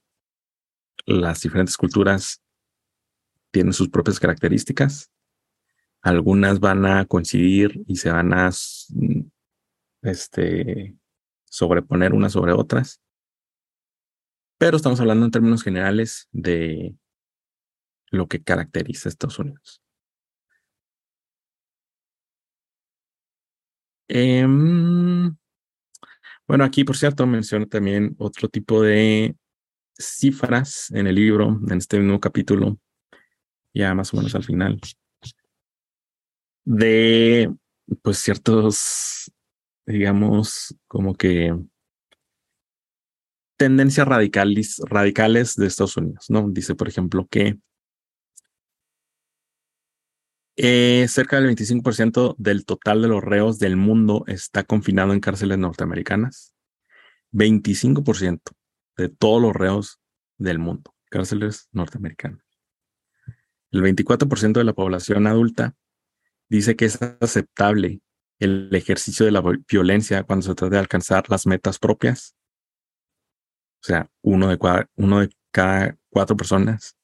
las 1.05 1.41
diferentes 1.41 1.77
culturas 1.77 2.41
tienen 3.51 3.73
sus 3.73 3.89
propias 3.89 4.19
características. 4.19 5.11
Algunas 6.01 6.59
van 6.59 6.85
a 6.85 7.05
coincidir 7.05 7.83
y 7.87 7.97
se 7.97 8.11
van 8.11 8.33
a 8.33 8.51
este, 10.01 10.95
sobreponer 11.45 12.13
unas 12.13 12.33
sobre 12.33 12.53
otras. 12.53 13.01
Pero 14.57 14.77
estamos 14.77 14.99
hablando 14.99 15.25
en 15.25 15.31
términos 15.31 15.63
generales 15.63 16.27
de 16.31 16.95
lo 18.11 18.27
que 18.27 18.43
caracteriza 18.43 19.07
a 19.07 19.11
Estados 19.11 19.39
Unidos. 19.39 19.81
Em, 24.07 25.35
bueno, 26.47 26.63
aquí, 26.63 26.83
por 26.83 26.97
cierto, 26.97 27.27
menciono 27.27 27.67
también 27.67 28.15
otro 28.17 28.49
tipo 28.49 28.81
de 28.81 29.35
cifras 29.99 30.89
en 30.91 31.07
el 31.07 31.15
libro, 31.15 31.59
en 31.69 31.77
este 31.77 31.99
nuevo 31.99 32.19
capítulo, 32.19 32.79
ya 33.73 33.93
más 33.93 34.13
o 34.13 34.17
menos 34.17 34.33
al 34.33 34.43
final, 34.43 34.79
de 36.65 37.53
pues 38.01 38.19
ciertos, 38.19 39.31
digamos, 39.85 40.75
como 40.87 41.15
que 41.15 41.53
tendencias 43.57 44.07
radicales, 44.07 44.81
radicales 44.85 45.55
de 45.55 45.67
Estados 45.67 45.97
Unidos, 45.97 46.25
¿no? 46.29 46.47
Dice, 46.49 46.75
por 46.75 46.87
ejemplo, 46.87 47.27
que 47.29 47.59
eh, 50.55 51.05
cerca 51.09 51.39
del 51.39 51.55
25% 51.55 52.35
del 52.37 52.65
total 52.65 53.01
de 53.01 53.07
los 53.09 53.23
reos 53.23 53.59
del 53.59 53.75
mundo 53.75 54.23
está 54.27 54.63
confinado 54.63 55.13
en 55.13 55.19
cárceles 55.19 55.57
norteamericanas. 55.57 56.53
25% 57.31 58.58
de 59.03 59.09
todos 59.09 59.41
los 59.41 59.55
reos 59.55 59.99
del 60.37 60.59
mundo, 60.59 60.93
cárceles 61.09 61.69
norteamericanas. 61.71 62.43
El 63.71 63.83
24% 63.83 64.53
de 64.53 64.63
la 64.63 64.73
población 64.73 65.27
adulta 65.27 65.75
dice 66.49 66.75
que 66.75 66.85
es 66.85 66.99
aceptable 67.01 68.01
el 68.39 68.73
ejercicio 68.73 69.25
de 69.25 69.31
la 69.31 69.43
violencia 69.67 70.23
cuando 70.23 70.43
se 70.43 70.55
trata 70.55 70.75
de 70.75 70.79
alcanzar 70.79 71.29
las 71.29 71.45
metas 71.45 71.77
propias. 71.77 72.35
O 73.81 73.85
sea, 73.85 74.09
uno 74.21 74.47
de, 74.49 74.87
uno 74.95 75.19
de 75.19 75.29
cada 75.51 75.97
cuatro 76.09 76.35
personas 76.35 76.95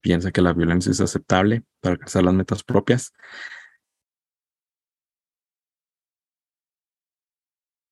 piensa 0.00 0.32
que 0.32 0.42
la 0.42 0.52
violencia 0.52 0.90
es 0.90 1.00
aceptable 1.00 1.64
para 1.80 1.94
alcanzar 1.94 2.24
las 2.24 2.34
metas 2.34 2.62
propias. 2.62 3.12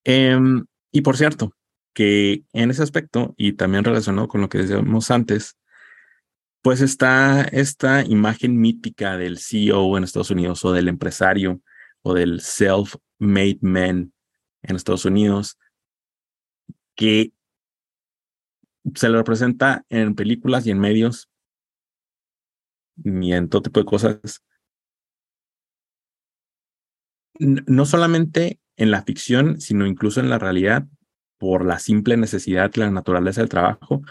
Em, 0.05 0.65
y 0.93 1.03
por 1.03 1.17
cierto, 1.17 1.53
que 2.01 2.45
en 2.55 2.71
ese 2.71 2.83
aspecto, 2.83 3.35
y 3.37 3.53
también 3.53 3.85
relacionado 3.85 4.27
con 4.27 4.41
lo 4.41 4.49
que 4.49 4.57
decíamos 4.57 5.11
antes, 5.11 5.59
pues 6.63 6.81
está 6.81 7.43
esta 7.43 8.07
imagen 8.07 8.59
mítica 8.59 9.19
del 9.19 9.37
CEO 9.37 9.99
en 9.99 10.05
Estados 10.05 10.31
Unidos 10.31 10.65
o 10.65 10.73
del 10.73 10.89
empresario 10.89 11.61
o 12.01 12.15
del 12.15 12.41
self-made 12.41 13.59
man 13.61 14.15
en 14.63 14.77
Estados 14.77 15.05
Unidos, 15.05 15.59
que 16.97 17.35
se 18.95 19.11
le 19.11 19.19
representa 19.19 19.85
en 19.91 20.15
películas 20.15 20.67
y 20.67 20.71
en 20.71 20.79
medios 20.79 21.29
ni 22.97 23.35
en 23.35 23.51
todo 23.51 23.61
tipo 23.61 23.79
de 23.79 23.85
cosas. 23.85 24.43
No 27.39 27.85
solamente 27.85 28.59
en 28.79 28.91
la 28.91 29.03
ficción, 29.03 29.61
sino 29.61 29.87
incluso 29.87 30.21
en 30.21 30.31
la 30.31 30.39
realidad, 30.39 30.87
por 31.41 31.65
la 31.65 31.79
simple 31.79 32.19
necesidad 32.19 32.71
y 32.75 32.81
la 32.81 32.91
naturaleza 32.91 33.41
del 33.41 33.49
trabajo, 33.49 34.03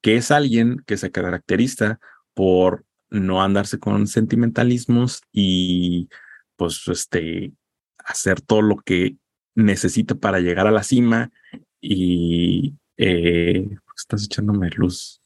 que 0.00 0.16
es 0.16 0.30
alguien 0.30 0.84
que 0.86 0.96
se 0.96 1.10
caracteriza 1.10 1.98
por 2.32 2.86
no 3.10 3.42
andarse 3.42 3.80
con 3.80 4.06
sentimentalismos 4.06 5.22
y 5.32 6.08
pues 6.54 6.86
este 6.86 7.52
hacer 7.98 8.40
todo 8.40 8.62
lo 8.62 8.76
que 8.76 9.16
necesita 9.56 10.14
para 10.14 10.38
llegar 10.38 10.68
a 10.68 10.70
la 10.70 10.84
cima 10.84 11.32
y 11.80 12.74
eh, 12.98 13.68
estás 13.96 14.24
echándome 14.24 14.70
luz. 14.70 15.20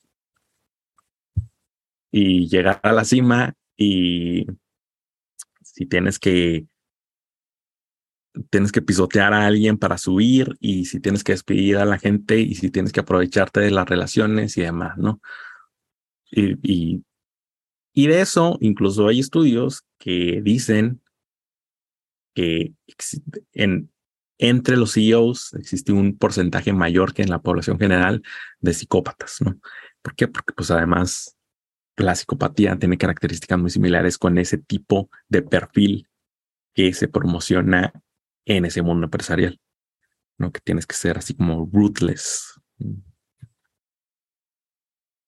Y 2.11 2.49
llegar 2.49 2.81
a 2.83 2.93
la 2.93 3.05
cima 3.05 3.53
y 3.77 4.47
si 5.63 5.85
tienes 5.85 6.19
que 6.19 6.67
tienes 8.51 8.73
que 8.73 8.83
pisotear 8.83 9.35
a 9.35 9.47
alguien 9.47 9.79
para 9.79 9.99
subir 9.99 10.57
y 10.61 10.87
si 10.87 11.01
tienes 11.01 11.25
que 11.25 11.33
despedir 11.33 11.77
a 11.79 11.85
la 11.85 11.99
gente 11.99 12.39
y 12.39 12.55
si 12.55 12.71
tienes 12.71 12.93
que 12.93 13.01
aprovecharte 13.01 13.61
de 13.61 13.71
las 13.71 13.89
relaciones 13.89 14.57
y 14.57 14.63
demás, 14.63 14.97
¿no? 14.99 15.21
Y, 16.33 17.03
de 17.95 18.21
eso 18.21 18.57
incluso 18.61 19.09
hay 19.09 19.21
estudios 19.21 19.85
que 19.99 20.41
dicen 20.43 21.03
que 22.35 22.73
en, 23.53 23.91
entre 24.39 24.77
los 24.77 24.95
CEOs 24.95 25.55
existe 25.55 25.93
un 25.93 26.17
porcentaje 26.17 26.73
mayor 26.73 27.13
que 27.13 27.23
en 27.23 27.31
la 27.31 27.43
población 27.43 27.79
general 27.79 28.23
de 28.61 28.73
psicópatas, 28.73 29.41
¿no? 29.41 29.61
¿Por 30.03 30.15
qué? 30.15 30.29
Porque 30.29 30.55
pues 30.55 30.71
además 30.71 31.37
la 31.97 32.15
psicopatía 32.15 32.79
tiene 32.79 32.97
características 32.97 33.59
muy 33.59 33.71
similares 33.71 34.17
con 34.17 34.39
ese 34.39 34.57
tipo 34.57 35.11
de 35.29 35.43
perfil 35.43 36.09
que 36.75 36.95
se 36.95 37.09
promociona 37.09 37.93
en 38.57 38.65
ese 38.65 38.83
mundo 38.83 39.05
empresarial, 39.05 39.61
¿no? 40.37 40.51
Que 40.51 40.61
tienes 40.61 40.87
que 40.87 40.97
ser 40.97 41.17
así 41.19 41.35
como 41.35 41.69
ruthless. 41.73 42.61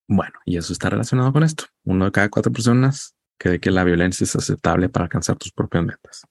Bueno, 0.09 0.35
y 0.45 0.57
eso 0.57 0.73
está 0.73 0.91
relacionado 0.91 1.33
con 1.33 1.45
esto. 1.45 1.67
Uno 1.85 2.07
de 2.07 2.13
cada 2.13 2.29
cuatro 2.29 2.53
personas 2.53 3.17
cree 3.39 3.61
que 3.61 3.71
la 3.71 3.85
violencia 3.85 4.25
es 4.25 4.35
aceptable 4.35 4.89
para 4.89 5.05
alcanzar 5.05 5.37
tus 5.37 5.53
propias 5.53 5.85
metas. 5.85 6.23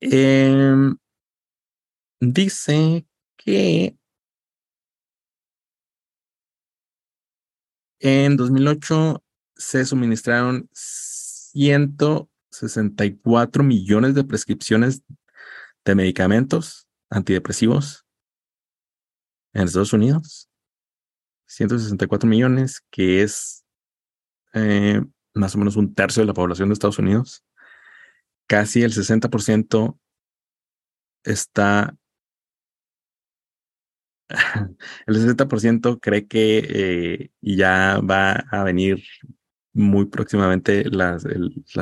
Em, 0.00 0.96
dice 2.20 3.04
que 3.36 3.96
en 7.98 8.36
2008 8.36 9.24
se 9.56 9.84
suministraron 9.84 10.70
164 12.50 13.62
millones 13.62 14.14
de 14.14 14.24
prescripciones 14.24 15.02
de 15.84 15.94
medicamentos 15.94 16.88
antidepresivos 17.10 18.06
en 19.52 19.62
Estados 19.62 19.92
Unidos. 19.92 20.48
164 21.46 22.28
millones, 22.28 22.82
que 22.90 23.22
es 23.22 23.64
eh, 24.54 25.02
más 25.34 25.54
o 25.54 25.58
menos 25.58 25.76
un 25.76 25.94
tercio 25.94 26.22
de 26.22 26.26
la 26.26 26.34
población 26.34 26.68
de 26.68 26.74
Estados 26.74 26.98
Unidos 26.98 27.44
casi 28.50 28.82
el 28.82 28.92
60% 28.92 29.96
está, 31.22 31.96
el 35.06 35.16
60% 35.16 36.00
cree 36.00 36.26
que 36.26 36.58
eh, 36.58 37.30
ya 37.40 38.00
va 38.00 38.32
a 38.32 38.64
venir 38.64 39.04
muy 39.72 40.06
próximamente 40.06 40.84
la, 40.90 41.18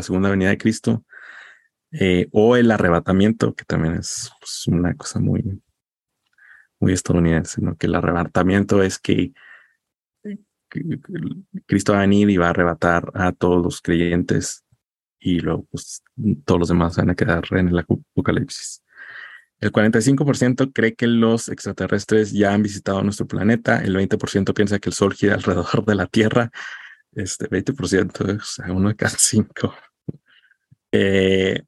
segunda 0.02 0.30
venida 0.30 0.50
de 0.50 0.58
Cristo 0.58 1.04
eh, 1.90 2.28
o 2.32 2.56
el 2.56 2.70
arrebatamiento, 2.70 3.54
que 3.54 3.64
también 3.64 3.94
es 3.94 4.30
pues, 4.40 4.66
una 4.66 4.94
cosa 4.94 5.20
muy, 5.20 5.62
muy 6.80 6.92
estadounidense, 6.92 7.60
¿no? 7.62 7.76
que 7.76 7.86
el 7.86 7.94
arrebatamiento 7.94 8.82
es 8.82 8.98
que 8.98 9.32
Cristo 11.66 11.92
va 11.92 11.98
a 11.98 12.02
venir 12.02 12.28
y 12.30 12.36
va 12.36 12.48
a 12.48 12.50
arrebatar 12.50 13.10
a 13.14 13.32
todos 13.32 13.62
los 13.62 13.80
creyentes 13.80 14.64
y 15.18 15.40
luego 15.40 15.66
pues, 15.70 16.02
todos 16.44 16.60
los 16.60 16.68
demás 16.68 16.96
van 16.96 17.10
a 17.10 17.14
quedar 17.14 17.44
en 17.52 17.68
el 17.68 17.78
apocalipsis. 17.78 18.82
El 19.60 19.72
45% 19.72 20.72
cree 20.72 20.94
que 20.94 21.08
los 21.08 21.48
extraterrestres 21.48 22.32
ya 22.32 22.54
han 22.54 22.62
visitado 22.62 23.02
nuestro 23.02 23.26
planeta, 23.26 23.82
el 23.82 23.96
20% 23.96 24.54
piensa 24.54 24.78
que 24.78 24.90
el 24.90 24.94
Sol 24.94 25.14
gira 25.14 25.34
alrededor 25.34 25.84
de 25.84 25.94
la 25.96 26.06
Tierra, 26.06 26.50
este 27.18 27.48
20%, 27.48 28.36
o 28.36 28.40
sea, 28.40 28.72
uno 28.72 28.88
de 28.88 28.96
cada 28.96 29.16
cinco. 29.18 29.74
Eh, 30.92 31.62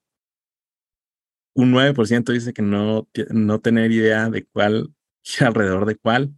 un 1.55 1.73
9% 1.73 2.33
dice 2.33 2.53
que 2.53 2.63
no, 2.63 3.09
no 3.31 3.61
tener 3.61 3.91
idea 3.91 4.31
de 4.31 4.47
cuál 4.47 4.95
alrededor 5.41 5.87
de 5.87 5.97
cuál. 5.97 6.35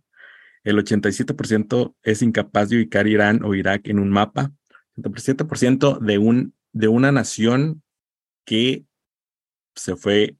El 0.65 0.79
87% 0.79 1.95
es 2.03 2.23
incapaz 2.23 2.69
de 2.69 2.77
ubicar 2.77 3.07
Irán 3.07 3.45
o 3.45 3.55
Irak 3.55 3.89
en 3.89 3.99
un 3.99 4.11
mapa. 4.11 4.53
El 4.97 5.05
87% 5.05 5.99
de 5.99 6.19
un 6.19 6.55
de 6.73 6.89
una 6.89 7.13
nación 7.13 7.83
que 8.47 8.87
se 9.75 9.97
fue 9.97 10.37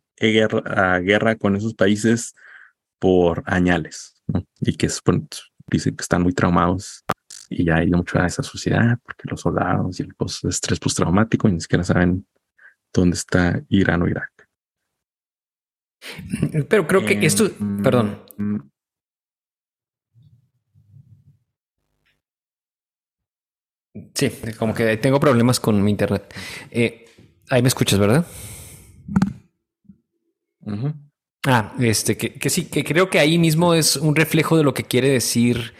a 0.65 0.99
guerra, 0.99 1.37
con 1.37 1.57
esos 1.57 1.75
países 1.75 2.35
por 2.99 3.43
añales 3.47 4.23
y 4.61 4.77
que 4.77 4.89
dicen 5.71 5.97
que 5.97 6.03
están 6.03 6.23
muy 6.23 6.33
traumados 6.33 7.05
y 7.53 7.65
ya 7.65 7.77
hay 7.77 7.91
mucho 7.91 8.21
a 8.21 8.27
esa 8.27 8.43
sociedad 8.43 8.99
porque 9.05 9.29
los 9.31 9.41
soldados 9.41 10.01
y 10.01 10.05
el 10.05 10.15
estrés 10.49 10.81
postraumático 10.81 11.49
y 11.49 11.53
ni 11.53 11.61
siquiera 11.61 11.85
saben 11.85 12.27
dónde 12.93 13.17
está 13.17 13.63
Irán 13.69 14.03
o 14.03 14.09
Irak. 14.09 14.31
Pero 16.69 16.87
creo 16.87 17.05
que 17.05 17.25
esto, 17.25 17.49
perdón, 17.83 18.19
mm, 18.37 18.59
Sí, 24.15 24.31
como 24.59 24.75
que 24.75 24.97
tengo 24.97 25.21
problemas 25.21 25.61
con 25.61 25.83
mi 25.83 25.91
internet. 25.91 26.35
Eh, 26.71 27.05
ahí 27.51 27.61
me 27.61 27.69
escuchas, 27.69 27.99
¿verdad? 27.99 28.27
Ah, 31.47 31.75
este, 31.81 32.17
que, 32.17 32.51
sí, 32.51 32.67
que 32.67 32.85
creo 32.85 33.11
que 33.11 33.19
ahí 33.19 33.39
mismo 33.39 33.75
es 33.75 33.97
un 33.97 34.17
reflejo 34.17 34.57
de 34.57 34.63
lo 34.63 34.73
que 34.73 34.85
quiere 34.85 35.09
decir, 35.09 35.75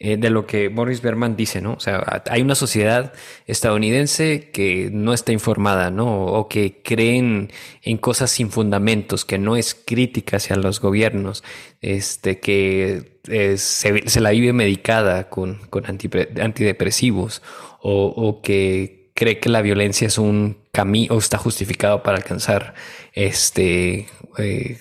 eh, 0.00 0.16
de 0.16 0.30
lo 0.30 0.46
que 0.46 0.70
Morris 0.70 1.02
Berman 1.02 1.34
dice, 1.34 1.60
¿no? 1.60 1.74
O 1.74 1.80
sea, 1.80 2.22
hay 2.30 2.40
una 2.40 2.54
sociedad 2.54 3.12
estadounidense 3.46 4.50
que 4.52 4.90
no 4.92 5.12
está 5.12 5.32
informada, 5.32 5.90
¿no? 5.90 6.24
O 6.26 6.48
que 6.48 6.82
creen 6.84 7.50
en 7.82 7.98
cosas 7.98 8.30
sin 8.30 8.50
fundamentos, 8.50 9.24
que 9.24 9.38
no 9.38 9.56
es 9.56 9.74
crítica 9.74 10.36
hacia 10.36 10.54
los 10.54 10.80
gobiernos, 10.80 11.42
este, 11.80 12.38
que 12.38 13.20
eh, 13.28 13.56
se, 13.58 14.20
la 14.20 14.30
vive 14.30 14.52
medicada 14.52 15.28
con, 15.28 15.58
con 15.68 15.84
antidepresivos 15.86 17.42
o, 17.80 18.40
que 18.42 19.10
cree 19.14 19.40
que 19.40 19.48
la 19.48 19.62
violencia 19.62 20.06
es 20.06 20.18
un 20.18 20.58
camino 20.72 21.14
o 21.14 21.18
está 21.18 21.38
justificado 21.38 22.04
para 22.04 22.18
alcanzar 22.18 22.74
este, 23.14 24.06
eh, 24.38 24.78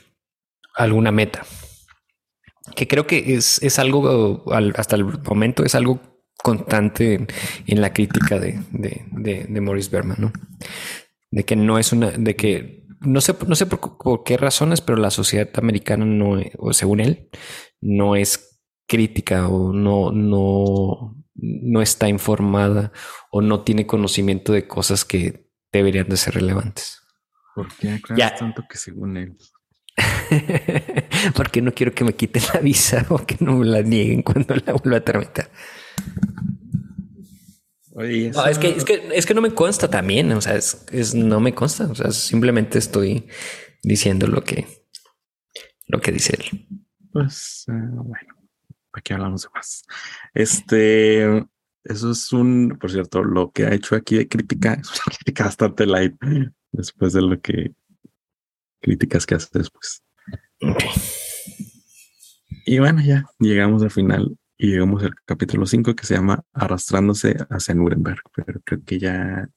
alguna 0.75 1.11
meta. 1.11 1.43
Que 2.77 2.87
creo 2.87 3.07
que 3.07 3.33
es, 3.33 3.61
es 3.63 3.79
algo, 3.79 4.45
hasta 4.75 4.95
el 4.95 5.03
momento, 5.03 5.65
es 5.65 5.73
algo 5.73 5.99
constante 6.43 7.27
en, 7.65 7.81
la 7.81 7.91
crítica 7.91 8.39
de, 8.39 8.61
de, 8.71 9.47
de, 9.49 9.61
Maurice 9.61 9.89
Berman, 9.89 10.17
¿no? 10.19 10.31
De 11.31 11.43
que 11.43 11.55
no 11.55 11.79
es 11.79 11.91
una, 11.91 12.11
de 12.11 12.35
que 12.35 12.85
no 12.99 13.19
sé, 13.19 13.35
no 13.47 13.55
sé 13.55 13.65
por, 13.65 14.23
qué 14.23 14.37
razones, 14.37 14.81
pero 14.81 14.99
la 14.99 15.09
sociedad 15.09 15.49
americana 15.55 16.05
no, 16.05 16.39
o 16.59 16.71
según 16.71 16.99
él, 16.99 17.29
no 17.81 18.15
es 18.15 18.61
crítica 18.87 19.47
o 19.47 19.73
no, 19.73 20.11
no, 20.11 21.15
no 21.33 21.81
está 21.81 22.07
informada 22.07 22.91
o 23.31 23.41
no 23.41 23.63
tiene 23.63 23.87
conocimiento 23.87 24.53
de 24.53 24.67
cosas 24.67 25.03
que 25.03 25.49
deberían 25.71 26.07
de 26.09 26.17
ser 26.17 26.35
relevantes. 26.35 27.01
¿Por 27.55 27.75
qué 27.75 27.99
ya. 28.15 28.35
tanto 28.35 28.63
que 28.69 28.77
según 28.77 29.17
él? 29.17 29.35
Porque 31.35 31.61
no 31.61 31.73
quiero 31.73 31.93
que 31.93 32.03
me 32.03 32.13
quiten 32.13 32.43
la 32.53 32.59
visa 32.59 33.05
o 33.09 33.17
que 33.25 33.37
no 33.39 33.57
me 33.57 33.65
la 33.65 33.81
nieguen 33.81 34.21
cuando 34.21 34.55
la 34.55 34.73
vuelva 34.73 34.97
a 34.97 35.03
tramitar. 35.03 35.49
no, 37.93 38.03
es 38.45 38.57
que, 38.57 38.69
es 38.69 38.85
que, 38.85 39.09
es 39.13 39.25
que 39.25 39.33
no 39.33 39.41
me 39.41 39.53
consta 39.53 39.89
también. 39.89 40.31
O 40.31 40.41
sea, 40.41 40.55
es, 40.55 41.15
no 41.15 41.39
me 41.39 41.53
consta. 41.53 41.87
O 41.87 41.95
sea, 41.95 42.11
simplemente 42.11 42.77
estoy 42.77 43.27
diciendo 43.83 44.27
lo 44.27 44.43
que, 44.43 44.67
lo 45.87 45.99
que 45.99 46.11
dice 46.11 46.37
él. 46.37 46.67
Pues 47.11 47.65
eh, 47.67 47.71
bueno 47.73 48.37
aquí 48.97 49.13
hablamos 49.13 49.43
de 49.43 49.49
más. 49.53 49.85
Este, 50.33 51.25
eso 51.83 52.11
es 52.11 52.33
un, 52.33 52.77
por 52.79 52.91
cierto, 52.91 53.23
lo 53.23 53.51
que 53.51 53.65
ha 53.65 53.73
hecho 53.73 53.95
aquí 53.95 54.17
de 54.17 54.27
crítica 54.27 54.73
es 54.81 54.89
una 54.89 55.15
crítica 55.15 55.45
bastante 55.45 55.85
light 55.85 56.15
después 56.71 57.13
de 57.13 57.21
lo 57.21 57.39
que 57.39 57.73
críticas 58.81 59.25
que 59.25 59.35
hace 59.35 59.49
después. 59.53 60.03
Y 62.65 62.79
bueno, 62.79 63.01
ya 63.01 63.25
llegamos 63.39 63.83
al 63.83 63.91
final 63.91 64.37
y 64.57 64.71
llegamos 64.71 65.03
al 65.03 65.13
capítulo 65.25 65.65
5 65.65 65.95
que 65.95 66.05
se 66.05 66.15
llama 66.15 66.43
Arrastrándose 66.53 67.37
hacia 67.49 67.75
Nuremberg, 67.75 68.21
pero 68.35 68.59
creo 68.63 68.83
que 68.83 68.99
ya 68.99 69.47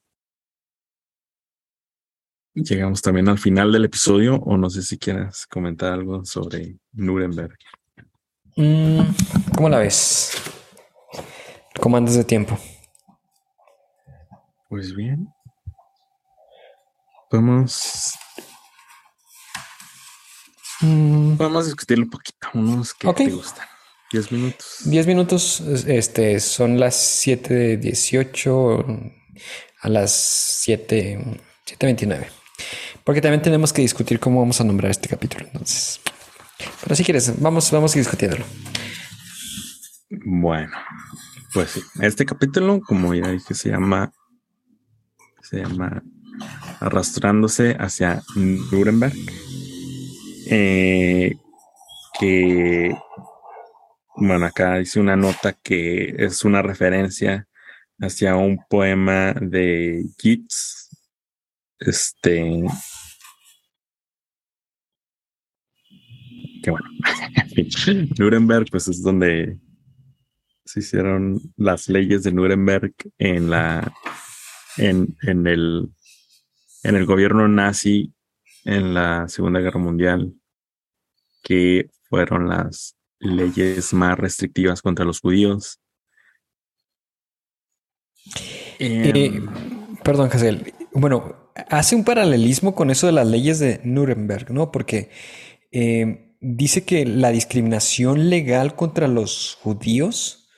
llegamos 2.53 3.01
también 3.01 3.29
al 3.29 3.39
final 3.39 3.71
del 3.71 3.85
episodio 3.85 4.35
o 4.35 4.57
no 4.57 4.69
sé 4.69 4.81
si 4.83 4.97
quieras 4.97 5.45
comentar 5.47 5.93
algo 5.93 6.23
sobre 6.25 6.77
Nuremberg. 6.93 7.57
Mm, 8.55 9.01
¿Cómo 9.55 9.69
la 9.69 9.79
ves? 9.79 10.33
¿Cómo 11.79 11.97
andas 11.97 12.15
de 12.15 12.23
tiempo? 12.23 12.57
Pues 14.69 14.95
bien. 14.95 15.27
Podemos. 17.29 18.13
Mm. 20.81 21.37
Podemos 21.37 21.65
discutirlo 21.65 22.05
un 22.05 22.09
poquito, 22.09 22.47
unos 22.53 22.93
que 22.93 23.11
te 23.13 23.29
gustan. 23.29 23.65
Diez 24.11 24.31
minutos. 24.31 24.77
Diez 24.85 25.07
minutos, 25.07 25.61
este, 25.87 26.39
son 26.39 26.79
las 26.79 26.95
siete 26.95 27.53
de 27.53 27.77
dieciocho 27.77 28.85
a 29.81 29.89
las 29.89 30.11
siete, 30.11 31.39
siete 31.65 31.85
veintinueve. 31.85 32.29
Porque 33.03 33.21
también 33.21 33.41
tenemos 33.41 33.71
que 33.71 33.81
discutir 33.81 34.19
cómo 34.19 34.41
vamos 34.41 34.59
a 34.59 34.63
nombrar 34.63 34.91
este 34.91 35.07
capítulo. 35.07 35.45
Entonces, 35.45 36.01
pero 36.83 36.95
si 36.95 37.03
quieres, 37.03 37.39
vamos, 37.41 37.71
vamos 37.71 37.95
a 37.95 37.99
discutiéndolo. 37.99 38.45
Bueno, 40.25 40.73
pues 41.53 41.71
sí. 41.71 41.81
Este 42.01 42.25
capítulo, 42.25 42.81
como 42.81 43.13
ya 43.13 43.29
dije, 43.29 43.53
se 43.53 43.69
llama. 43.69 44.11
Se 45.41 45.57
llama 45.57 46.03
Arrastrándose 46.79 47.75
hacia 47.79 48.23
Nuremberg. 48.35 49.13
Eh, 50.53 51.33
que 52.19 52.93
bueno, 54.17 54.45
acá 54.45 54.77
dice 54.77 54.99
una 54.99 55.15
nota 55.15 55.53
que 55.53 56.13
es 56.17 56.43
una 56.43 56.61
referencia 56.61 57.47
hacia 57.99 58.35
un 58.35 58.59
poema 58.69 59.33
de 59.33 60.03
Keats. 60.17 60.89
Este. 61.79 62.63
Que 66.61 66.69
bueno. 66.69 66.85
Nuremberg, 68.19 68.67
pues 68.69 68.89
es 68.89 69.01
donde 69.01 69.57
se 70.65 70.81
hicieron 70.81 71.39
las 71.55 71.87
leyes 71.87 72.23
de 72.23 72.33
Nuremberg 72.33 72.93
en 73.17 73.49
la. 73.49 73.93
En, 74.77 75.17
en 75.21 75.47
el. 75.47 75.89
En 76.83 76.95
el 76.95 77.05
gobierno 77.05 77.47
nazi 77.47 78.13
en 78.65 78.93
la 78.93 79.27
Segunda 79.27 79.59
Guerra 79.59 79.79
Mundial, 79.79 80.35
que 81.41 81.89
fueron 82.09 82.49
las 82.49 82.95
leyes 83.19 83.93
más 83.93 84.17
restrictivas 84.17 84.81
contra 84.81 85.05
los 85.05 85.19
judíos. 85.19 85.79
Eh, 88.79 89.41
perdón, 90.03 90.29
Hazel. 90.31 90.73
Bueno, 90.93 91.51
hace 91.69 91.95
un 91.95 92.03
paralelismo 92.03 92.75
con 92.75 92.89
eso 92.89 93.07
de 93.07 93.13
las 93.13 93.27
leyes 93.27 93.59
de 93.59 93.79
Nuremberg, 93.83 94.51
¿no? 94.51 94.71
Porque 94.71 95.09
em, 95.71 96.35
dice 96.39 96.83
que 96.83 97.05
la 97.05 97.31
discriminación 97.31 98.29
legal 98.29 98.75
contra 98.75 99.07
los 99.07 99.57
judíos 99.61 100.49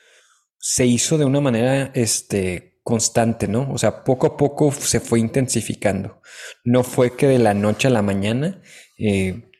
se 0.58 0.86
hizo 0.86 1.18
de 1.18 1.26
una 1.26 1.40
manera 1.40 1.92
este, 1.94 2.80
constante, 2.82 3.48
¿no? 3.48 3.70
O 3.70 3.78
sea, 3.78 4.04
poco 4.04 4.26
a 4.26 4.36
poco 4.36 4.72
se 4.72 5.00
fue 5.00 5.20
intensificando. 5.20 6.20
No 6.64 6.82
fue 6.82 7.16
que 7.16 7.26
de 7.26 7.38
la 7.38 7.54
noche 7.54 7.88
a 7.88 7.90
la 7.90 8.02
mañana 8.02 8.62
eh, 8.98 9.50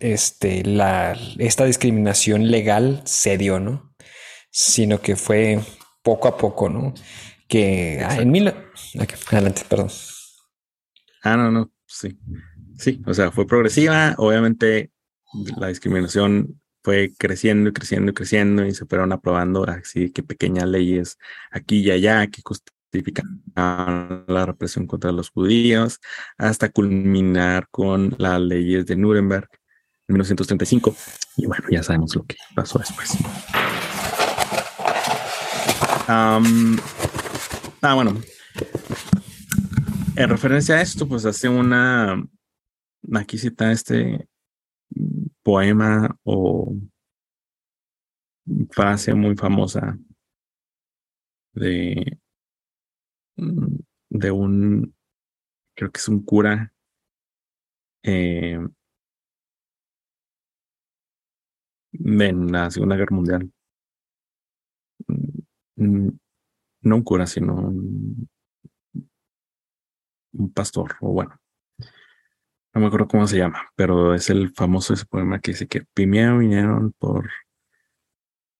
este, 0.00 0.64
la, 0.64 1.18
esta 1.38 1.64
discriminación 1.64 2.50
legal 2.50 3.02
se 3.04 3.38
dio, 3.38 3.60
¿no? 3.60 3.94
Sino 4.50 5.00
que 5.00 5.16
fue 5.16 5.60
poco 6.02 6.28
a 6.28 6.36
poco, 6.36 6.68
¿no? 6.68 6.94
Que 7.48 8.04
ah, 8.04 8.16
en 8.16 8.30
mil... 8.30 8.52
adelante, 9.30 9.62
perdón. 9.68 9.90
Ah, 11.22 11.36
no, 11.36 11.50
no, 11.50 11.72
sí. 11.86 12.18
Sí, 12.78 13.02
o 13.06 13.14
sea, 13.14 13.30
fue 13.30 13.46
progresiva. 13.46 14.14
Obviamente 14.18 14.90
la 15.56 15.68
discriminación 15.68 16.60
fue 16.82 17.12
creciendo 17.16 17.70
y 17.70 17.72
creciendo 17.72 18.10
y 18.10 18.14
creciendo 18.14 18.66
y 18.66 18.74
se 18.74 18.86
fueron 18.86 19.12
aprobando 19.12 19.64
así 19.66 20.10
que 20.10 20.22
pequeñas 20.22 20.68
leyes 20.68 21.18
aquí 21.50 21.80
y 21.80 21.90
allá 21.90 22.26
que 22.26 22.42
justifican 22.44 23.42
la 23.56 24.46
represión 24.46 24.86
contra 24.86 25.10
los 25.10 25.30
judíos 25.30 26.00
hasta 26.36 26.68
culminar 26.68 27.68
con 27.70 28.14
las 28.18 28.40
leyes 28.40 28.86
de 28.86 28.96
Nuremberg 28.96 29.48
en 30.08 30.14
1935. 30.14 30.94
Y 31.36 31.46
bueno, 31.46 31.64
ya 31.70 31.82
sabemos 31.82 32.14
lo 32.14 32.24
que 32.24 32.36
pasó 32.54 32.78
después. 32.78 33.16
ah, 36.08 36.40
bueno. 37.94 38.20
En 40.16 40.28
referencia 40.28 40.76
a 40.76 40.82
esto, 40.82 41.08
pues 41.08 41.24
hace 41.24 41.48
una. 41.48 42.22
Aquí 43.14 43.36
cita 43.36 43.70
este 43.70 44.28
poema 45.42 46.16
o 46.24 46.74
frase 48.70 49.14
muy 49.14 49.36
famosa 49.36 49.98
de, 51.52 52.18
de 53.36 54.30
un, 54.30 54.94
creo 55.74 55.90
que 55.90 55.98
es 55.98 56.08
un 56.08 56.22
cura 56.24 56.72
eh, 58.02 58.58
en 62.02 62.52
la 62.52 62.70
Segunda 62.70 62.96
Guerra 62.96 63.14
Mundial. 63.16 63.50
Mm, 65.76 66.08
no 66.82 66.96
un 66.96 67.02
cura, 67.02 67.26
sino 67.26 67.54
un, 67.54 68.28
pastor, 70.54 70.96
o 71.00 71.12
bueno, 71.12 71.38
no 72.74 72.80
me 72.80 72.86
acuerdo 72.88 73.08
cómo 73.08 73.26
se 73.26 73.38
llama, 73.38 73.70
pero 73.76 74.14
es 74.14 74.30
el 74.30 74.52
famoso 74.52 74.94
ese 74.94 75.06
poema 75.06 75.40
que 75.40 75.52
dice 75.52 75.66
que 75.68 75.84
primero 75.94 76.38
vinieron 76.38 76.92
por, 76.98 77.30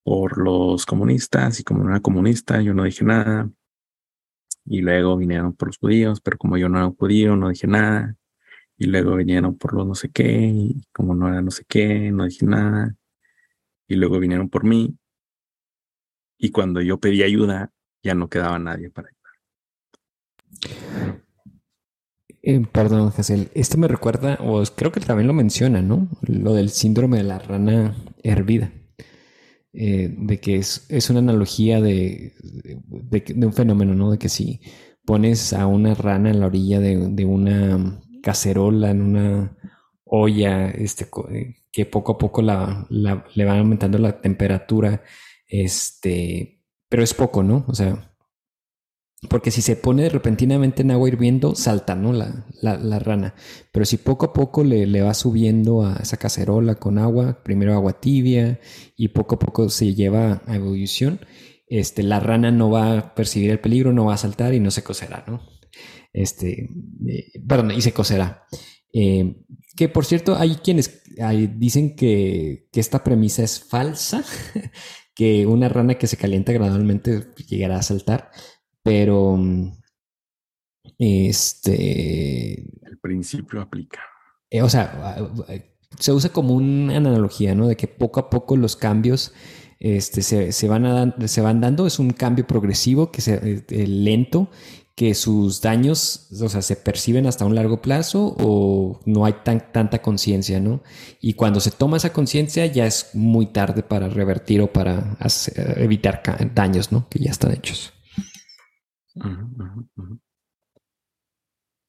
por 0.05 0.39
los 0.39 0.87
comunistas 0.87 1.61
y 1.61 1.65
como 1.65 1.85
no 1.85 1.91
era 1.91 2.01
comunista, 2.01 2.61
yo 2.63 2.75
no 2.75 2.85
dije 2.85 3.05
nada. 3.05 3.51
Y 4.67 4.81
luego 4.81 5.17
vinieron 5.17 5.55
por 5.55 5.69
los 5.69 5.79
judíos, 5.79 6.21
pero 6.21 6.39
como 6.39 6.57
yo 6.57 6.69
no 6.69 6.79
era 6.79 6.91
judío, 6.91 7.37
no 7.37 7.51
dije 7.51 7.67
nada. 7.67 8.17
Y 8.79 8.87
luego 8.87 9.17
vinieron 9.17 9.57
por 9.59 9.75
los 9.75 9.87
no 9.87 9.95
sé 9.95 10.11
qué, 10.11 10.25
y 10.47 10.83
como 10.93 11.15
no 11.15 11.29
era 11.29 11.43
no 11.43 11.51
sé 11.51 11.65
qué, 11.69 12.11
no 12.13 12.25
dije 12.25 12.47
nada 12.47 12.97
y 13.89 13.97
luego 13.97 14.19
vinieron 14.19 14.49
por 14.49 14.65
mí. 14.65 14.97
Y 16.39 16.51
cuando 16.51 16.81
yo 16.81 16.99
pedí 16.99 17.23
ayuda, 17.23 17.73
ya 18.03 18.15
no 18.15 18.29
quedaba 18.29 18.59
nadie 18.59 18.91
para 18.91 19.09
ayudar. 19.09 19.25
Eh, 22.43 22.61
perdón, 22.71 23.13
Hazel. 23.17 23.49
Esto 23.55 23.79
me 23.79 23.89
recuerda, 23.89 24.39
o 24.41 24.63
creo 24.77 24.93
que 24.93 25.01
también 25.01 25.27
lo 25.27 25.33
menciona, 25.33 25.81
¿no? 25.81 26.09
Lo 26.23 26.53
del 26.53 26.69
síndrome 26.71 27.17
de 27.19 27.25
la 27.25 27.39
rana 27.39 27.97
hervida. 28.23 28.71
Eh, 29.73 30.15
de 30.17 30.39
que 30.39 30.57
es, 30.57 30.87
es 30.89 31.11
una 31.11 31.19
analogía 31.21 31.81
de, 31.81 32.35
de, 32.41 33.47
un 33.47 33.53
fenómeno, 33.53 33.95
¿no? 33.95 34.13
De 34.13 34.19
que 34.19 34.29
si 34.29 34.61
pones 35.05 35.53
a 35.53 35.67
una 35.67 35.95
rana 35.95 36.31
en 36.31 36.41
la 36.41 36.47
orilla 36.47 36.81
de, 36.81 37.09
de 37.09 37.25
una 37.25 38.01
cacerola, 38.23 38.91
en 38.91 39.03
una 39.03 39.57
olla, 40.21 40.71
este, 40.71 41.09
eh, 41.33 41.57
que 41.73 41.87
poco 41.87 42.13
a 42.13 42.19
poco 42.19 42.43
la, 42.43 42.87
le 42.91 43.45
van 43.45 43.59
aumentando 43.59 43.99
la 43.99 44.21
temperatura, 44.21 45.03
este, 45.47 46.63
pero 46.89 47.03
es 47.03 47.15
poco, 47.15 47.43
¿no? 47.43 47.65
O 47.69 47.75
sea, 47.75 48.15
porque 49.29 49.51
si 49.51 49.63
se 49.63 49.77
pone 49.77 50.09
repentinamente 50.09 50.83
en 50.83 50.91
agua 50.91 51.09
hirviendo, 51.09 51.55
salta, 51.55 51.95
¿no? 51.95 52.13
La, 52.13 52.45
la, 52.61 52.99
rana. 52.99 53.35
Pero 53.73 53.85
si 53.85 53.97
poco 53.97 54.27
a 54.27 54.33
poco 54.33 54.65
le, 54.65 54.87
le, 54.87 55.03
va 55.03 55.15
subiendo 55.15 55.85
a 55.85 55.97
esa 55.97 56.17
cacerola 56.17 56.75
con 56.77 56.99
agua, 56.99 57.43
primero 57.43 57.75
agua 57.75 58.01
tibia 58.01 58.61
y 58.97 59.09
poco 59.09 59.37
a 59.37 59.39
poco 59.39 59.69
se 59.71 59.95
lleva 59.95 60.43
a 60.47 60.57
ebullición, 60.57 61.21
este, 61.67 62.03
la 62.03 62.21
rana 62.21 62.51
no 62.51 62.71
va 62.71 62.99
a 62.99 63.15
percibir 63.15 63.51
el 63.51 63.61
peligro, 63.61 63.93
no 63.93 64.07
va 64.07 64.15
a 64.15 64.19
saltar 64.19 64.55
y 64.55 64.61
no 64.61 64.71
se 64.71 64.85
cocerá, 64.85 65.25
¿no? 65.27 65.41
Este, 66.13 66.69
eh, 67.09 67.33
perdón, 67.47 67.73
y 67.73 67.81
se 67.81 67.93
cocerá. 67.93 68.45
Eh, 68.93 69.37
que 69.77 69.89
por 69.89 70.05
cierto, 70.05 70.37
hay 70.37 70.57
quienes 70.57 71.03
dicen 71.57 71.97
que, 71.97 72.69
esta 72.73 73.03
premisa 73.03 73.43
es 73.43 73.61
falsa, 73.61 74.25
que 75.15 75.47
una 75.47 75.69
rana 75.69 75.95
que 75.95 76.07
se 76.07 76.17
calienta 76.17 76.53
gradualmente 76.53 77.33
llegará 77.49 77.79
a 77.79 77.83
saltar, 77.83 78.31
pero 78.83 79.39
este... 80.99 82.63
El 82.83 82.99
principio 83.01 83.61
aplica. 83.61 84.01
Eh, 84.51 84.63
o 84.63 84.69
sea, 84.69 85.19
se 85.99 86.13
usa 86.13 86.31
como 86.31 86.55
una 86.55 86.97
analogía, 86.97 87.55
¿no? 87.55 87.69
De 87.69 87.77
que 87.77 87.89
poco 87.89 88.21
a 88.21 88.31
poco 88.31 88.57
los 88.57 88.77
cambios 88.77 89.33
este, 89.81 90.23
se, 90.23 90.69
van 90.69 91.15
se 91.29 91.41
van 91.41 91.61
dando, 91.61 91.87
es 91.87 91.99
un 91.99 92.11
cambio 92.11 92.47
progresivo, 92.47 93.11
que 93.11 93.21
se, 93.21 93.65
eh, 93.69 93.87
lento, 93.87 94.51
que 94.97 95.15
sus 95.15 95.61
daños, 95.61 96.29
o 96.41 96.49
sea, 96.49 96.63
se 96.63 96.77
perciben 96.77 97.27
hasta 97.27 97.45
un 97.45 97.55
largo 97.55 97.83
plazo 97.83 98.37
o 98.39 99.01
no 99.07 99.25
hay 99.25 99.33
tan, 99.45 99.73
tanta 99.73 100.01
conciencia, 100.01 100.61
¿no? 100.61 100.83
Y 101.21 101.35
cuando 101.35 101.59
se 101.61 101.73
toma 101.73 101.97
esa 101.97 102.13
conciencia 102.13 102.67
ya 102.67 102.87
es 102.87 103.11
muy 103.15 103.47
tarde 103.47 103.83
para 103.83 104.09
revertir 104.09 104.61
o 104.61 104.73
para 104.73 105.17
evitar 105.77 106.23
daños, 106.55 106.93
¿no? 106.93 107.09
Que 107.09 107.19
ya 107.19 107.33
están 107.33 107.53
hechos. 107.53 107.93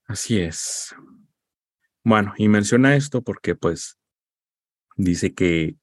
Así 0.07 0.39
es. 0.39 0.95
Bueno, 2.03 2.33
y 2.37 2.47
menciona 2.47 2.95
esto 2.95 3.21
porque 3.21 3.55
pues 3.55 3.97
dice 4.95 5.33
que 5.33 5.75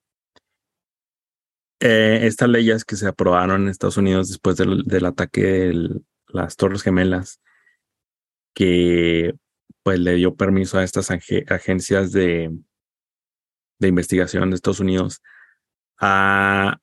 eh, 1.81 2.27
estas 2.27 2.49
leyes 2.49 2.85
que 2.85 2.95
se 2.95 3.09
aprobaron 3.09 3.63
en 3.63 3.69
Estados 3.69 3.97
Unidos 3.97 4.29
después 4.29 4.57
del, 4.57 5.05
ataque 5.05 5.43
de 5.43 6.01
las 6.33 6.57
Torres 6.57 6.83
Gemelas, 6.83 7.41
que 8.55 9.35
pues 9.83 9.99
le 9.99 10.15
dio 10.15 10.35
permiso 10.37 10.79
a 10.79 10.85
estas 10.85 11.11
agencias 11.11 12.13
de, 12.13 12.51
de 13.79 13.89
investigación 13.89 14.51
de 14.51 14.57
Estados 14.57 14.81
Unidos 14.81 15.23
a 15.99 16.79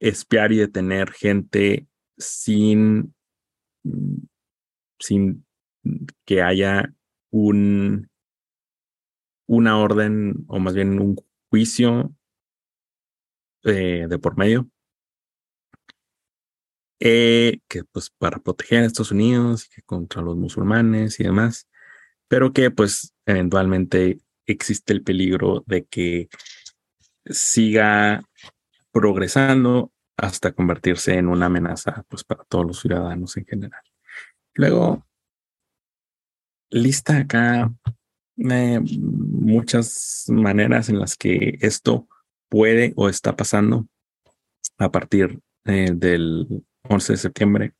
espiar 0.00 0.52
y 0.52 0.58
detener 0.58 1.10
gente 1.10 1.88
sin, 2.16 3.14
sin 4.98 5.46
que 6.24 6.42
haya 6.42 6.94
un, 7.30 8.08
una 9.46 9.78
orden 9.78 10.44
o 10.48 10.58
más 10.58 10.74
bien 10.74 11.00
un 11.00 11.16
juicio 11.50 12.14
eh, 13.64 14.06
de 14.08 14.18
por 14.18 14.36
medio. 14.36 14.68
Eh, 16.98 17.58
que 17.68 17.84
pues 17.84 18.10
para 18.10 18.38
proteger 18.38 18.82
a 18.82 18.86
Estados 18.86 19.10
Unidos, 19.10 19.68
que 19.68 19.82
contra 19.82 20.22
los 20.22 20.36
musulmanes 20.36 21.20
y 21.20 21.24
demás, 21.24 21.68
pero 22.28 22.52
que 22.52 22.70
pues 22.70 23.14
eventualmente 23.26 24.20
existe 24.46 24.92
el 24.92 25.02
peligro 25.02 25.62
de 25.66 25.84
que 25.84 26.28
siga 27.26 28.22
progresando 28.92 29.92
hasta 30.16 30.52
convertirse 30.52 31.14
en 31.14 31.28
una 31.28 31.46
amenaza 31.46 32.04
pues 32.08 32.24
para 32.24 32.44
todos 32.44 32.66
los 32.66 32.80
ciudadanos 32.80 33.36
en 33.36 33.44
general. 33.44 33.82
Luego, 34.54 35.06
lista 36.70 37.18
acá 37.18 37.72
eh, 38.38 38.80
muchas 38.80 40.24
maneras 40.28 40.88
en 40.88 40.98
las 40.98 41.16
que 41.16 41.58
esto 41.60 42.08
puede 42.48 42.94
o 42.96 43.08
está 43.10 43.36
pasando 43.36 43.86
a 44.78 44.90
partir 44.90 45.40
eh, 45.64 45.90
del 45.94 46.64
11 46.88 47.12
de 47.12 47.16
septiembre, 47.16 47.74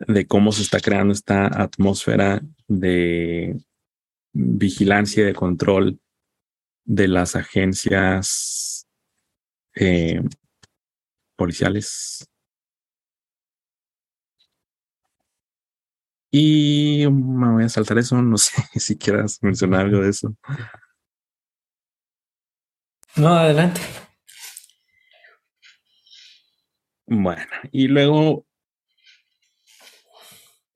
de 0.00 0.26
cómo 0.26 0.52
se 0.52 0.62
está 0.62 0.80
creando 0.80 1.12
esta 1.12 1.46
atmósfera 1.46 2.40
de 2.66 3.56
vigilancia 4.32 5.22
y 5.22 5.26
de 5.26 5.34
control 5.34 6.00
de 6.84 7.08
las 7.08 7.36
agencias 7.36 8.86
eh, 9.74 10.22
policiales 11.36 12.28
Y 16.30 17.06
me 17.10 17.52
voy 17.52 17.64
a 17.64 17.68
saltar 17.68 17.98
eso, 17.98 18.20
no 18.20 18.36
sé 18.38 18.52
si 18.76 18.96
quieras 18.98 19.38
mencionar 19.42 19.86
algo 19.86 20.00
de 20.02 20.10
eso. 20.10 20.34
No, 23.16 23.28
adelante. 23.28 23.80
Bueno, 27.10 27.46
y 27.72 27.88
luego, 27.88 28.46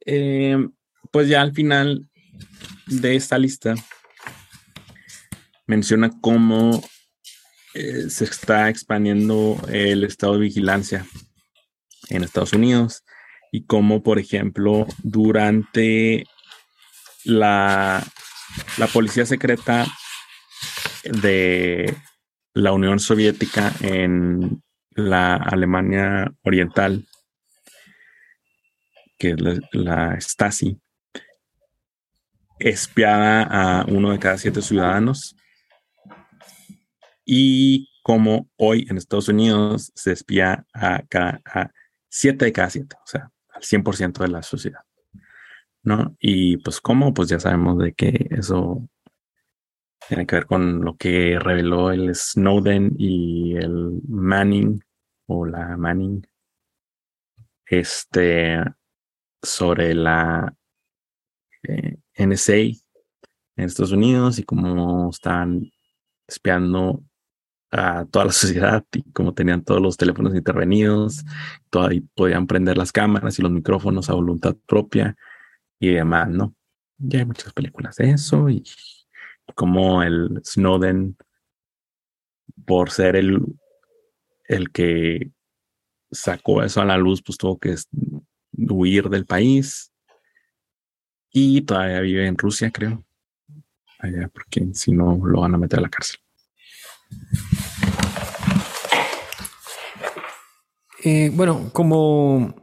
eh, 0.07 0.57
pues 1.11 1.29
ya 1.29 1.43
al 1.43 1.53
final 1.53 2.09
de 2.87 3.17
esta 3.17 3.37
lista 3.37 3.75
menciona 5.67 6.11
cómo 6.23 6.83
eh, 7.75 8.09
se 8.09 8.25
está 8.25 8.71
expandiendo 8.71 9.61
el 9.69 10.05
estado 10.05 10.35
de 10.35 10.41
vigilancia 10.41 11.07
en 12.09 12.25
Estados 12.25 12.55
Unidos 12.55 13.05
y 13.53 13.67
cómo, 13.67 14.03
por 14.03 14.19
ejemplo, 14.19 14.87
durante 15.03 16.25
la, 17.25 18.03
la 18.79 18.87
policía 18.87 19.27
secreta 19.27 19.87
de 21.05 21.95
la 22.55 22.73
Unión 22.73 23.01
Soviética 23.01 23.71
en 23.81 24.63
la 24.95 25.37
Alemania 25.37 26.33
Oriental, 26.43 27.07
que 29.19 29.31
es 29.31 29.37
la, 29.73 30.21
Stasi, 30.21 30.81
espiaba 32.59 33.43
a 33.43 33.85
uno 33.87 34.13
de 34.13 34.19
cada 34.19 34.39
siete 34.39 34.63
ciudadanos 34.63 35.37
y 37.25 37.89
como 38.03 38.49
hoy 38.57 38.87
en 38.89 38.97
Estados 38.97 39.29
Unidos 39.29 39.93
se 39.95 40.13
espía 40.13 40.65
a, 40.73 41.03
cada, 41.09 41.41
a 41.45 41.71
siete 42.09 42.47
de 42.47 42.53
cada 42.53 42.71
siete, 42.71 42.97
o 42.97 43.07
sea, 43.07 43.31
100% 43.61 44.19
de 44.19 44.29
la 44.29 44.43
sociedad. 44.43 44.81
¿No? 45.85 46.17
Y 46.21 46.59
pues 46.59 46.81
cómo, 46.81 47.13
pues 47.13 47.29
ya 47.29 47.41
sabemos 47.41 47.79
de 47.79 47.93
que 47.93 48.29
eso 48.31 48.89
tiene 50.09 50.27
que 50.27 50.37
ver 50.37 50.47
con 50.47 50.85
lo 50.85 50.97
que 50.97 51.39
reveló 51.39 51.91
el 51.91 52.15
Snowden 52.15 52.95
y 52.99 53.57
el 53.57 54.01
Manning 54.09 54.83
o 55.27 55.47
la 55.47 55.77
Manning 55.77 56.27
este 57.67 58.59
sobre 59.43 59.95
la 59.95 60.55
eh, 61.63 61.97
NSA 62.19 62.57
en 62.57 62.77
Estados 63.57 63.93
Unidos 63.93 64.39
y 64.39 64.45
cómo 64.45 65.11
están 65.11 65.71
espiando 66.27 67.03
a 67.71 68.05
toda 68.05 68.27
la 68.27 68.33
sociedad 68.33 68.85
y 68.93 69.03
como 69.13 69.35
tenían 69.35 69.65
todos 69.65 69.81
los 69.81 69.97
teléfonos 69.97 70.35
intervenidos, 70.35 71.25
todavía 71.71 72.03
podían 72.15 72.47
prender 72.47 72.77
las 72.77 72.93
cámaras 72.93 73.39
y 73.39 73.43
los 73.43 73.51
micrófonos 73.51 74.11
a 74.11 74.15
voluntad 74.15 74.57
propia 74.67 75.17
y 75.81 75.89
demás, 75.89 76.29
¿no? 76.29 76.55
Ya 76.99 77.21
hay 77.21 77.25
muchas 77.25 77.53
películas 77.53 77.97
de 77.97 78.11
eso 78.11 78.49
y 78.49 78.63
como 79.55 80.03
el 80.03 80.41
Snowden, 80.45 81.17
por 82.65 82.91
ser 82.91 83.17
el, 83.17 83.41
el 84.49 84.71
que 84.71 85.31
sacó 86.11 86.63
eso 86.63 86.81
a 86.81 86.85
la 86.85 86.97
luz, 86.97 87.23
pues 87.23 87.39
tuvo 87.39 87.59
que 87.59 87.75
huir 88.53 89.09
del 89.09 89.27
país 89.27 89.93
y 91.31 91.63
todavía 91.63 92.01
vive 92.01 92.27
en 92.27 92.37
Rusia, 92.37 92.71
creo. 92.71 93.05
Allá, 93.99 94.29
porque 94.33 94.67
si 94.75 94.93
no 94.93 95.19
lo 95.25 95.41
van 95.41 95.55
a 95.55 95.59
meter 95.59 95.79
a 95.79 95.83
la 95.83 95.89
cárcel. 95.89 96.19
Eh, 101.05 101.31
bueno, 101.35 101.71
como, 101.73 102.55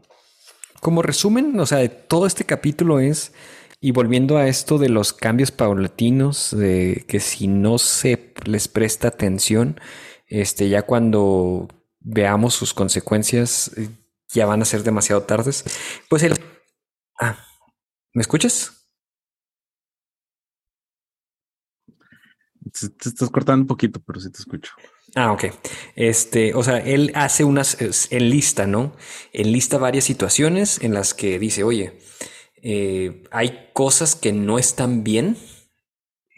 como 0.81 1.01
resumen, 1.01 1.59
o 1.59 1.65
sea, 1.65 1.87
todo 2.07 2.25
este 2.25 2.45
capítulo 2.45 2.99
es, 2.99 3.33
y 3.81 3.91
volviendo 3.91 4.37
a 4.37 4.47
esto 4.47 4.77
de 4.77 4.89
los 4.89 5.13
cambios 5.13 5.51
paulatinos, 5.51 6.55
de 6.55 7.05
que 7.07 7.19
si 7.19 7.47
no 7.47 7.77
se 7.77 8.33
les 8.45 8.67
presta 8.67 9.07
atención, 9.07 9.79
este, 10.27 10.69
ya 10.69 10.81
cuando 10.83 11.67
veamos 11.99 12.53
sus 12.53 12.73
consecuencias, 12.73 13.71
eh, 13.77 13.89
ya 14.29 14.45
van 14.45 14.61
a 14.61 14.65
ser 14.65 14.83
demasiado 14.83 15.23
tardes. 15.23 15.63
Pues 16.09 16.23
el... 16.23 16.33
Ah, 17.19 17.37
¿me 18.13 18.21
escuchas? 18.21 18.73
Te 22.71 23.09
estás 23.09 23.29
cortando 23.29 23.63
un 23.63 23.67
poquito, 23.67 24.01
pero 24.05 24.19
sí 24.19 24.29
te 24.29 24.39
escucho. 24.39 24.73
Ah, 25.15 25.31
ok. 25.31 25.45
Este, 25.95 26.53
o 26.53 26.63
sea, 26.63 26.77
él 26.77 27.11
hace 27.15 27.43
unas, 27.43 27.77
en 28.11 28.29
lista, 28.29 28.67
¿no? 28.67 28.95
En 29.33 29.51
lista 29.51 29.77
varias 29.77 30.03
situaciones 30.03 30.81
en 30.81 30.93
las 30.93 31.13
que 31.13 31.39
dice, 31.39 31.63
oye, 31.63 31.99
eh, 32.63 33.23
hay 33.31 33.69
cosas 33.73 34.15
que 34.15 34.31
no 34.31 34.59
están 34.59 35.03
bien, 35.03 35.37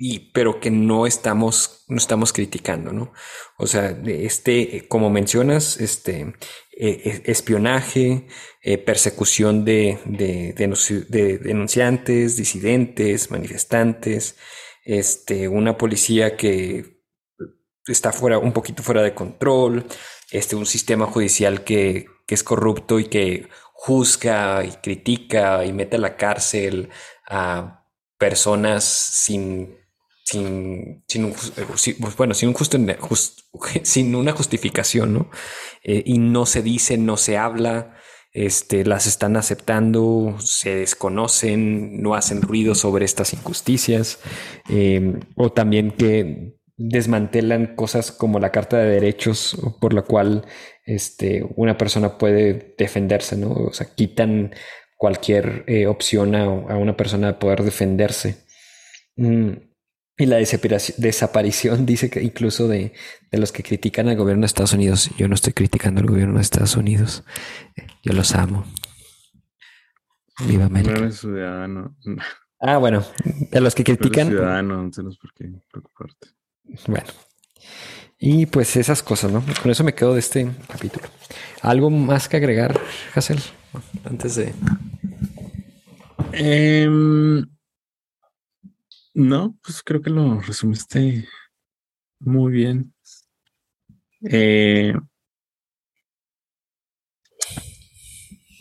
y, 0.04 0.32
pero 0.32 0.60
que 0.60 0.72
no 0.72 1.06
estamos, 1.06 1.86
no 1.88 1.98
estamos 1.98 2.34
criticando, 2.34 2.92
¿no? 2.92 3.14
O 3.60 3.68
sea, 3.68 3.96
este, 4.06 4.88
como 4.88 5.12
mencionas, 5.12 5.80
este, 5.80 6.34
e, 6.72 6.90
e, 7.26 7.32
espionaje, 7.32 8.26
eh, 8.64 8.80
persecución 8.80 9.64
de, 9.64 10.00
de, 10.06 10.54
de 10.54 11.38
denunciantes, 11.38 12.36
disidentes, 12.36 13.30
manifestantes, 13.30 14.38
este, 14.86 15.48
una 15.48 15.78
policía 15.78 16.36
que 16.36 17.04
está 17.86 18.12
fuera, 18.12 18.40
un 18.40 18.54
poquito 18.54 18.82
fuera 18.82 19.04
de 19.04 19.14
control, 19.14 19.86
este, 20.32 20.56
un 20.56 20.66
sistema 20.66 21.06
judicial 21.06 21.64
que 21.64 22.08
es 22.28 22.44
corrupto 22.44 23.00
y 23.00 23.06
que 23.06 23.50
juzga 23.84 24.64
y 24.64 24.74
critica 24.74 25.66
y 25.66 25.74
mete 25.74 25.96
a 25.96 26.00
la 26.00 26.16
cárcel 26.16 26.90
a 27.28 27.84
personas 28.16 28.84
sin, 28.84 29.76
sin, 30.24 31.04
sin 31.08 31.26
un, 31.26 31.34
pues, 31.34 32.16
bueno, 32.16 32.36
sin 32.36 32.50
un 32.50 32.54
justo, 32.54 32.78
sin 33.84 34.14
una 34.14 34.34
justificación, 34.34 35.14
¿no? 35.14 35.32
Eh, 35.84 36.04
y 36.06 36.20
no 36.20 36.46
se 36.46 36.62
dice, 36.62 37.00
no 37.00 37.18
se 37.18 37.40
habla, 37.40 37.96
este, 38.34 38.86
las 38.86 39.08
están 39.08 39.36
aceptando, 39.36 40.36
se 40.40 40.76
desconocen, 40.76 42.04
no 42.04 42.14
hacen 42.14 42.44
ruido 42.44 42.76
sobre 42.76 43.06
estas 43.06 43.34
injusticias, 43.34 44.20
em, 44.70 45.22
o 45.36 45.52
también 45.52 45.90
que 45.90 46.56
desmantelan 46.90 47.76
cosas 47.76 48.12
como 48.12 48.40
la 48.40 48.52
Carta 48.52 48.78
de 48.78 48.90
Derechos 48.90 49.58
por 49.80 49.94
la 49.94 50.02
cual 50.02 50.46
este, 50.86 51.46
una 51.56 51.78
persona 51.78 52.18
puede 52.18 52.76
defenderse, 52.78 53.38
¿no? 53.38 53.52
O 53.52 53.74
sea, 53.74 53.88
quitan 53.94 54.54
cualquier 54.98 55.64
eh, 55.68 55.88
opción 55.88 56.36
a, 56.36 56.48
una 56.48 56.98
persona 56.98 57.28
de 57.28 57.34
poder 57.34 57.64
defenderse. 57.64 58.46
Mm, 59.16 59.52
y 60.18 60.26
la 60.26 60.38
desaparición 60.38 61.86
dice 61.88 62.10
que 62.10 62.22
incluso 62.22 62.68
de, 62.68 62.94
los 63.32 63.52
que 63.52 63.64
critican 63.64 64.08
al 64.10 64.16
gobierno 64.16 64.42
de 64.42 64.48
Estados 64.48 64.74
Unidos. 64.74 65.10
Yo 65.18 65.28
no 65.28 65.36
estoy 65.36 65.54
criticando 65.54 66.02
al 66.02 66.08
gobierno 66.08 66.36
de 66.36 66.42
Estados 66.42 66.76
Unidos. 66.76 67.24
Yo 68.04 68.14
los 68.14 68.34
amo. 68.36 68.66
Viva 70.48 70.66
América. 70.66 71.12
ciudadano. 71.12 71.96
Ah, 72.64 72.78
bueno, 72.78 73.04
de 73.50 73.60
los 73.60 73.74
que 73.74 73.84
critican. 73.84 74.28
ciudadano, 74.28 74.84
no 74.84 74.92
tienes 74.92 75.18
por 75.18 75.34
qué 75.34 75.52
preocuparte. 75.72 76.28
Bueno. 76.88 77.08
Y 78.20 78.46
pues 78.46 78.76
esas 78.76 79.02
cosas, 79.02 79.32
¿no? 79.32 79.44
Con 79.62 79.72
eso 79.72 79.84
me 79.84 79.96
quedo 79.96 80.14
de 80.14 80.20
este 80.20 80.48
capítulo. 80.68 81.08
¿Algo 81.62 81.90
más 81.90 82.30
que 82.30 82.38
agregar, 82.38 82.80
Hassel? 83.16 83.40
Antes 84.04 84.36
de. 84.36 84.54
Em, 86.34 87.46
no, 89.14 89.58
pues 89.64 89.82
creo 89.84 90.02
que 90.02 90.10
lo 90.10 90.40
resumiste 90.40 91.28
muy 92.20 92.52
bien. 92.52 92.94
Eh, 94.30 94.94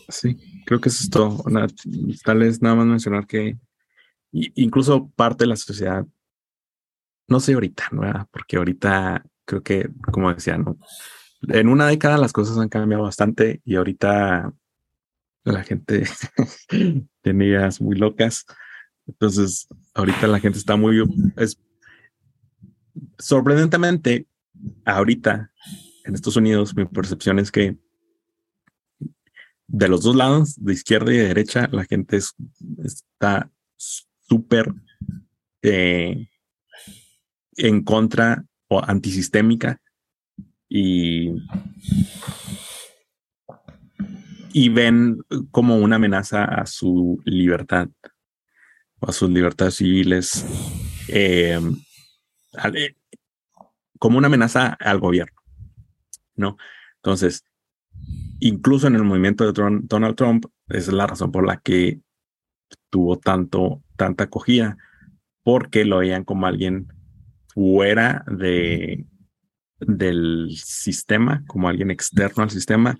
sí, 0.08 0.36
creo 0.66 0.80
que 0.80 0.88
eso 0.88 1.04
es 1.04 1.10
todo. 1.10 1.44
tal 2.24 2.38
vez 2.38 2.62
nada 2.62 2.76
más 2.76 2.86
mencionar 2.86 3.26
que 3.26 3.58
incluso 4.32 5.10
parte 5.10 5.44
de 5.44 5.48
la 5.48 5.56
sociedad, 5.56 6.06
no 7.30 7.40
sé 7.40 7.54
ahorita, 7.54 7.88
¿no? 7.92 8.28
Porque 8.30 8.56
ahorita 8.56 9.24
creo 9.46 9.62
que, 9.62 9.88
como 10.12 10.34
decía. 10.34 10.58
En 11.48 11.68
una 11.68 11.86
década 11.86 12.18
las 12.18 12.32
cosas 12.32 12.58
han 12.58 12.68
cambiado 12.68 13.04
bastante 13.04 13.62
y 13.64 13.76
ahorita 13.76 14.52
la 15.44 15.62
gente 15.64 16.04
tiene 17.22 17.46
ideas 17.46 17.80
muy 17.80 17.96
locas. 17.96 18.44
Entonces, 19.06 19.66
ahorita 19.94 20.26
la 20.26 20.40
gente 20.40 20.58
está 20.58 20.76
muy... 20.76 21.02
Es, 21.36 21.58
sorprendentemente, 23.18 24.26
ahorita 24.84 25.50
en 26.04 26.14
Estados 26.14 26.36
Unidos, 26.36 26.76
mi 26.76 26.84
percepción 26.84 27.38
es 27.38 27.50
que 27.50 27.78
de 29.68 29.88
los 29.88 30.02
dos 30.02 30.16
lados, 30.16 30.62
de 30.62 30.72
izquierda 30.72 31.14
y 31.14 31.16
de 31.16 31.28
derecha, 31.28 31.68
la 31.70 31.84
gente 31.84 32.18
está 32.84 33.50
súper 33.76 34.74
eh, 35.62 36.29
en 37.56 37.82
contra 37.82 38.44
o 38.68 38.82
antisistémica 38.82 39.80
y, 40.68 41.32
y 44.52 44.68
ven 44.68 45.18
como 45.50 45.76
una 45.78 45.96
amenaza 45.96 46.44
a 46.44 46.66
su 46.66 47.20
libertad 47.24 47.88
o 49.00 49.10
a 49.10 49.12
sus 49.12 49.30
libertades 49.30 49.74
civiles 49.74 50.46
em, 51.08 51.76
eh, 52.74 52.94
como 53.98 54.18
una 54.18 54.28
amenaza 54.28 54.68
al 54.80 54.98
gobierno, 54.98 55.40
¿no? 56.36 56.56
Entonces, 56.96 57.44
incluso 58.38 58.86
en 58.86 58.94
el 58.94 59.04
movimiento 59.04 59.44
de 59.44 59.52
Donald 59.82 60.16
Trump, 60.16 60.46
es 60.68 60.88
la 60.88 61.06
razón 61.06 61.32
por 61.32 61.46
la 61.46 61.58
que 61.58 62.00
tuvo 62.90 63.18
tanto, 63.18 63.82
tanta 63.96 64.24
acogida, 64.24 64.76
porque 65.42 65.84
lo 65.84 65.98
veían 65.98 66.24
como 66.24 66.46
alguien 66.46 66.88
fuera 67.60 68.24
de, 68.26 69.04
del 69.80 70.48
sistema, 70.56 71.44
como 71.46 71.68
alguien 71.68 71.90
externo 71.90 72.42
al 72.42 72.50
sistema 72.50 72.96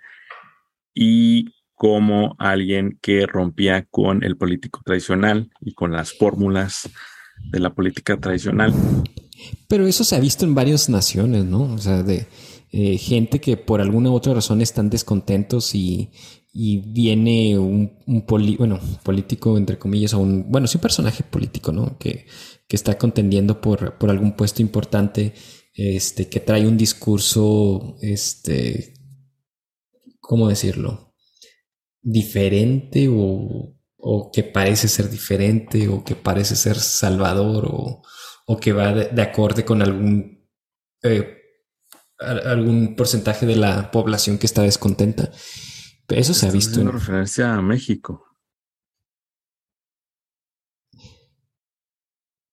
y 0.92 1.46
como 1.72 2.36
alguien 2.38 2.98
que 3.00 3.24
rompía 3.26 3.86
con 3.86 4.22
el 4.22 4.36
político 4.36 4.82
tradicional 4.84 5.50
y 5.62 5.72
con 5.72 5.92
las 5.92 6.12
fórmulas 6.12 6.90
de 7.50 7.58
la 7.58 7.72
política 7.72 8.18
tradicional. 8.18 8.74
Pero 9.66 9.86
eso 9.86 10.04
se 10.04 10.14
ha 10.14 10.20
visto 10.20 10.44
en 10.44 10.54
varias 10.54 10.90
naciones, 10.90 11.46
¿no? 11.46 11.62
O 11.62 11.78
sea, 11.78 12.02
de 12.02 12.26
eh, 12.70 12.98
gente 12.98 13.40
que 13.40 13.56
por 13.56 13.80
alguna 13.80 14.10
u 14.10 14.14
otra 14.14 14.34
razón 14.34 14.60
están 14.60 14.90
descontentos 14.90 15.74
y, 15.74 16.10
viene 16.52 17.58
un, 17.58 17.92
un 18.06 18.26
bueno, 18.58 18.78
político, 19.04 19.56
entre 19.56 19.78
comillas, 19.78 20.12
o 20.12 20.18
un, 20.18 20.50
bueno, 20.50 20.66
sí, 20.66 20.76
un 20.76 20.82
personaje 20.82 21.22
político, 21.22 21.72
¿no? 21.72 21.96
Que 21.96 22.26
que 22.70 22.76
está 22.76 22.96
contendiendo 22.96 23.60
por, 23.60 23.98
por 23.98 24.10
algún 24.10 24.36
puesto 24.36 24.62
importante, 24.62 25.34
este, 25.74 26.28
que 26.28 26.38
trae 26.38 26.68
un 26.68 26.76
discurso, 26.76 27.96
este, 28.00 28.94
¿cómo 30.20 30.48
decirlo? 30.48 31.12
Diferente 32.00 33.08
o, 33.10 33.76
o 33.96 34.30
que 34.32 34.44
parece 34.44 34.86
ser 34.86 35.10
diferente 35.10 35.88
o 35.88 36.04
que 36.04 36.14
parece 36.14 36.54
ser 36.54 36.78
salvador 36.78 37.66
o, 37.66 38.02
o 38.46 38.56
que 38.58 38.72
va 38.72 38.92
de, 38.92 39.20
acorde 39.20 39.64
con 39.64 39.82
algún, 39.82 40.48
eh, 41.02 41.38
algún 42.20 42.94
porcentaje 42.94 43.46
de 43.46 43.56
la 43.56 43.90
población 43.90 44.38
que 44.38 44.46
está 44.46 44.62
descontenta. 44.62 45.32
Eso 46.06 46.34
se 46.34 46.46
ha 46.46 46.52
visto. 46.52 46.80
En 46.80 46.92
referencia 46.92 47.52
a 47.52 47.62
México. 47.62 48.29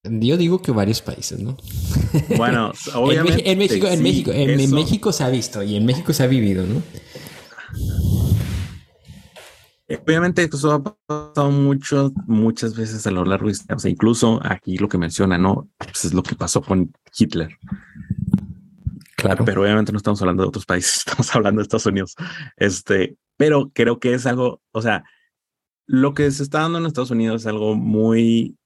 Yo 0.10 0.38
digo 0.38 0.62
que 0.62 0.72
varios 0.72 1.02
países, 1.02 1.40
¿no? 1.40 1.58
Bueno, 2.38 2.72
obviamente. 2.96 3.50
en, 3.50 3.58
México, 3.58 3.88
en, 3.88 4.04
México, 4.04 4.32
en, 4.34 4.72
México 4.74 5.12
se 5.12 5.24
ha 5.24 5.30
visto 5.30 5.64
y 5.64 5.76
en 5.76 5.86
México 5.86 6.14
se 6.14 6.24
ha 6.24 6.28
vivido, 6.28 6.66
¿no? 6.66 6.82
Obviamente 9.90 10.44
esto 10.44 10.72
ha 10.72 10.84
pasado 10.84 11.52
mucho, 11.52 12.12
muchas 12.26 12.76
veces 12.76 13.08
a 13.08 13.12
lo 13.12 13.24
largo 13.24 13.48
de, 13.48 13.58
o 13.74 13.80
sea, 13.80 13.90
incluso 13.90 14.40
aquí 14.44 14.78
lo 14.78 14.90
que 14.90 14.98
menciona, 14.98 15.38
¿no? 15.38 15.70
Pues 15.78 16.06
es 16.06 16.14
lo 16.14 16.24
que 16.24 16.36
pasó 16.36 16.62
con 16.62 16.92
Hitler. 17.18 17.58
Claro. 19.16 19.46
Pero 19.46 19.62
obviamente 19.62 19.92
no 19.92 19.98
estamos 19.98 20.22
hablando 20.22 20.44
de 20.44 20.50
otros 20.50 20.66
países, 20.66 20.98
estamos 21.08 21.34
hablando 21.36 21.60
de 21.60 21.64
Estados 21.64 21.86
Unidos. 21.86 22.16
Este, 22.58 23.18
pero 23.38 23.72
creo 23.74 24.00
que 24.00 24.14
es 24.14 24.26
algo, 24.26 24.62
o 24.72 24.82
sea, 24.82 25.06
lo 25.88 26.14
que 26.14 26.30
se 26.32 26.44
está 26.44 26.62
dando 26.62 26.78
en 26.78 26.86
Estados 26.86 27.12
Unidos 27.12 27.42
es 27.42 27.48
algo 27.48 27.76
muy 27.76 28.58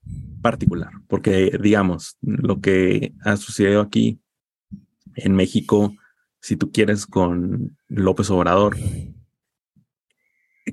particular, 0.41 0.89
porque 1.07 1.57
digamos, 1.61 2.17
lo 2.21 2.59
que 2.61 3.13
ha 3.23 3.37
sucedido 3.37 3.81
aquí 3.81 4.19
en 5.15 5.35
México, 5.35 5.95
si 6.41 6.57
tú 6.57 6.71
quieres 6.71 7.05
con 7.05 7.77
López 7.87 8.31
Obrador, 8.31 8.75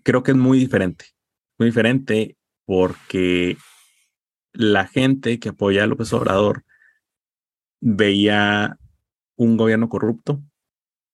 creo 0.03 0.23
que 0.23 0.31
es 0.31 0.37
muy 0.39 0.59
diferente, 0.59 1.05
muy 1.59 1.67
diferente 1.67 2.39
porque 2.65 3.59
la 4.55 4.87
gente 4.87 5.39
que 5.39 5.51
apoya 5.51 5.85
a 5.85 5.87
López 5.87 6.11
Obrador 6.15 6.65
veía 7.81 8.79
un 9.37 9.59
gobierno 9.59 9.91
corrupto, 9.91 10.43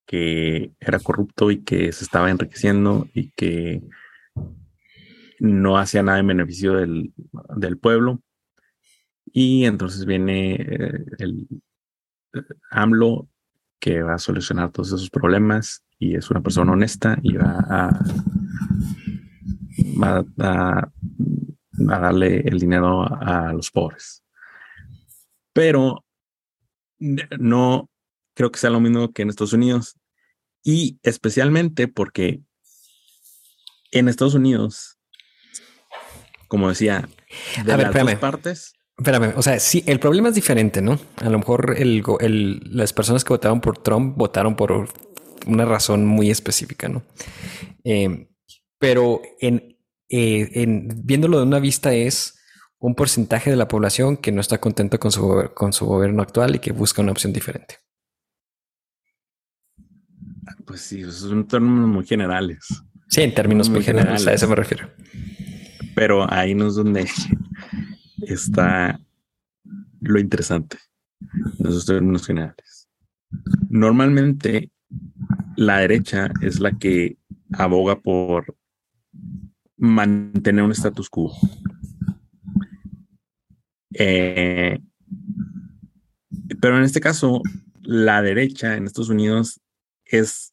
que 0.06 0.72
era 0.78 1.00
corrupto 1.00 1.50
y 1.50 1.64
que 1.64 1.90
se 1.92 2.04
estaba 2.04 2.30
enriqueciendo 2.30 3.08
y 3.14 3.30
que 3.30 3.82
no 5.40 5.78
hacía 5.78 6.02
nada 6.02 6.18
en 6.18 6.26
beneficio 6.26 6.74
del, 6.74 7.12
del 7.56 7.78
pueblo 7.78 8.22
y 9.32 9.64
entonces 9.64 10.04
viene 10.06 10.54
eh, 10.54 11.04
el 11.18 11.48
eh, 12.34 12.42
AMLO 12.70 13.28
que 13.80 14.02
va 14.02 14.14
a 14.14 14.18
solucionar 14.18 14.70
todos 14.70 14.88
esos 14.88 15.10
problemas 15.10 15.84
y 15.98 16.14
es 16.14 16.30
una 16.30 16.40
persona 16.40 16.72
honesta 16.72 17.18
y 17.22 17.34
va 17.34 17.58
a, 17.68 18.04
va 20.00 20.24
a, 20.38 20.92
darle 21.72 22.40
el 22.46 22.58
dinero 22.58 23.02
a, 23.02 23.52
los 23.52 23.70
pobres. 23.70 24.24
Pero 25.52 26.04
no 26.98 27.90
creo 28.34 28.50
que 28.50 28.58
sea 28.58 28.70
lo 28.70 28.80
mismo 28.80 29.12
que 29.12 29.22
en 29.22 29.28
Estados 29.28 29.52
Unidos 29.52 29.98
y 30.62 30.98
especialmente 31.02 31.88
porque 31.88 32.40
en 33.90 34.08
Estados 34.08 34.34
Unidos, 34.34 34.93
como 36.48 36.68
decía, 36.68 37.08
de 37.64 37.76
las 37.76 37.92
dos 37.92 38.14
partes, 38.16 38.74
Espérame, 38.96 39.32
o 39.36 39.42
sea, 39.42 39.58
sí, 39.58 39.82
el 39.86 39.98
problema 39.98 40.28
es 40.28 40.36
diferente, 40.36 40.80
¿no? 40.80 41.00
A 41.16 41.28
lo 41.28 41.38
mejor 41.38 41.74
el, 41.76 42.02
las 42.70 42.92
personas 42.92 43.24
que 43.24 43.32
votaron 43.32 43.60
por 43.60 43.78
Trump 43.78 44.16
votaron 44.16 44.54
por 44.54 44.88
una 45.46 45.64
razón 45.64 46.06
muy 46.06 46.30
específica, 46.30 46.88
¿no? 46.88 47.02
Eh, 47.82 48.28
pero 48.78 49.20
en, 49.40 49.76
eh, 50.08 50.48
en, 50.54 51.02
viéndolo 51.04 51.38
de 51.38 51.44
una 51.44 51.58
vista 51.58 51.92
es 51.92 52.38
un 52.78 52.94
porcentaje 52.94 53.50
de 53.50 53.56
la 53.56 53.66
población 53.66 54.16
que 54.16 54.30
no 54.30 54.40
está 54.40 54.58
contento 54.58 55.00
con 55.00 55.10
su, 55.10 55.50
con 55.54 55.72
su 55.72 55.86
gobierno 55.86 56.22
actual 56.22 56.54
y 56.54 56.58
que 56.60 56.70
busca 56.70 57.02
una 57.02 57.12
opción 57.12 57.32
diferente. 57.32 57.78
Pues 60.64 60.82
sí, 60.82 61.02
son 61.10 61.48
términos 61.48 61.88
muy 61.88 62.06
generales. 62.06 62.66
Sí, 63.08 63.22
en 63.22 63.34
términos 63.34 63.68
muy, 63.68 63.82
generales, 63.82 64.26
a 64.26 64.32
eso 64.32 64.48
me 64.48 64.54
refiero. 64.54 64.88
Pero 65.94 66.30
ahí 66.32 66.54
no 66.54 66.68
es 66.68 66.74
donde 66.74 67.08
está 68.22 69.00
lo 70.00 70.18
interesante 70.18 70.78
de 71.58 71.68
esos 71.68 71.86
términos 71.86 72.26
generales. 72.26 72.88
Normalmente 73.68 74.70
la 75.56 75.78
derecha 75.78 76.30
es 76.40 76.60
la 76.60 76.72
que 76.72 77.16
aboga 77.52 78.00
por 78.00 78.56
mantener 79.76 80.64
un 80.64 80.72
status 80.72 81.08
quo. 81.08 81.32
Eh, 83.94 84.78
pero 86.60 86.78
en 86.78 86.84
este 86.84 87.00
caso, 87.00 87.42
la 87.82 88.22
derecha 88.22 88.76
en 88.76 88.86
Estados 88.86 89.10
Unidos 89.10 89.60
es, 90.04 90.52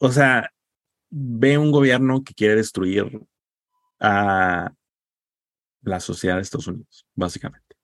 o 0.00 0.12
sea, 0.12 0.50
ve 1.10 1.58
un 1.58 1.70
gobierno 1.70 2.22
que 2.22 2.34
quiere 2.34 2.56
destruir 2.56 3.20
a 4.00 4.72
la 5.82 6.00
sociedad 6.00 6.36
de 6.36 6.42
Estados 6.42 6.66
Unidos, 6.66 7.06
básicamente. 7.14 7.76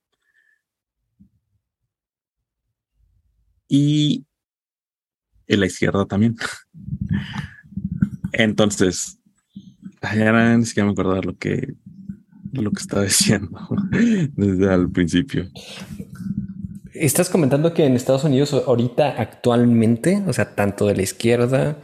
Y 3.69 4.25
en 5.47 5.61
la 5.61 5.67
izquierda 5.67 6.05
también. 6.07 6.37
Entonces, 8.33 9.19
ya 10.03 10.57
ni 10.57 10.65
siquiera 10.67 10.87
me 10.87 10.93
acuerdo 10.93 11.15
de 11.15 11.23
lo 11.23 11.37
que, 11.37 11.75
lo 12.53 12.71
que 12.71 12.81
estaba 12.81 13.03
diciendo 13.05 13.69
desde 14.37 14.75
el 14.75 14.91
principio. 14.91 15.49
Estás 16.93 17.29
comentando 17.29 17.75
que 17.75 17.85
en 17.85 17.95
Estados 17.95 18.25
Unidos 18.25 18.53
ahorita 18.53 19.21
actualmente, 19.21 20.23
o 20.27 20.33
sea, 20.33 20.55
tanto 20.55 20.87
de 20.87 20.95
la 20.95 21.03
izquierda 21.03 21.79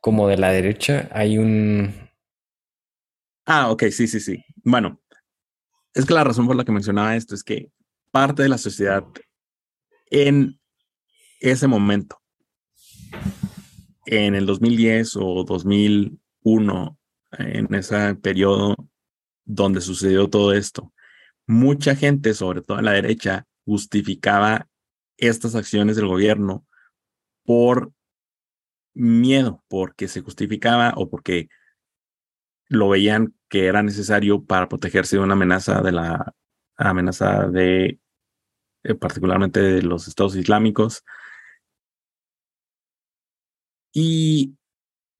como 0.00 0.28
de 0.28 0.36
la 0.36 0.50
derecha, 0.50 1.08
hay 1.12 1.38
un... 1.38 1.94
Ah, 3.46 3.70
ok, 3.70 3.84
sí, 3.90 4.06
sí, 4.06 4.20
sí. 4.20 4.44
Bueno, 4.62 5.00
es 5.94 6.04
que 6.04 6.14
la 6.14 6.24
razón 6.24 6.46
por 6.46 6.56
la 6.56 6.64
que 6.64 6.72
mencionaba 6.72 7.16
esto 7.16 7.34
es 7.34 7.42
que 7.42 7.70
parte 8.10 8.42
de 8.42 8.48
la 8.48 8.58
sociedad 8.58 9.04
en 10.10 10.58
ese 11.40 11.66
momento, 11.66 12.20
en 14.06 14.34
el 14.34 14.46
2010 14.46 15.16
o 15.16 15.44
2001, 15.44 16.98
en 17.32 17.74
ese 17.74 18.14
periodo 18.16 18.76
donde 19.44 19.80
sucedió 19.80 20.28
todo 20.28 20.52
esto, 20.52 20.92
mucha 21.46 21.94
gente, 21.94 22.34
sobre 22.34 22.62
todo 22.62 22.78
en 22.78 22.84
la 22.84 22.92
derecha, 22.92 23.46
justificaba 23.64 24.68
estas 25.16 25.54
acciones 25.54 25.96
del 25.96 26.06
gobierno 26.06 26.66
por 27.44 27.92
miedo, 28.98 29.64
porque 29.68 30.08
se 30.08 30.20
justificaba 30.20 30.92
o 30.96 31.08
porque 31.08 31.48
lo 32.68 32.88
veían 32.88 33.34
que 33.48 33.66
era 33.66 33.82
necesario 33.82 34.44
para 34.44 34.68
protegerse 34.68 35.16
de 35.16 35.22
una 35.22 35.34
amenaza 35.34 35.80
de 35.80 35.92
la 35.92 36.34
amenaza 36.76 37.48
de 37.48 38.00
eh, 38.84 38.94
particularmente 38.94 39.60
de 39.60 39.82
los 39.82 40.08
estados 40.08 40.36
islámicos. 40.36 41.04
Y, 43.92 44.56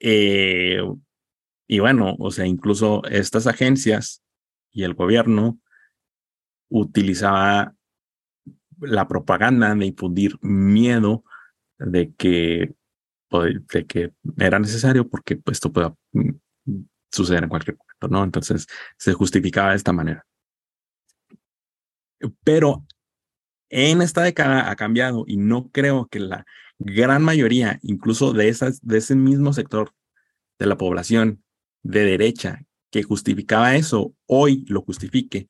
eh, 0.00 0.80
y 1.66 1.78
bueno, 1.80 2.14
o 2.18 2.30
sea, 2.30 2.46
incluso 2.46 3.02
estas 3.04 3.46
agencias 3.46 4.22
y 4.70 4.84
el 4.84 4.94
gobierno 4.94 5.58
utilizaba 6.70 7.74
la 8.80 9.08
propaganda 9.08 9.74
de 9.74 9.86
infundir 9.86 10.38
miedo 10.40 11.24
de 11.78 12.14
que, 12.14 12.74
de 13.30 13.86
que 13.86 14.12
era 14.38 14.58
necesario 14.58 15.08
porque 15.08 15.36
pues, 15.36 15.56
esto 15.56 15.72
pueda 15.72 15.94
mm, 16.12 16.30
suceder 17.10 17.44
en 17.44 17.48
cualquier 17.48 17.76
momento, 17.76 18.08
¿no? 18.08 18.24
Entonces 18.24 18.66
se 18.96 19.12
justificaba 19.12 19.70
de 19.70 19.76
esta 19.76 19.92
manera. 19.92 20.24
Pero 22.42 22.84
en 23.70 24.02
esta 24.02 24.22
década 24.22 24.70
ha 24.70 24.76
cambiado 24.76 25.24
y 25.26 25.36
no 25.36 25.70
creo 25.70 26.06
que 26.06 26.20
la 26.20 26.46
gran 26.78 27.22
mayoría, 27.22 27.78
incluso 27.82 28.32
de, 28.32 28.48
ese 28.48 29.14
mismo 29.14 29.52
sector 29.52 29.92
de 30.58 30.66
la 30.66 30.76
población 30.76 31.42
de 31.82 32.04
derecha 32.04 32.64
que 32.90 33.02
justificaba 33.02 33.76
eso, 33.76 34.14
hoy 34.26 34.64
lo 34.68 34.82
justifique. 34.82 35.48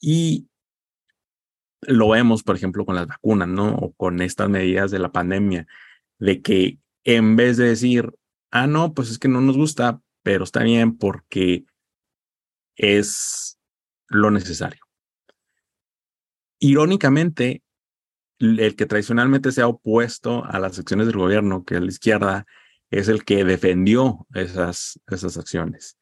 Y 0.00 0.48
lo 1.80 2.10
vemos, 2.10 2.42
por 2.42 2.56
ejemplo, 2.56 2.84
con 2.84 2.96
las 2.96 3.06
vacunas, 3.06 3.48
¿no? 3.48 3.74
O 3.76 3.92
con 3.92 4.20
estas 4.20 4.48
medidas 4.48 4.90
de 4.90 4.98
la 4.98 5.12
pandemia, 5.12 5.66
de 6.18 6.42
que 6.42 6.78
en 7.04 7.36
vez 7.36 7.56
de 7.56 7.68
decir, 7.68 8.12
ah, 8.50 8.66
no, 8.66 8.94
pues 8.94 9.10
es 9.10 9.18
que 9.18 9.28
no 9.28 9.40
nos 9.40 9.56
gusta, 9.56 10.00
pero 10.22 10.44
está 10.44 10.62
bien 10.62 10.96
porque 10.96 11.64
es 12.76 13.58
lo 14.08 14.30
necesario. 14.30 14.80
Irónicamente, 16.58 17.62
el 18.38 18.74
que 18.74 18.86
tradicionalmente 18.86 19.52
se 19.52 19.60
ha 19.60 19.68
opuesto 19.68 20.44
a 20.44 20.58
las 20.58 20.78
acciones 20.78 21.06
del 21.06 21.16
gobierno, 21.16 21.64
que 21.64 21.76
es 21.76 21.80
la 21.80 21.88
izquierda, 21.88 22.46
es 22.90 23.08
el 23.08 23.24
que 23.24 23.44
defendió 23.44 24.26
esas, 24.34 25.00
esas 25.08 25.36
acciones. 25.36 25.98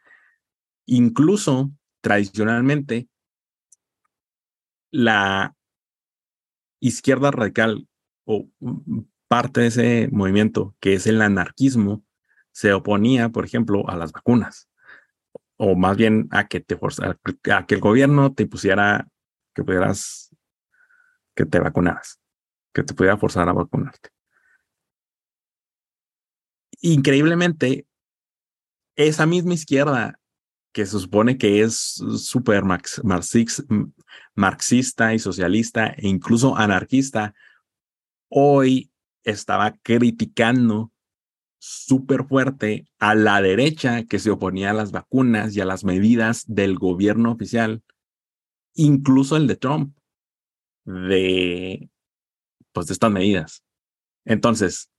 Incluso 0.86 1.72
tradicionalmente, 2.00 3.08
la 4.90 5.56
izquierda 6.80 7.30
radical 7.30 7.88
o 8.24 8.48
parte 9.32 9.62
de 9.62 9.66
ese 9.68 10.08
movimiento, 10.12 10.76
que 10.78 10.92
es 10.92 11.06
el 11.06 11.22
anarquismo, 11.22 12.04
se 12.50 12.74
oponía, 12.74 13.30
por 13.30 13.46
ejemplo, 13.46 13.88
a 13.88 13.96
las 13.96 14.12
vacunas, 14.12 14.68
o 15.56 15.74
más 15.74 15.96
bien 15.96 16.28
a 16.32 16.48
que 16.48 16.60
te 16.60 16.78
a 17.50 17.64
que 17.64 17.74
el 17.74 17.80
gobierno 17.80 18.34
te 18.34 18.46
pusiera 18.46 19.08
que 19.54 19.64
pudieras 19.64 20.36
que 21.34 21.46
te 21.46 21.60
vacunaras, 21.60 22.20
que 22.74 22.82
te 22.82 22.92
pudiera 22.92 23.16
forzar 23.16 23.48
a 23.48 23.54
vacunarte. 23.54 24.10
Increíblemente, 26.82 27.86
esa 28.96 29.24
misma 29.24 29.54
izquierda 29.54 30.20
que 30.72 30.84
se 30.84 30.98
supone 30.98 31.38
que 31.38 31.62
es 31.62 32.02
súper 32.18 32.64
marxista 34.34 35.14
y 35.14 35.18
socialista 35.18 35.86
e 35.86 36.06
incluso 36.06 36.54
anarquista, 36.54 37.32
hoy 38.28 38.91
estaba 39.24 39.72
criticando 39.82 40.92
súper 41.58 42.24
fuerte 42.24 42.86
a 42.98 43.14
la 43.14 43.40
derecha 43.40 44.04
que 44.04 44.18
se 44.18 44.30
oponía 44.30 44.70
a 44.70 44.74
las 44.74 44.90
vacunas 44.90 45.56
y 45.56 45.60
a 45.60 45.64
las 45.64 45.84
medidas 45.84 46.44
del 46.48 46.76
gobierno 46.76 47.30
oficial, 47.30 47.82
incluso 48.74 49.36
el 49.36 49.46
de 49.46 49.56
Trump, 49.56 49.96
de, 50.84 51.88
pues, 52.72 52.86
de 52.88 52.92
estas 52.92 53.12
medidas. 53.12 53.64
Entonces, 54.24 54.90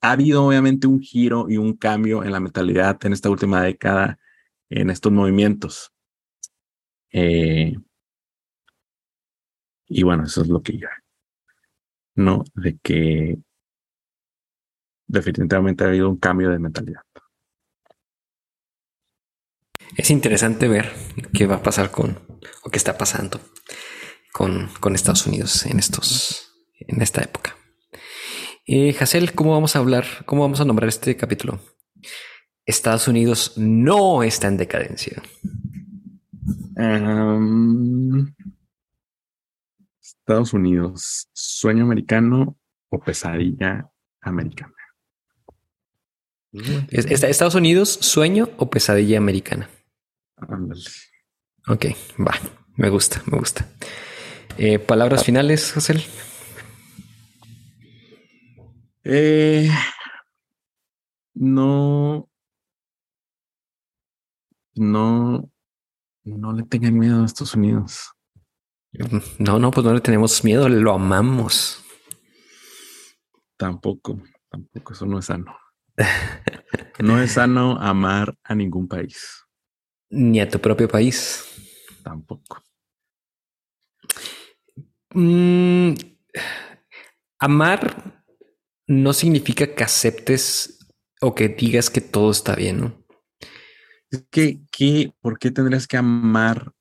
ha 0.00 0.12
habido 0.12 0.44
obviamente 0.44 0.86
un 0.86 1.00
giro 1.00 1.46
y 1.48 1.56
un 1.56 1.76
cambio 1.76 2.22
en 2.24 2.32
la 2.32 2.40
mentalidad 2.40 2.98
en 3.04 3.12
esta 3.12 3.30
última 3.30 3.62
década 3.62 4.18
en 4.68 4.90
estos 4.90 5.12
movimientos. 5.12 5.92
Eh, 7.12 7.76
y 9.86 10.02
bueno, 10.02 10.24
eso 10.24 10.42
es 10.42 10.48
lo 10.48 10.62
que 10.62 10.78
ya. 10.78 11.01
No, 12.14 12.44
de 12.54 12.78
que 12.82 13.38
definitivamente 15.06 15.84
ha 15.84 15.88
habido 15.88 16.08
un 16.08 16.18
cambio 16.18 16.50
de 16.50 16.58
mentalidad. 16.58 17.02
Es 19.96 20.10
interesante 20.10 20.68
ver 20.68 20.90
qué 21.34 21.46
va 21.46 21.56
a 21.56 21.62
pasar 21.62 21.90
con, 21.90 22.18
o 22.64 22.70
qué 22.70 22.78
está 22.78 22.96
pasando 22.96 23.40
con, 24.32 24.68
con 24.80 24.94
Estados 24.94 25.26
Unidos 25.26 25.66
en 25.66 25.78
estos, 25.78 26.54
en 26.78 27.02
esta 27.02 27.22
época. 27.22 27.56
Eh, 28.66 28.96
¿cómo 29.34 29.52
vamos 29.52 29.76
a 29.76 29.80
hablar? 29.80 30.06
¿Cómo 30.24 30.42
vamos 30.42 30.60
a 30.60 30.64
nombrar 30.64 30.88
este 30.88 31.16
capítulo? 31.16 31.60
Estados 32.64 33.08
Unidos 33.08 33.54
no 33.56 34.22
está 34.22 34.48
en 34.48 34.56
decadencia. 34.56 35.20
Em, 36.76 38.32
Estados 40.22 40.52
Unidos, 40.52 41.28
sueño 41.32 41.84
americano 41.84 42.56
o 42.90 43.00
pesadilla 43.00 43.90
americana. 44.20 44.72
Estados 46.92 47.56
Unidos, 47.56 47.88
sueño 47.90 48.48
o 48.56 48.70
pesadilla 48.70 49.18
americana. 49.18 49.68
Ok, 51.66 51.86
va, 52.20 52.34
me 52.76 52.88
gusta, 52.88 53.20
me 53.26 53.36
gusta. 53.36 53.68
Eh, 54.58 54.78
palabras 54.78 55.24
finales, 55.24 55.72
José. 55.72 55.94
Eh, 59.02 59.68
no, 61.34 62.30
no, 64.76 65.50
no 66.22 66.52
le 66.52 66.62
tengan 66.62 66.96
miedo 66.96 67.22
a 67.22 67.26
Estados 67.26 67.56
Unidos. 67.56 68.12
No, 69.38 69.58
no, 69.58 69.70
pues 69.70 69.86
no 69.86 69.94
le 69.94 70.00
tenemos 70.00 70.44
miedo, 70.44 70.68
lo 70.68 70.92
amamos. 70.92 71.82
Tampoco, 73.56 74.20
tampoco, 74.50 74.92
eso 74.92 75.06
no 75.06 75.18
es 75.18 75.26
sano. 75.26 75.56
No 76.98 77.20
es 77.20 77.32
sano 77.32 77.80
amar 77.80 78.36
a 78.44 78.54
ningún 78.54 78.86
país. 78.86 79.44
Ni 80.10 80.40
a 80.40 80.48
tu 80.48 80.60
propio 80.60 80.86
país. 80.86 81.44
Tampoco. 82.04 82.62
Mm, 85.14 85.94
amar 87.40 88.24
no 88.86 89.12
significa 89.12 89.74
que 89.74 89.82
aceptes 89.82 90.78
o 91.20 91.34
que 91.34 91.48
digas 91.48 91.90
que 91.90 92.00
todo 92.00 92.30
está 92.30 92.54
bien, 92.54 92.80
¿no? 92.80 93.04
Es 94.10 94.24
que, 94.30 94.60
¿qué, 94.70 95.12
¿por 95.20 95.38
qué 95.38 95.50
tendrías 95.50 95.86
que 95.88 95.96
amar 95.96 96.72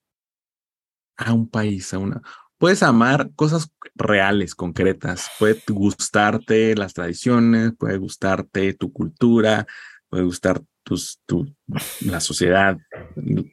a 1.22 1.34
un 1.34 1.50
país, 1.50 1.94
a 1.94 2.00
una? 2.00 2.22
Puedes 2.58 2.84
amar 2.84 3.32
cosas 3.36 3.72
reales, 3.96 4.54
concretas. 4.54 5.30
Puede 5.40 5.62
gustarte 5.70 6.76
las 6.76 6.94
tradiciones, 6.94 7.74
puede 7.78 7.98
gustarte 7.98 8.74
tu 8.74 8.92
cultura, 8.92 9.66
puede 10.10 10.24
gustar 10.24 10.62
tus, 10.84 11.20
tu, 11.26 11.56
la 12.02 12.20
sociedad, 12.20 12.78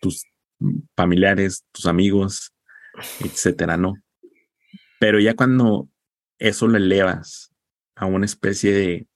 tus 0.01 0.25
familiares, 0.97 1.65
tus 1.73 1.87
amigos, 1.87 2.53
etcétera, 3.21 3.77
¿no? 3.77 3.95
Pero 4.99 5.21
ya 5.21 5.35
cuando 5.35 5.89
eso 6.39 6.67
lo 6.67 6.77
elevas 6.77 7.53
a 7.95 8.07
una 8.07 8.27
especie 8.27 8.73
de 8.73 9.07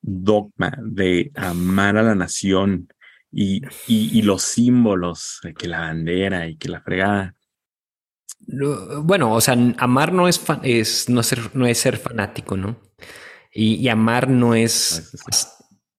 dogma 0.00 0.76
de 0.82 1.32
amar 1.34 1.96
a 1.96 2.02
la 2.02 2.14
nación 2.14 2.88
y, 3.36 3.62
y, 3.88 4.22
los 4.22 4.42
símbolos 4.42 5.40
que 5.58 5.66
la 5.66 5.80
bandera 5.80 6.46
y 6.46 6.56
que 6.56 6.68
la 6.68 6.80
fregada. 6.80 7.34
Bueno, 9.02 9.32
o 9.32 9.40
sea, 9.40 9.56
amar 9.78 10.12
no 10.12 10.28
es, 10.28 10.40
es 10.62 11.08
no, 11.08 11.22
ser, 11.24 11.50
no 11.54 11.66
es 11.66 11.78
ser 11.78 11.96
fanático, 11.96 12.56
¿no? 12.56 12.76
Y, 13.52 13.88
amar 13.88 14.28
no 14.28 14.54
es, 14.54 15.12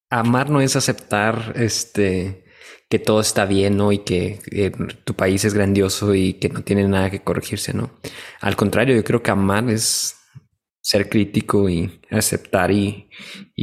amar 0.10 0.50
no 0.50 0.62
es 0.62 0.76
aceptar 0.76 1.54
este 1.56 2.46
que 2.88 3.00
todo 3.00 3.20
está 3.20 3.46
bien, 3.46 3.78
¿no? 3.78 3.92
Y 3.92 4.00
que 4.00 4.40
eh, 4.52 4.72
tu 5.04 5.16
país 5.16 5.44
es 5.44 5.54
grandioso 5.54 6.14
y 6.16 6.34
que 6.36 6.50
no 6.50 6.62
tiene 6.64 6.88
nada 6.88 7.10
que 7.10 7.24
corregirse, 7.24 7.74
¿no? 7.74 7.92
Al 8.40 8.56
contrario, 8.56 8.96
yo 8.96 9.04
creo 9.04 9.24
que 9.24 9.32
amar 9.32 9.70
es 9.70 10.16
ser 10.86 11.10
crítico 11.10 11.68
y 11.68 12.00
aceptar 12.12 12.72
y, 12.72 13.10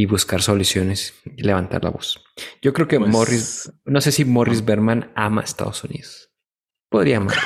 buscar 0.09 0.43
soluciones 0.43 1.15
y 1.25 1.45
levantar 1.45 1.85
la 1.85 1.91
voz. 1.91 2.21
Yo 2.61 2.73
creo 2.73 2.89
que 2.89 2.99
pues 2.99 3.13
Morris, 3.13 3.73
no 3.85 4.01
sé 4.01 4.11
si 4.11 4.25
Morris 4.25 4.65
Berman 4.65 5.13
ama 5.15 5.43
a 5.43 5.45
Estados 5.45 5.85
Unidos. 5.85 6.33
Podría 6.89 7.19
amar. 7.19 7.37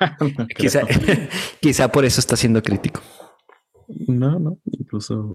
quizá, 0.56 0.80
quizá 1.60 1.92
por 1.92 2.06
eso 2.06 2.18
está 2.18 2.34
siendo 2.34 2.62
crítico. 2.62 3.02
No, 4.08 4.40
no, 4.40 4.58
incluso 4.64 5.34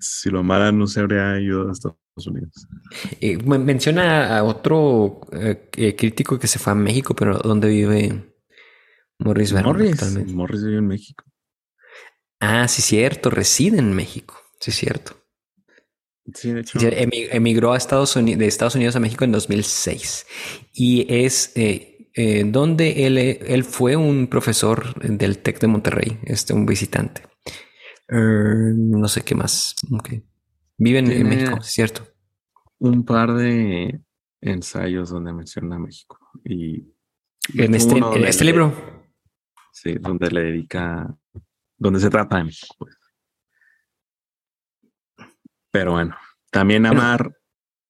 si 0.00 0.30
lo 0.30 0.38
amara 0.38 0.72
no 0.72 0.86
se 0.86 1.00
habría 1.00 1.38
ido 1.40 1.68
a 1.68 1.72
Estados 1.72 1.98
Unidos. 2.26 2.68
Eh, 3.20 3.36
menciona 3.36 4.38
a 4.38 4.44
otro 4.44 5.20
eh, 5.32 5.94
crítico 5.94 6.38
que 6.38 6.46
se 6.46 6.58
fue 6.58 6.72
a 6.72 6.76
México, 6.76 7.14
pero 7.14 7.36
¿dónde 7.36 7.68
vive 7.68 8.34
Morris 9.18 9.52
Berman? 9.52 9.76
Morris, 9.76 10.26
Morris 10.32 10.64
vive 10.64 10.78
en 10.78 10.86
México. 10.86 11.27
Ah, 12.40 12.68
sí, 12.68 12.82
cierto, 12.82 13.30
reside 13.30 13.78
en 13.78 13.92
México. 13.92 14.36
Sí, 14.60 14.72
cierto. 14.72 15.16
Sí, 16.34 16.52
de 16.52 16.60
hecho. 16.60 16.78
emigró 16.82 17.72
a 17.72 17.76
Estados 17.76 18.14
Unidos, 18.16 18.38
de 18.38 18.46
Estados 18.46 18.74
Unidos 18.74 18.96
a 18.96 19.00
México 19.00 19.24
en 19.24 19.32
2006 19.32 20.26
y 20.74 21.06
es 21.08 21.52
eh, 21.56 22.10
eh, 22.14 22.44
donde 22.44 23.06
él, 23.06 23.16
él 23.16 23.64
fue 23.64 23.96
un 23.96 24.26
profesor 24.26 24.94
del 25.00 25.38
TEC 25.38 25.60
de 25.60 25.66
Monterrey, 25.68 26.18
este, 26.24 26.52
un 26.52 26.66
visitante. 26.66 27.22
Er, 28.08 28.74
no 28.74 29.08
sé 29.08 29.22
qué 29.22 29.34
más. 29.34 29.74
Vive 30.76 30.98
en, 30.98 31.28
México, 31.28 31.60
cierto. 31.62 32.02
Un 32.78 33.04
par 33.04 33.34
de 33.34 34.00
ensayos 34.40 35.10
donde 35.10 35.32
menciona 35.32 35.78
México 35.78 36.18
y 36.44 36.92
en 37.54 37.74
este, 37.74 37.98
en 37.98 38.24
este 38.24 38.44
libro. 38.44 38.72
Sí, 39.72 39.94
donde 39.94 40.30
le 40.30 40.42
dedica 40.42 41.16
donde 41.78 42.00
se 42.00 42.10
trata 42.10 42.38
de 42.38 42.44
mí. 42.44 42.52
Pues. 42.76 42.96
Pero 45.70 45.92
bueno, 45.92 46.16
también 46.50 46.86
amar 46.86 47.32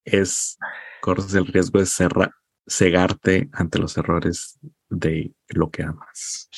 es, 0.04 0.58
corres 1.00 1.34
el 1.34 1.46
riesgo 1.46 1.80
de 1.80 1.86
cegarte 2.66 3.48
ante 3.52 3.78
los 3.78 3.96
errores 3.96 4.58
de 4.88 5.32
lo 5.48 5.70
que 5.70 5.82
amas. 5.82 6.48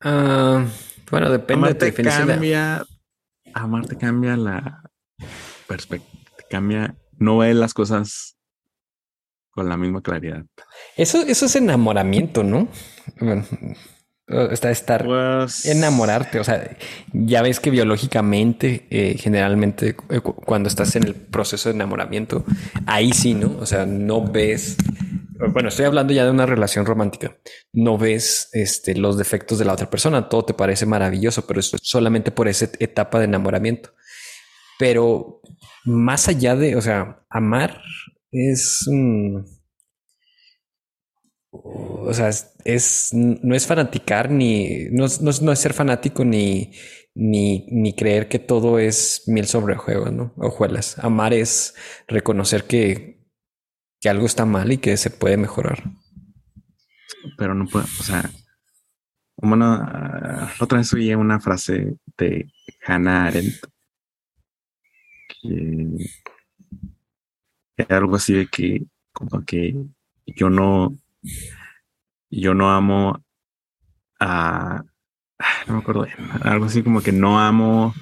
Ah, 0.00 0.66
bueno, 1.10 1.30
depende 1.30 1.68
amarte 1.68 1.90
de 1.90 2.02
cambia, 2.02 2.84
Amarte 3.54 3.96
cambia 3.98 4.36
la 4.36 4.82
perspectiva, 5.66 6.22
cambia, 6.48 6.96
no 7.18 7.38
ve 7.38 7.54
las 7.54 7.74
cosas 7.74 8.36
con 9.50 9.68
la 9.68 9.76
misma 9.76 10.02
claridad. 10.02 10.44
Eso, 10.96 11.22
eso 11.22 11.46
es 11.46 11.56
enamoramiento, 11.56 12.42
¿no? 12.42 12.68
Bueno, 13.20 13.44
Está 14.26 14.70
estar 14.70 15.04
pues 15.04 15.66
enamorarte. 15.66 16.38
O 16.38 16.44
sea, 16.44 16.76
ya 17.12 17.42
ves 17.42 17.60
que 17.60 17.70
biológicamente, 17.70 18.86
eh, 18.90 19.16
generalmente, 19.18 19.96
eh, 20.10 20.20
cuando 20.20 20.68
estás 20.68 20.94
en 20.96 21.04
el 21.04 21.14
proceso 21.14 21.68
de 21.68 21.74
enamoramiento, 21.74 22.44
ahí 22.86 23.12
sí, 23.12 23.34
¿no? 23.34 23.56
O 23.60 23.66
sea, 23.66 23.84
no 23.84 24.24
ves. 24.24 24.76
Bueno, 25.52 25.70
estoy 25.70 25.86
hablando 25.86 26.12
ya 26.12 26.24
de 26.24 26.30
una 26.30 26.46
relación 26.46 26.86
romántica. 26.86 27.36
No 27.72 27.98
ves 27.98 28.48
este, 28.52 28.94
los 28.94 29.18
defectos 29.18 29.58
de 29.58 29.64
la 29.64 29.72
otra 29.72 29.90
persona. 29.90 30.28
Todo 30.28 30.44
te 30.44 30.54
parece 30.54 30.86
maravilloso, 30.86 31.46
pero 31.46 31.58
es 31.58 31.72
solamente 31.82 32.30
por 32.30 32.46
esa 32.46 32.68
etapa 32.78 33.18
de 33.18 33.24
enamoramiento. 33.24 33.92
Pero 34.78 35.42
más 35.84 36.28
allá 36.28 36.54
de, 36.54 36.76
o 36.76 36.80
sea, 36.80 37.24
amar 37.28 37.82
es. 38.30 38.88
O 41.54 42.12
sea, 42.14 42.30
es, 42.30 43.10
no 43.12 43.54
es 43.54 43.66
fanaticar 43.66 44.30
ni 44.30 44.86
no, 44.90 45.06
no, 45.20 45.52
es 45.52 45.58
ser 45.58 45.74
fanático 45.74 46.24
ni, 46.24 46.72
ni, 47.14 47.66
ni, 47.70 47.94
creer 47.94 48.28
que 48.28 48.38
todo 48.38 48.78
es 48.78 49.24
miel 49.26 49.46
sobre 49.46 49.76
juego, 49.76 50.10
¿no? 50.10 50.32
Ojuelas. 50.38 50.98
Amar 50.98 51.34
es 51.34 51.74
reconocer 52.08 52.64
que, 52.64 53.20
que 54.00 54.08
algo 54.08 54.24
está 54.24 54.46
mal 54.46 54.72
y 54.72 54.78
que 54.78 54.96
se 54.96 55.10
puede 55.10 55.36
mejorar. 55.36 55.82
Pero 57.36 57.54
no 57.54 57.66
puedo, 57.66 57.84
o 57.84 58.02
sea, 58.02 58.30
bueno, 59.36 59.66
ah, 59.66 60.50
otra 60.58 60.78
vez 60.78 60.92
oí 60.94 61.14
una 61.14 61.38
frase 61.38 61.96
de 62.16 62.50
Hannah 62.86 63.26
Arendt 63.26 63.66
que 65.42 65.96
algo 67.88 68.16
así 68.16 68.34
de 68.34 68.46
que 68.46 68.84
como 69.12 69.44
que 69.44 69.74
yo 70.26 70.48
no 70.48 71.01
yo 72.30 72.54
no 72.54 72.70
amo 72.70 73.22
a, 74.20 74.82
no 75.66 75.74
me 75.74 75.80
acuerdo, 75.80 76.06
algo 76.42 76.66
así 76.66 76.82
como 76.82 77.02
que 77.02 77.12
no 77.12 77.38
amo 77.38 77.94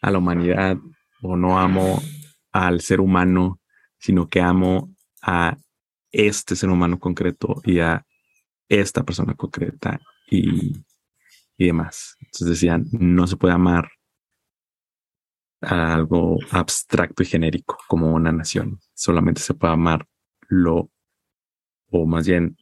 a 0.00 0.10
la 0.10 0.18
humanidad 0.18 0.76
o 1.22 1.36
no 1.36 1.58
amo 1.58 2.02
al 2.52 2.80
ser 2.80 3.00
humano, 3.00 3.60
sino 3.98 4.28
que 4.28 4.40
amo 4.40 4.94
a 5.22 5.56
este 6.10 6.56
ser 6.56 6.68
humano 6.68 6.98
concreto 6.98 7.60
y 7.64 7.78
a 7.78 8.04
esta 8.68 9.02
persona 9.04 9.34
concreta 9.34 10.00
y, 10.30 10.84
y 11.56 11.66
demás. 11.66 12.16
Entonces 12.20 12.48
decían, 12.48 12.86
no 12.92 13.26
se 13.26 13.36
puede 13.36 13.54
amar 13.54 13.90
a 15.60 15.94
algo 15.94 16.38
abstracto 16.50 17.22
y 17.22 17.26
genérico 17.26 17.78
como 17.88 18.12
una 18.12 18.32
nación. 18.32 18.80
Solamente 18.94 19.40
se 19.40 19.54
puede 19.54 19.72
amar 19.72 20.06
lo 20.48 20.90
o 21.92 22.06
más 22.06 22.26
bien 22.26 22.56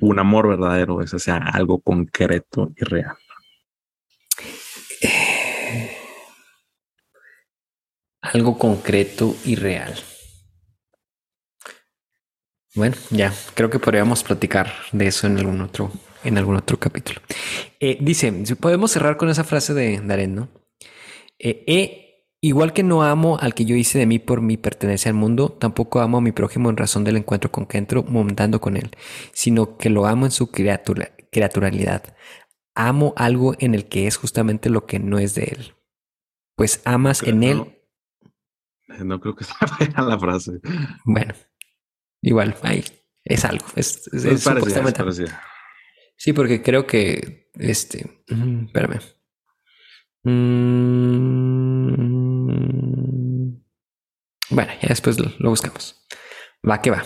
un 0.00 0.18
amor 0.18 0.48
verdadero, 0.48 1.02
es 1.02 1.10
sea 1.10 1.36
algo 1.36 1.80
concreto 1.80 2.72
y 2.76 2.84
real. 2.84 3.16
Algo 8.20 8.56
concreto 8.56 9.36
y 9.44 9.56
real. 9.56 9.94
Bueno, 12.74 12.96
ya 13.10 13.32
creo 13.54 13.68
que 13.68 13.78
podríamos 13.78 14.22
platicar 14.22 14.72
de 14.92 15.08
eso 15.08 15.26
en 15.26 15.38
algún 15.38 15.60
otro, 15.60 15.92
en 16.24 16.38
algún 16.38 16.56
otro 16.56 16.78
capítulo. 16.78 17.20
Eh, 17.78 17.98
dice, 18.00 18.32
podemos 18.58 18.92
cerrar 18.92 19.18
con 19.18 19.28
esa 19.28 19.44
frase 19.44 19.74
de 19.74 20.00
Darén, 20.00 20.34
¿no? 20.34 20.48
Eh, 21.38 22.01
Igual 22.44 22.72
que 22.72 22.82
no 22.82 23.04
amo 23.04 23.38
al 23.40 23.54
que 23.54 23.64
yo 23.64 23.76
hice 23.76 24.00
de 24.00 24.06
mí 24.06 24.18
por 24.18 24.40
mi 24.40 24.56
pertenencia 24.56 25.08
al 25.08 25.14
mundo, 25.14 25.52
tampoco 25.52 26.00
amo 26.00 26.18
a 26.18 26.20
mi 26.20 26.32
prójimo 26.32 26.70
en 26.70 26.76
razón 26.76 27.04
del 27.04 27.16
encuentro 27.16 27.52
con 27.52 27.66
que 27.66 27.78
entro 27.78 28.02
montando 28.02 28.60
con 28.60 28.76
él, 28.76 28.90
sino 29.32 29.76
que 29.78 29.90
lo 29.90 30.06
amo 30.06 30.26
en 30.26 30.32
su 30.32 30.50
criatura, 30.50 31.12
criaturalidad. 31.30 32.16
Amo 32.74 33.14
algo 33.16 33.54
en 33.60 33.76
el 33.76 33.88
que 33.88 34.08
es 34.08 34.16
justamente 34.16 34.70
lo 34.70 34.86
que 34.86 34.98
no 34.98 35.20
es 35.20 35.36
de 35.36 35.44
él. 35.44 35.74
Pues 36.56 36.82
amas 36.84 37.22
en 37.22 37.44
él. 37.44 37.78
No 39.04 39.20
creo 39.20 39.36
que 39.36 39.44
sea 39.44 40.02
la 40.02 40.18
frase. 40.18 40.60
Bueno, 41.04 41.34
igual, 42.22 42.56
ahí 42.62 42.84
es 43.22 43.44
algo. 43.44 43.66
Es, 43.76 44.08
es, 44.12 44.44
Sí, 46.16 46.32
porque 46.32 46.60
creo 46.60 46.88
que 46.88 47.50
este. 47.54 48.24
espérame. 48.26 48.98
Mm. 50.24 52.02
Bueno, 54.50 54.72
ya 54.80 54.88
después 54.88 55.18
lo, 55.18 55.30
lo 55.38 55.50
buscamos. 55.50 56.06
Va 56.68 56.80
que 56.80 56.90
va. 56.90 57.02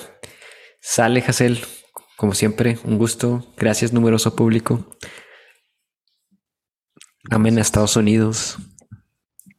Sale, 0.80 1.24
Hazel. 1.26 1.60
Como 2.16 2.34
siempre, 2.34 2.78
un 2.84 2.98
gusto. 2.98 3.52
Gracias, 3.56 3.92
numeroso 3.92 4.34
público. 4.34 4.96
Amén 7.30 7.58
a 7.58 7.60
Estados 7.60 7.96
Unidos. 7.96 8.58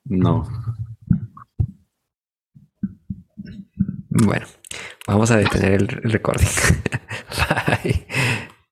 No. 0.06 0.48
Bueno, 4.10 4.48
vamos 5.06 5.30
a 5.32 5.38
detener 5.38 5.74
el 5.74 5.88
recording. 5.88 6.48
Bye. 7.84 8.06